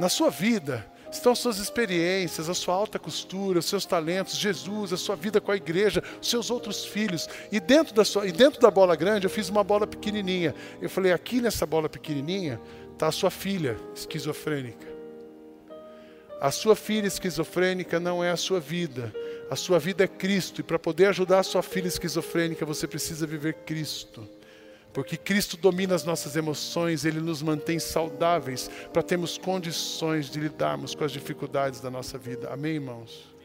Na 0.00 0.08
sua 0.08 0.28
vida 0.28 0.84
estão 1.08 1.30
as 1.30 1.38
suas 1.38 1.58
experiências, 1.58 2.48
a 2.48 2.54
sua 2.54 2.74
alta 2.74 2.98
costura, 2.98 3.60
os 3.60 3.66
seus 3.66 3.86
talentos, 3.86 4.36
Jesus, 4.36 4.92
a 4.92 4.96
sua 4.96 5.14
vida 5.14 5.40
com 5.40 5.52
a 5.52 5.56
igreja, 5.56 6.02
os 6.20 6.28
seus 6.28 6.50
outros 6.50 6.84
filhos. 6.84 7.28
E 7.52 7.60
dentro 7.60 7.94
da, 7.94 8.04
sua, 8.04 8.26
e 8.26 8.32
dentro 8.32 8.60
da 8.60 8.72
bola 8.72 8.96
grande 8.96 9.24
eu 9.24 9.30
fiz 9.30 9.48
uma 9.48 9.62
bola 9.62 9.86
pequenininha. 9.86 10.52
Eu 10.82 10.90
falei: 10.90 11.12
aqui 11.12 11.40
nessa 11.40 11.64
bola 11.64 11.88
pequenininha 11.88 12.60
está 12.92 13.06
a 13.06 13.12
sua 13.12 13.30
filha 13.30 13.76
esquizofrênica. 13.94 14.95
A 16.40 16.50
sua 16.50 16.76
filha 16.76 17.06
esquizofrênica 17.06 17.98
não 17.98 18.22
é 18.22 18.30
a 18.30 18.36
sua 18.36 18.60
vida. 18.60 19.12
A 19.50 19.56
sua 19.56 19.78
vida 19.78 20.04
é 20.04 20.08
Cristo. 20.08 20.60
E 20.60 20.64
para 20.64 20.78
poder 20.78 21.06
ajudar 21.06 21.38
a 21.38 21.42
sua 21.42 21.62
filha 21.62 21.88
esquizofrênica, 21.88 22.66
você 22.66 22.86
precisa 22.86 23.26
viver 23.26 23.54
Cristo. 23.64 24.28
Porque 24.92 25.16
Cristo 25.16 25.56
domina 25.56 25.94
as 25.94 26.04
nossas 26.04 26.36
emoções, 26.36 27.04
Ele 27.04 27.20
nos 27.20 27.42
mantém 27.42 27.78
saudáveis 27.78 28.70
para 28.92 29.02
termos 29.02 29.36
condições 29.36 30.30
de 30.30 30.40
lidarmos 30.40 30.94
com 30.94 31.04
as 31.04 31.12
dificuldades 31.12 31.80
da 31.80 31.90
nossa 31.90 32.16
vida. 32.16 32.48
Amém, 32.50 32.74
irmãos? 32.76 33.35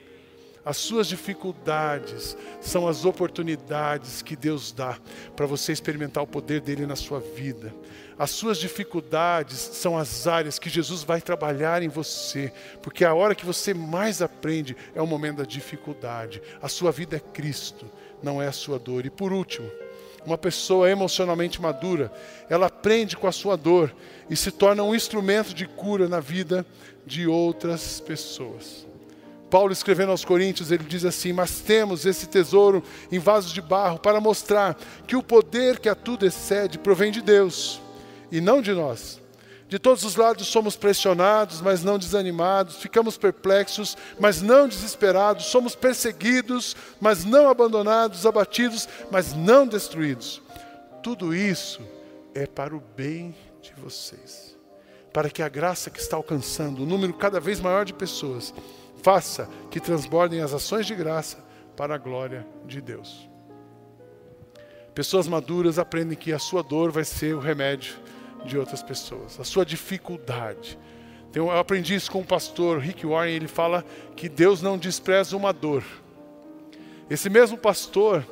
As 0.64 0.78
suas 0.78 1.08
dificuldades 1.08 2.38
são 2.62 2.88
as 2.88 3.04
oportunidades 3.04 4.22
que 4.22 4.36
Deus 4.36 4.72
dá 4.72 4.98
para 5.36 5.48
você 5.48 5.72
experimentar 5.72 6.24
o 6.24 6.28
poder 6.28 6.62
dele 6.62 6.86
na 6.86 6.96
sua 6.96 7.20
vida. 7.20 7.74
As 8.18 8.30
suas 8.30 8.60
dificuldades 8.60 9.58
são 9.58 9.98
as 9.98 10.28
áreas 10.28 10.60
que 10.60 10.70
Jesus 10.70 11.02
vai 11.04 11.20
trabalhar 11.20 11.82
em 11.82 11.88
você, 11.88 12.54
porque 12.84 13.04
a 13.04 13.16
hora 13.16 13.34
que 13.34 13.46
você 13.46 13.74
mais 13.74 14.22
aprende 14.22 14.78
é 14.94 15.02
o 15.02 15.08
momento 15.08 15.38
da 15.38 15.46
dificuldade. 15.46 16.40
A 16.62 16.68
sua 16.68 16.92
vida 16.92 17.16
é 17.16 17.20
Cristo, 17.20 17.90
não 18.22 18.40
é 18.40 18.48
a 18.48 18.52
sua 18.52 18.78
dor. 18.78 19.04
E 19.08 19.10
por 19.10 19.34
último, 19.34 19.68
uma 20.24 20.38
pessoa 20.38 20.92
emocionalmente 20.92 21.60
madura, 21.60 22.12
ela 22.48 22.68
aprende 22.68 23.18
com 23.18 23.26
a 23.26 23.32
sua 23.32 23.58
dor 23.58 23.92
e 24.30 24.36
se 24.36 24.52
torna 24.52 24.84
um 24.84 24.94
instrumento 24.94 25.56
de 25.56 25.66
cura 25.66 26.08
na 26.08 26.20
vida 26.20 26.64
de 27.04 27.26
outras 27.26 28.00
pessoas. 28.00 28.91
Paulo 29.52 29.74
escrevendo 29.74 30.12
aos 30.12 30.24
Coríntios, 30.24 30.72
ele 30.72 30.86
diz 30.86 31.04
assim: 31.04 31.34
Mas 31.34 31.60
temos 31.60 32.06
esse 32.06 32.26
tesouro 32.26 32.82
em 33.12 33.20
vasos 33.20 33.52
de 33.52 33.62
barro 33.62 34.00
para 34.00 34.22
mostrar 34.22 34.78
que 35.06 35.16
o 35.16 35.22
poder 35.22 35.78
que 35.78 35.90
a 35.90 35.94
tudo 35.94 36.26
excede 36.26 36.80
provém 36.80 37.12
de 37.12 37.22
Deus 37.22 37.82
e 38.32 38.40
não 38.40 38.62
de 38.62 38.72
nós. 38.72 39.20
De 39.68 39.78
todos 39.78 40.04
os 40.04 40.16
lados 40.16 40.48
somos 40.48 40.76
pressionados, 40.76 41.62
mas 41.62 41.84
não 41.84 41.98
desanimados, 41.98 42.78
ficamos 42.78 43.18
perplexos, 43.18 43.98
mas 44.20 44.42
não 44.42 44.68
desesperados, 44.68 45.46
somos 45.46 45.76
perseguidos, 45.76 46.76
mas 47.00 47.24
não 47.24 47.50
abandonados, 47.50 48.26
abatidos, 48.26 48.88
mas 49.10 49.34
não 49.34 49.68
destruídos. 49.68 50.42
Tudo 51.04 51.34
isso 51.34 51.82
é 52.34 52.46
para 52.46 52.76
o 52.76 52.84
bem 52.96 53.36
de 53.62 53.74
vocês, 53.74 54.58
para 55.14 55.30
que 55.30 55.42
a 55.42 55.50
graça 55.50 55.90
que 55.90 56.00
está 56.00 56.18
alcançando 56.18 56.84
um 56.84 56.86
número 56.86 57.14
cada 57.14 57.40
vez 57.40 57.60
maior 57.62 57.86
de 57.86 57.94
pessoas 57.94 58.54
faça 59.02 59.50
que 59.70 59.80
transbordem 59.80 60.42
as 60.42 60.54
ações 60.54 60.86
de 60.86 60.96
graça 60.96 61.38
para 61.76 61.96
a 61.96 61.98
glória 61.98 62.46
de 62.66 62.82
Deus. 62.82 63.30
Pessoas 64.94 65.28
maduras 65.28 65.80
aprendem 65.80 66.18
que 66.18 66.34
a 66.34 66.40
sua 66.40 66.62
dor 66.62 66.92
vai 66.92 67.04
ser 67.04 67.34
o 67.34 67.40
remédio 67.40 67.96
de 68.46 68.58
outras 68.58 68.84
pessoas, 68.84 69.40
a 69.40 69.44
sua 69.44 69.66
dificuldade. 69.66 70.78
Eu 71.34 71.50
aprendi 71.50 71.96
isso 71.96 72.12
com 72.12 72.20
o 72.20 72.26
pastor 72.26 72.80
Rick 72.80 73.06
Warren, 73.06 73.34
ele 73.34 73.48
fala 73.48 73.86
que 74.18 74.28
Deus 74.28 74.62
não 74.62 74.78
despreza 74.78 75.38
uma 75.38 75.54
dor. 75.54 75.84
Esse 77.10 77.30
mesmo 77.30 77.58
pastor, 77.58 78.26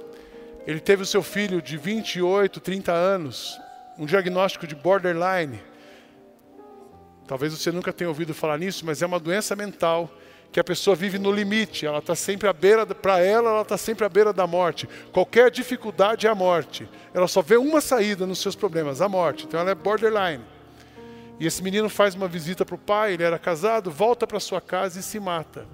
ele 0.67 0.80
teve 0.80 1.03
o 1.03 1.05
seu 1.05 1.24
filho 1.24 1.61
de 1.61 1.78
28, 1.78 2.59
30 2.59 2.91
anos, 2.91 3.57
um 3.97 4.05
diagnóstico 4.05 4.67
de 4.67 4.76
borderline. 4.76 5.61
Talvez 7.26 7.53
você 7.57 7.72
nunca 7.72 7.93
tenha 7.93 8.09
ouvido 8.09 8.34
falar 8.34 8.57
nisso, 8.57 8.86
mas 8.86 9.01
é 9.01 9.05
uma 9.05 9.20
doença 9.20 9.55
mental 9.55 10.11
que 10.52 10.60
a 10.60 10.64
pessoa 10.64 10.95
vive 10.95 11.20
no 11.20 11.32
limite, 11.32 11.86
ela 11.86 12.00
está 12.00 12.16
sempre 12.16 12.47
à 12.47 12.54
beira, 12.54 12.86
para 12.86 13.20
ela, 13.20 13.52
ela 13.52 13.62
está 13.62 13.78
sempre 13.78 14.04
à 14.04 14.10
beira 14.10 14.34
da 14.34 14.47
morte. 14.47 14.89
Qualquer 15.12 15.52
dificuldade 15.52 16.26
é 16.26 16.30
a 16.30 16.36
morte. 16.36 16.89
Ela 17.14 17.28
só 17.28 17.41
vê 17.41 17.56
uma 17.56 17.80
saída 17.80 18.26
nos 18.26 18.39
seus 18.39 18.56
problemas, 18.56 19.00
a 19.00 19.08
morte. 19.08 19.45
Então 19.45 19.60
ela 19.60 19.70
é 19.70 19.76
borderline. 19.76 20.43
E 21.39 21.45
esse 21.45 21.64
menino 21.64 21.88
faz 21.88 22.16
uma 22.16 22.28
visita 22.28 22.66
para 22.66 22.76
o 22.76 22.80
pai, 22.80 23.14
ele 23.14 23.24
era 23.24 23.38
casado, 23.38 23.91
volta 23.91 24.26
para 24.26 24.39
sua 24.39 24.60
casa 24.60 25.00
e 25.00 25.04
se 25.04 25.20
mata. 25.20 25.68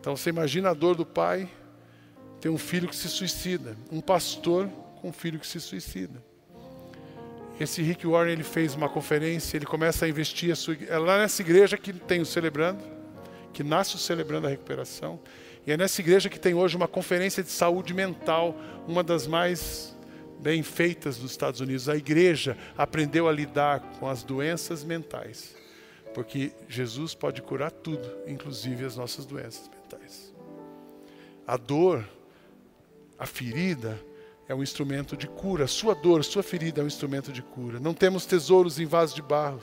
Então 0.00 0.16
você 0.16 0.30
imagina 0.30 0.70
a 0.70 0.74
dor 0.74 0.96
do 0.96 1.04
pai 1.04 1.48
ter 2.40 2.48
um 2.48 2.58
filho 2.58 2.88
que 2.88 2.96
se 2.96 3.08
suicida, 3.08 3.76
um 3.92 4.00
pastor 4.00 4.66
com 5.00 5.08
um 5.08 5.12
filho 5.12 5.38
que 5.38 5.46
se 5.46 5.60
suicida. 5.60 6.29
Esse 7.60 7.82
Rick 7.82 8.06
Warren 8.06 8.32
ele 8.32 8.42
fez 8.42 8.74
uma 8.74 8.88
conferência, 8.88 9.58
ele 9.58 9.66
começa 9.66 10.06
a 10.06 10.08
investir 10.08 10.50
a 10.50 10.56
sua, 10.56 10.74
é 10.88 10.96
lá 10.96 11.18
nessa 11.18 11.42
igreja 11.42 11.76
que 11.76 11.92
tem 11.92 12.18
o 12.22 12.24
celebrando, 12.24 12.82
que 13.52 13.62
nasce 13.62 13.96
o 13.96 13.98
celebrando 13.98 14.46
a 14.46 14.50
recuperação, 14.50 15.20
e 15.66 15.70
é 15.70 15.76
nessa 15.76 16.00
igreja 16.00 16.30
que 16.30 16.40
tem 16.40 16.54
hoje 16.54 16.74
uma 16.74 16.88
conferência 16.88 17.42
de 17.42 17.50
saúde 17.50 17.92
mental, 17.92 18.56
uma 18.88 19.04
das 19.04 19.26
mais 19.26 19.94
bem 20.40 20.62
feitas 20.62 21.18
dos 21.18 21.32
Estados 21.32 21.60
Unidos. 21.60 21.86
A 21.86 21.96
igreja 21.96 22.56
aprendeu 22.78 23.28
a 23.28 23.32
lidar 23.32 23.80
com 23.98 24.08
as 24.08 24.22
doenças 24.22 24.82
mentais, 24.82 25.54
porque 26.14 26.52
Jesus 26.66 27.14
pode 27.14 27.42
curar 27.42 27.70
tudo, 27.70 28.10
inclusive 28.26 28.86
as 28.86 28.96
nossas 28.96 29.26
doenças 29.26 29.68
mentais. 29.68 30.32
A 31.46 31.58
dor, 31.58 32.08
a 33.18 33.26
ferida, 33.26 34.00
é 34.50 34.54
um 34.54 34.64
instrumento 34.64 35.16
de 35.16 35.28
cura. 35.28 35.68
Sua 35.68 35.94
dor, 35.94 36.24
sua 36.24 36.42
ferida 36.42 36.80
é 36.80 36.84
um 36.84 36.88
instrumento 36.88 37.30
de 37.30 37.40
cura. 37.40 37.78
Não 37.78 37.94
temos 37.94 38.26
tesouros 38.26 38.80
em 38.80 38.84
vasos 38.84 39.14
de 39.14 39.22
barro. 39.22 39.60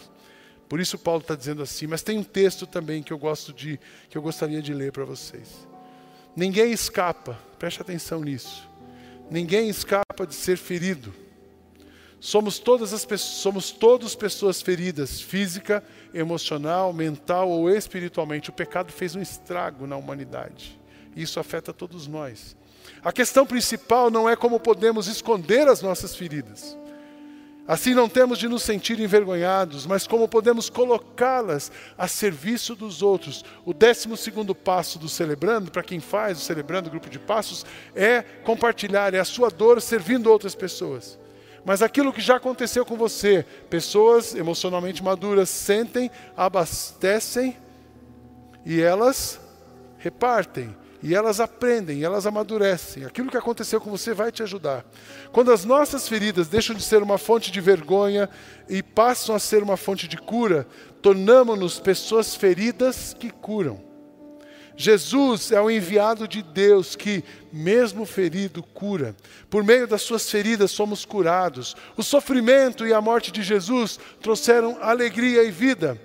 Por 0.70 0.80
isso 0.80 0.98
Paulo 0.98 1.20
está 1.20 1.36
dizendo 1.36 1.62
assim. 1.62 1.88
Mas 1.88 2.02
tem 2.02 2.18
um 2.18 2.24
texto 2.24 2.66
também 2.66 3.04
que 3.04 3.12
eu 3.12 3.18
gosto 3.18 3.52
de, 3.52 3.78
que 4.10 4.18
eu 4.18 4.22
gostaria 4.22 4.62
de 4.62 4.74
ler 4.74 4.94
para 4.94 5.04
vocês. 5.04 5.68
Ninguém 6.34 6.72
escapa. 6.72 7.38
Preste 7.60 7.82
atenção 7.82 8.22
nisso. 8.22 8.66
Ninguém 9.30 9.68
escapa 9.68 10.26
de 10.26 10.34
ser 10.34 10.56
ferido. 10.56 11.14
Somos 12.18 12.58
todas 12.58 12.94
as 12.94 13.06
somos 13.20 13.72
todos 13.72 14.16
pessoas 14.16 14.62
feridas, 14.62 15.20
física, 15.20 15.84
emocional, 16.14 16.94
mental 16.94 17.50
ou 17.50 17.70
espiritualmente. 17.70 18.52
O 18.52 18.54
pecado 18.54 18.90
fez 18.94 19.16
um 19.18 19.22
estrago 19.22 19.86
na 19.86 19.98
humanidade. 19.98 20.80
Isso 21.14 21.42
afeta 21.42 21.74
todos 21.74 22.08
nós. 22.08 22.56
A 23.04 23.12
questão 23.12 23.46
principal 23.46 24.10
não 24.10 24.30
é 24.30 24.36
como 24.36 24.60
podemos 24.60 25.08
esconder 25.08 25.68
as 25.68 25.82
nossas 25.82 26.16
feridas. 26.16 26.78
Assim 27.68 27.94
não 27.94 28.08
temos 28.08 28.40
de 28.40 28.48
nos 28.48 28.64
sentir 28.64 28.98
envergonhados, 28.98 29.86
mas 29.86 30.08
como 30.08 30.26
podemos 30.26 30.70
colocá-las 30.70 31.70
a 31.98 32.08
serviço 32.08 32.74
dos 32.76 33.02
outros. 33.02 33.44
O 33.66 33.74
décimo 33.74 34.16
segundo 34.16 34.56
passo 34.56 34.98
do 34.98 35.10
celebrando, 35.10 35.70
para 35.70 35.84
quem 35.84 36.00
faz 36.00 36.38
o 36.38 36.42
celebrando, 36.42 36.90
grupo 36.90 37.10
de 37.10 37.20
passos, 37.20 37.66
é 37.94 38.22
compartilhar, 38.22 39.14
é 39.14 39.20
a 39.20 39.26
sua 39.26 39.50
dor 39.50 39.82
servindo 39.82 40.32
outras 40.32 40.56
pessoas. 40.56 41.20
Mas 41.66 41.82
aquilo 41.82 42.14
que 42.14 42.22
já 42.22 42.38
aconteceu 42.38 42.86
com 42.86 42.96
você, 42.96 43.46
pessoas 43.70 44.34
emocionalmente 44.34 45.04
maduras 45.04 45.50
sentem, 45.50 46.10
abastecem 46.38 47.58
e 48.66 48.80
elas 48.80 49.42
repartem 49.98 50.74
e 51.02 51.14
elas 51.14 51.40
aprendem, 51.40 52.04
elas 52.04 52.26
amadurecem. 52.26 53.06
Aquilo 53.06 53.30
que 53.30 53.38
aconteceu 53.38 53.80
com 53.80 53.90
você 53.90 54.14
vai 54.14 54.32
te 54.32 54.42
ajudar. 54.42 54.86
Quando 55.32 55.52
as 55.52 55.64
nossas 55.64 56.08
feridas 56.08 56.48
deixam 56.48 56.76
de 56.76 56.84
ser 56.84 57.04
uma 57.04 57.18
fonte 57.18 57.52
de 57.52 57.62
vergonha 57.62 58.30
e 58.68 58.82
passam 58.82 59.36
a 59.36 59.40
ser 59.40 59.62
uma 59.62 59.78
fonte 59.78 60.08
de 60.08 60.18
cura, 60.18 60.68
tornamos-nos 61.02 61.80
pessoas 61.80 62.36
feridas 62.36 63.14
que 63.14 63.30
curam. 63.30 63.86
Jesus 64.80 65.52
é 65.52 65.60
o 65.60 65.72
enviado 65.72 66.28
de 66.28 66.44
Deus 66.44 66.96
que, 66.96 67.24
mesmo 67.52 68.06
ferido, 68.06 68.62
cura. 68.62 69.16
Por 69.50 69.64
meio 69.64 69.88
das 69.88 70.04
suas 70.04 70.30
feridas 70.30 70.70
somos 70.70 71.04
curados. 71.04 71.76
O 71.98 72.04
sofrimento 72.04 72.86
e 72.86 72.94
a 72.94 73.02
morte 73.02 73.32
de 73.32 73.42
Jesus 73.42 74.00
trouxeram 74.22 74.78
alegria 74.80 75.44
e 75.44 75.50
vida. 75.50 76.00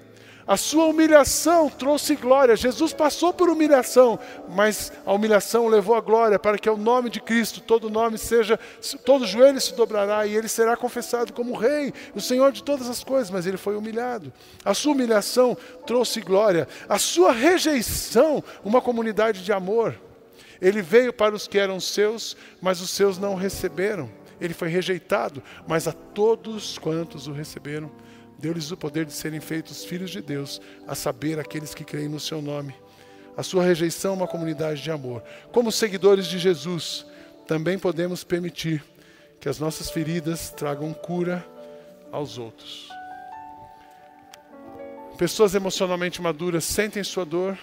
A 0.47 0.57
sua 0.57 0.87
humilhação 0.87 1.71
trouxe 1.71 2.17
glória. 2.17 2.57
Jesus 2.57 2.93
passou 2.93 3.33
por 3.33 3.49
humilhação, 3.49 4.19
mas 4.49 4.93
a 5.07 5.13
humilhação 5.13 5.69
levou 5.69 5.95
a 5.95 6.01
glória 6.01 6.39
para 6.39 6.59
que 6.59 6.69
ao 6.69 6.77
nome 6.77 7.11
de 7.11 7.21
Cristo 7.21 7.61
todo 7.61 7.89
nome 7.89 8.19
seja, 8.19 8.59
todo 9.05 9.27
joelho 9.27 9.61
se 9.61 9.75
dobrará 9.75 10.27
e 10.27 10.35
ele 10.35 10.49
será 10.49 10.77
confessado 10.77 11.33
como 11.33 11.57
rei, 11.57 11.93
o 12.15 12.21
Senhor 12.21 12.51
de 12.53 12.63
todas 12.63 12.89
as 12.89 13.05
coisas, 13.05 13.31
mas 13.31 13.47
ele 13.47 13.57
foi 13.57 13.77
humilhado. 13.77 14.33
A 14.65 14.75
sua 14.75 14.93
humilhação 14.93 15.57
trouxe 15.87 16.21
glória. 16.21 16.67
A 16.89 16.99
sua 16.99 17.33
rejeição, 17.33 18.43
uma 18.65 18.81
comunidade 18.81 19.45
de 19.45 19.53
amor. 19.53 19.95
Ele 20.61 20.83
veio 20.83 21.13
para 21.13 21.35
os 21.35 21.49
que 21.49 21.59
eram 21.59 21.81
seus, 21.81 22.37
mas 22.61 22.81
os 22.81 22.91
seus 22.91 23.19
não 23.19 23.35
receberam. 23.35 24.09
Ele 24.41 24.55
foi 24.55 24.69
rejeitado, 24.69 25.43
mas 25.67 25.87
a 25.87 25.93
todos 25.93 26.79
quantos 26.79 27.29
o 27.29 27.33
receberam, 27.33 27.91
Deu-lhes 28.43 28.73
o 28.73 28.77
poder 28.77 29.07
de 29.07 29.13
serem 29.13 29.39
feitos 29.39 29.85
filhos 29.85 30.11
de 30.11 30.21
Deus, 30.21 30.61
a 30.89 30.97
saber, 30.97 31.39
aqueles 31.39 31.73
que 31.77 31.85
creem 31.85 32.09
no 32.09 32.19
seu 32.19 32.43
nome. 32.43 32.75
A 33.37 33.43
sua 33.45 33.63
rejeição 33.63 34.15
é 34.15 34.17
uma 34.17 34.27
comunidade 34.27 34.83
de 34.83 34.91
amor. 34.91 35.23
Como 35.53 35.71
seguidores 35.71 36.27
de 36.27 36.41
Jesus, 36.41 37.07
também 37.47 37.79
podemos 37.79 38.25
permitir 38.25 38.83
que 39.39 39.49
as 39.49 39.61
nossas 39.61 39.91
feridas 39.91 40.51
tragam 40.51 40.93
cura 40.93 41.47
aos 42.11 42.37
outros. 42.37 42.89
Pessoas 45.17 45.55
emocionalmente 45.55 46.21
maduras 46.21 46.65
sentem 46.65 47.05
sua 47.05 47.25
dor, 47.25 47.57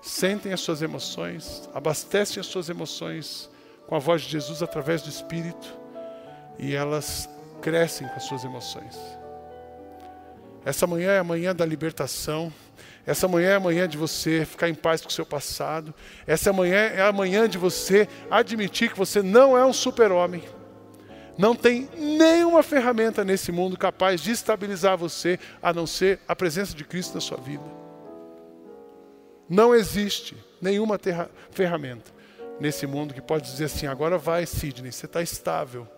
sentem 0.00 0.54
as 0.54 0.60
suas 0.60 0.80
emoções, 0.80 1.68
abastecem 1.74 2.40
as 2.40 2.46
suas 2.46 2.70
emoções 2.70 3.50
com 3.86 3.94
a 3.94 3.98
voz 3.98 4.22
de 4.22 4.30
Jesus 4.30 4.62
através 4.62 5.02
do 5.02 5.10
Espírito 5.10 5.78
e 6.58 6.74
elas 6.74 7.28
crescem 7.60 8.08
com 8.08 8.16
as 8.16 8.24
suas 8.24 8.44
emoções. 8.44 9.21
Essa 10.64 10.86
manhã 10.86 11.10
é 11.10 11.18
a 11.18 11.24
manhã 11.24 11.54
da 11.54 11.66
libertação. 11.66 12.52
Essa 13.04 13.26
manhã 13.26 13.50
é 13.50 13.54
a 13.56 13.60
manhã 13.60 13.88
de 13.88 13.98
você 13.98 14.44
ficar 14.44 14.68
em 14.68 14.74
paz 14.74 15.00
com 15.00 15.08
o 15.08 15.12
seu 15.12 15.26
passado. 15.26 15.92
Essa 16.26 16.52
manhã 16.52 16.76
é 16.76 17.02
a 17.02 17.12
manhã 17.12 17.48
de 17.48 17.58
você 17.58 18.08
admitir 18.30 18.90
que 18.90 18.98
você 18.98 19.22
não 19.22 19.56
é 19.58 19.64
um 19.64 19.72
super-homem. 19.72 20.42
Não 21.36 21.56
tem 21.56 21.88
nenhuma 21.96 22.62
ferramenta 22.62 23.24
nesse 23.24 23.50
mundo 23.50 23.76
capaz 23.76 24.20
de 24.20 24.30
estabilizar 24.30 24.96
você 24.96 25.38
a 25.62 25.72
não 25.72 25.86
ser 25.86 26.20
a 26.28 26.36
presença 26.36 26.76
de 26.76 26.84
Cristo 26.84 27.14
na 27.14 27.20
sua 27.20 27.38
vida. 27.38 27.64
Não 29.48 29.74
existe 29.74 30.36
nenhuma 30.60 30.98
ferramenta 31.50 32.12
nesse 32.60 32.86
mundo 32.86 33.12
que 33.12 33.20
pode 33.20 33.50
dizer 33.50 33.64
assim: 33.64 33.86
agora 33.86 34.16
vai, 34.16 34.46
Sidney, 34.46 34.92
você 34.92 35.06
está 35.06 35.22
estável. 35.22 35.88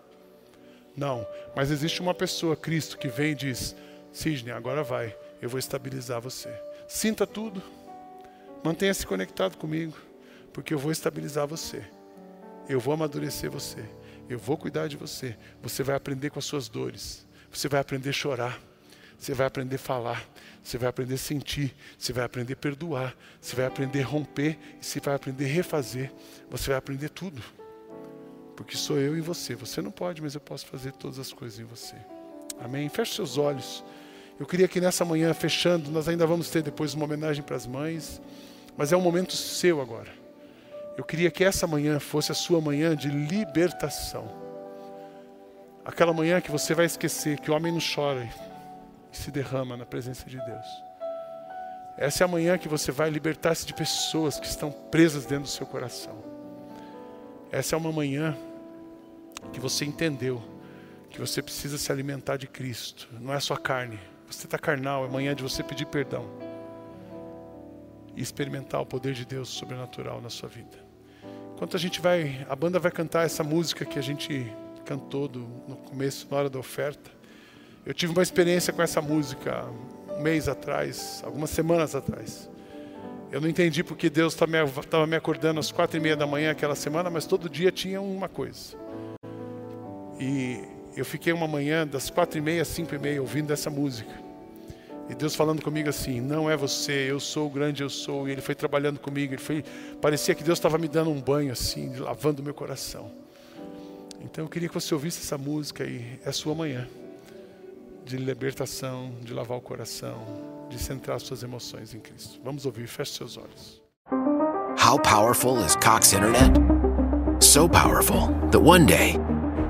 Não, 0.97 1.27
mas 1.55 1.71
existe 1.71 2.01
uma 2.01 2.15
pessoa, 2.15 2.57
Cristo, 2.57 2.97
que 2.97 3.09
vem 3.09 3.33
e 3.33 3.35
diz: 3.35 3.77
Sidney, 4.15 4.53
agora 4.53 4.85
vai, 4.85 5.15
eu 5.43 5.49
vou 5.51 5.59
estabilizar 5.59 6.21
você. 6.21 6.49
Sinta 6.87 7.27
tudo, 7.27 7.61
mantenha-se 8.63 9.05
conectado 9.05 9.59
comigo, 9.59 9.97
porque 10.53 10.73
eu 10.73 10.79
vou 10.79 10.93
estabilizar 10.93 11.49
você, 11.49 11.85
eu 12.69 12.79
vou 12.79 12.95
amadurecer 12.95 13.51
você, 13.51 13.85
eu 14.29 14.39
vou 14.39 14.57
cuidar 14.57 14.87
de 14.87 14.97
você. 14.97 15.37
Você 15.61 15.83
vai 15.83 15.97
aprender 15.97 16.31
com 16.31 16.39
as 16.39 16.45
suas 16.45 16.69
dores, 16.69 17.27
você 17.51 17.69
vai 17.69 17.81
aprender 17.81 18.11
a 18.11 18.13
chorar, 18.13 18.61
você 19.19 19.35
vai 19.35 19.49
aprender 19.49 19.77
a 19.77 19.81
falar, 19.81 20.25
você 20.63 20.79
vai 20.79 20.89
aprender 20.89 21.15
a 21.15 21.19
sentir, 21.19 21.75
você 21.99 22.13
vai 22.13 22.25
aprender 22.25 22.53
a 22.53 22.57
perdoar, 22.57 23.17
você 23.41 23.57
vai 23.57 23.67
aprender 23.67 24.03
a 24.03 24.07
romper, 24.07 24.57
você 24.81 25.01
vai 25.01 25.17
aprender 25.17 25.47
a 25.47 25.49
refazer, 25.49 26.13
você 26.49 26.69
vai 26.69 26.79
aprender 26.79 27.09
tudo. 27.09 27.43
Porque 28.55 28.77
sou 28.77 28.97
eu 28.99 29.19
e 29.19 29.21
você. 29.21 29.57
Você 29.57 29.83
não 29.83 29.91
pode, 29.91 30.23
mas 30.23 30.37
eu 30.37 30.41
posso 30.41 30.67
fazer 30.67 30.93
todas 30.93 31.19
as 31.19 31.33
coisas 31.33 31.59
em 31.59 31.65
você. 31.65 31.97
Amém? 32.61 32.89
Feche 32.89 33.15
seus 33.15 33.37
olhos. 33.37 33.85
Eu 34.39 34.47
queria 34.47 34.67
que 34.67 34.81
nessa 34.81 35.05
manhã, 35.05 35.33
fechando, 35.33 35.91
nós 35.91 36.09
ainda 36.09 36.27
vamos 36.27 36.51
ter 36.51 36.63
depois 36.63 36.95
uma 36.95 37.05
homenagem 37.05 37.43
para 37.43 37.55
as 37.55 37.67
mães, 37.67 38.21
mas 38.77 38.93
é 38.93 38.97
um 38.97 39.01
momento 39.01 39.33
seu 39.33 39.81
agora. 39.81 40.11
Eu 40.97 41.05
queria 41.05 41.31
que 41.31 41.45
essa 41.45 41.67
manhã 41.67 42.01
fosse 42.01 42.33
a 42.33 42.35
sua 42.35 42.61
manhã 42.61 42.97
de 42.97 43.09
libertação. 43.09 44.29
Aquela 45.85 46.13
manhã 46.13 46.41
que 46.41 46.51
você 46.51 46.75
vai 46.75 46.87
esquecer 46.87 47.39
que 47.39 47.51
o 47.51 47.55
homem 47.55 47.73
não 47.73 47.81
chora 47.81 48.29
e 49.13 49.17
se 49.17 49.31
derrama 49.31 49.77
na 49.77 49.87
presença 49.87 50.29
de 50.29 50.37
Deus. 50.37 50.67
Essa 51.97 52.25
é 52.25 52.25
a 52.25 52.29
manhã 52.29 52.59
que 52.59 52.69
você 52.69 52.91
vai 52.91 53.11
libertar-se 53.11 53.65
de 53.65 53.73
pessoas 53.73 54.41
que 54.41 54.47
estão 54.47 54.73
presas 54.73 55.27
dentro 55.27 55.45
do 55.45 55.49
seu 55.49 55.67
coração. 55.67 56.17
Essa 57.53 57.77
é 57.77 57.79
uma 57.79 57.93
manhã 57.93 58.37
que 59.53 59.61
você 59.61 59.85
entendeu 59.85 60.43
que 61.11 61.21
você 61.21 61.41
precisa 61.41 61.79
se 61.79 61.93
alimentar 61.93 62.37
de 62.37 62.49
Cristo, 62.49 63.09
não 63.21 63.33
é 63.33 63.39
só 63.39 63.55
carne, 63.55 64.01
você 64.29 64.47
está 64.47 64.59
carnal, 64.59 65.05
é 65.05 65.09
manhã 65.09 65.35
de 65.35 65.43
você 65.43 65.63
pedir 65.63 65.87
perdão 65.87 66.25
e 68.17 68.23
experimentar 68.23 68.81
o 68.81 68.87
poder 68.87 69.15
de 69.15 69.25
Deus 69.25 69.49
sobrenatural 69.49 70.21
na 70.21 70.31
sua 70.31 70.49
vida. 70.49 70.85
Enquanto 71.55 71.77
a 71.77 71.81
gente 71.81 72.01
vai, 72.01 72.45
a 72.49 72.57
banda 72.57 72.79
vai 72.79 72.91
cantar 72.91 73.25
essa 73.25 73.45
música 73.45 73.85
que 73.85 73.99
a 73.99 74.03
gente 74.03 74.53
cantou 74.85 75.29
do, 75.29 75.41
no 75.69 75.77
começo, 75.77 76.27
na 76.31 76.37
hora 76.37 76.51
da 76.51 76.59
oferta. 76.59 77.11
Eu 77.87 77.95
tive 77.95 78.13
uma 78.13 78.23
experiência 78.23 78.73
com 78.73 78.83
essa 78.83 79.01
música 79.01 79.65
um 80.11 80.21
mês 80.21 80.49
atrás, 80.49 81.23
algumas 81.25 81.51
semanas 81.51 81.95
atrás. 81.95 82.49
Eu 83.31 83.41
não 83.41 83.49
entendi 83.49 83.83
porque 83.83 84.09
Deus 84.09 84.35
estava 84.35 85.07
me 85.07 85.17
acordando 85.17 85.59
às 85.59 85.73
quatro 85.73 85.97
e 85.97 86.01
meia 86.01 86.17
da 86.17 86.27
manhã 86.27 86.53
aquela 86.53 86.75
semana, 86.75 87.11
mas 87.11 87.27
todo 87.27 87.49
dia 87.49 87.73
tinha 87.73 88.01
uma 88.01 88.29
coisa. 88.29 88.77
E 90.21 90.74
eu 90.97 91.05
fiquei 91.05 91.33
uma 91.33 91.49
manhã 91.49 91.87
das 91.87 92.11
quatro 92.11 92.39
e 92.39 92.41
meia 92.41 92.63
às 92.63 92.69
cinco 92.69 92.95
e 92.95 92.99
meia 92.99 93.21
ouvindo 93.21 93.53
essa 93.53 93.69
música. 93.71 94.13
E 95.09 95.15
Deus 95.15 95.35
falando 95.35 95.63
comigo 95.63 95.89
assim: 95.89 96.21
não 96.21 96.51
é 96.51 96.57
você, 96.57 97.11
eu 97.11 97.21
sou 97.21 97.47
o 97.47 97.51
grande 97.51 97.83
eu 97.83 97.91
sou. 97.91 98.29
E 98.29 98.33
Ele 98.33 98.41
foi 98.41 98.55
trabalhando 98.55 98.99
comigo. 98.99 99.35
Ele 99.35 99.43
foi, 99.43 99.65
parecia 100.01 100.35
que 100.35 100.43
Deus 100.43 100.59
estava 100.59 100.79
me 100.79 100.89
dando 100.89 101.11
um 101.11 101.21
banho 101.21 101.53
assim, 101.53 101.95
lavando 101.97 102.43
meu 102.43 102.55
coração. 102.55 103.11
Então 104.21 104.45
eu 104.45 104.49
queria 104.49 104.69
que 104.69 104.75
você 104.75 104.95
ouvisse 104.95 105.21
essa 105.21 105.37
música 105.37 105.85
e 105.85 106.19
é 106.25 106.33
sua 106.33 106.55
manhã 106.55 106.89
de 108.05 108.17
libertação, 108.17 109.13
de 109.23 109.33
lavar 109.33 109.59
o 109.59 109.61
coração, 109.61 110.67
de 110.71 110.79
centrar 110.79 111.21
suas 111.21 111.43
emoções 111.43 111.95
em 111.95 112.01
Cristo. 112.01 112.41
Vamos 112.43 112.67
ouvir, 112.67 112.87
feche 112.87 113.13
seus 113.13 113.37
olhos. 113.37 113.83
How 114.79 114.99
powerful 114.99 115.59
is 115.65 115.77
Cox 115.77 116.13
Internet? 116.13 116.53
So 117.41 117.69
powerful 117.69 118.29
that 118.51 118.61
one 118.61 118.87
day 118.87 119.19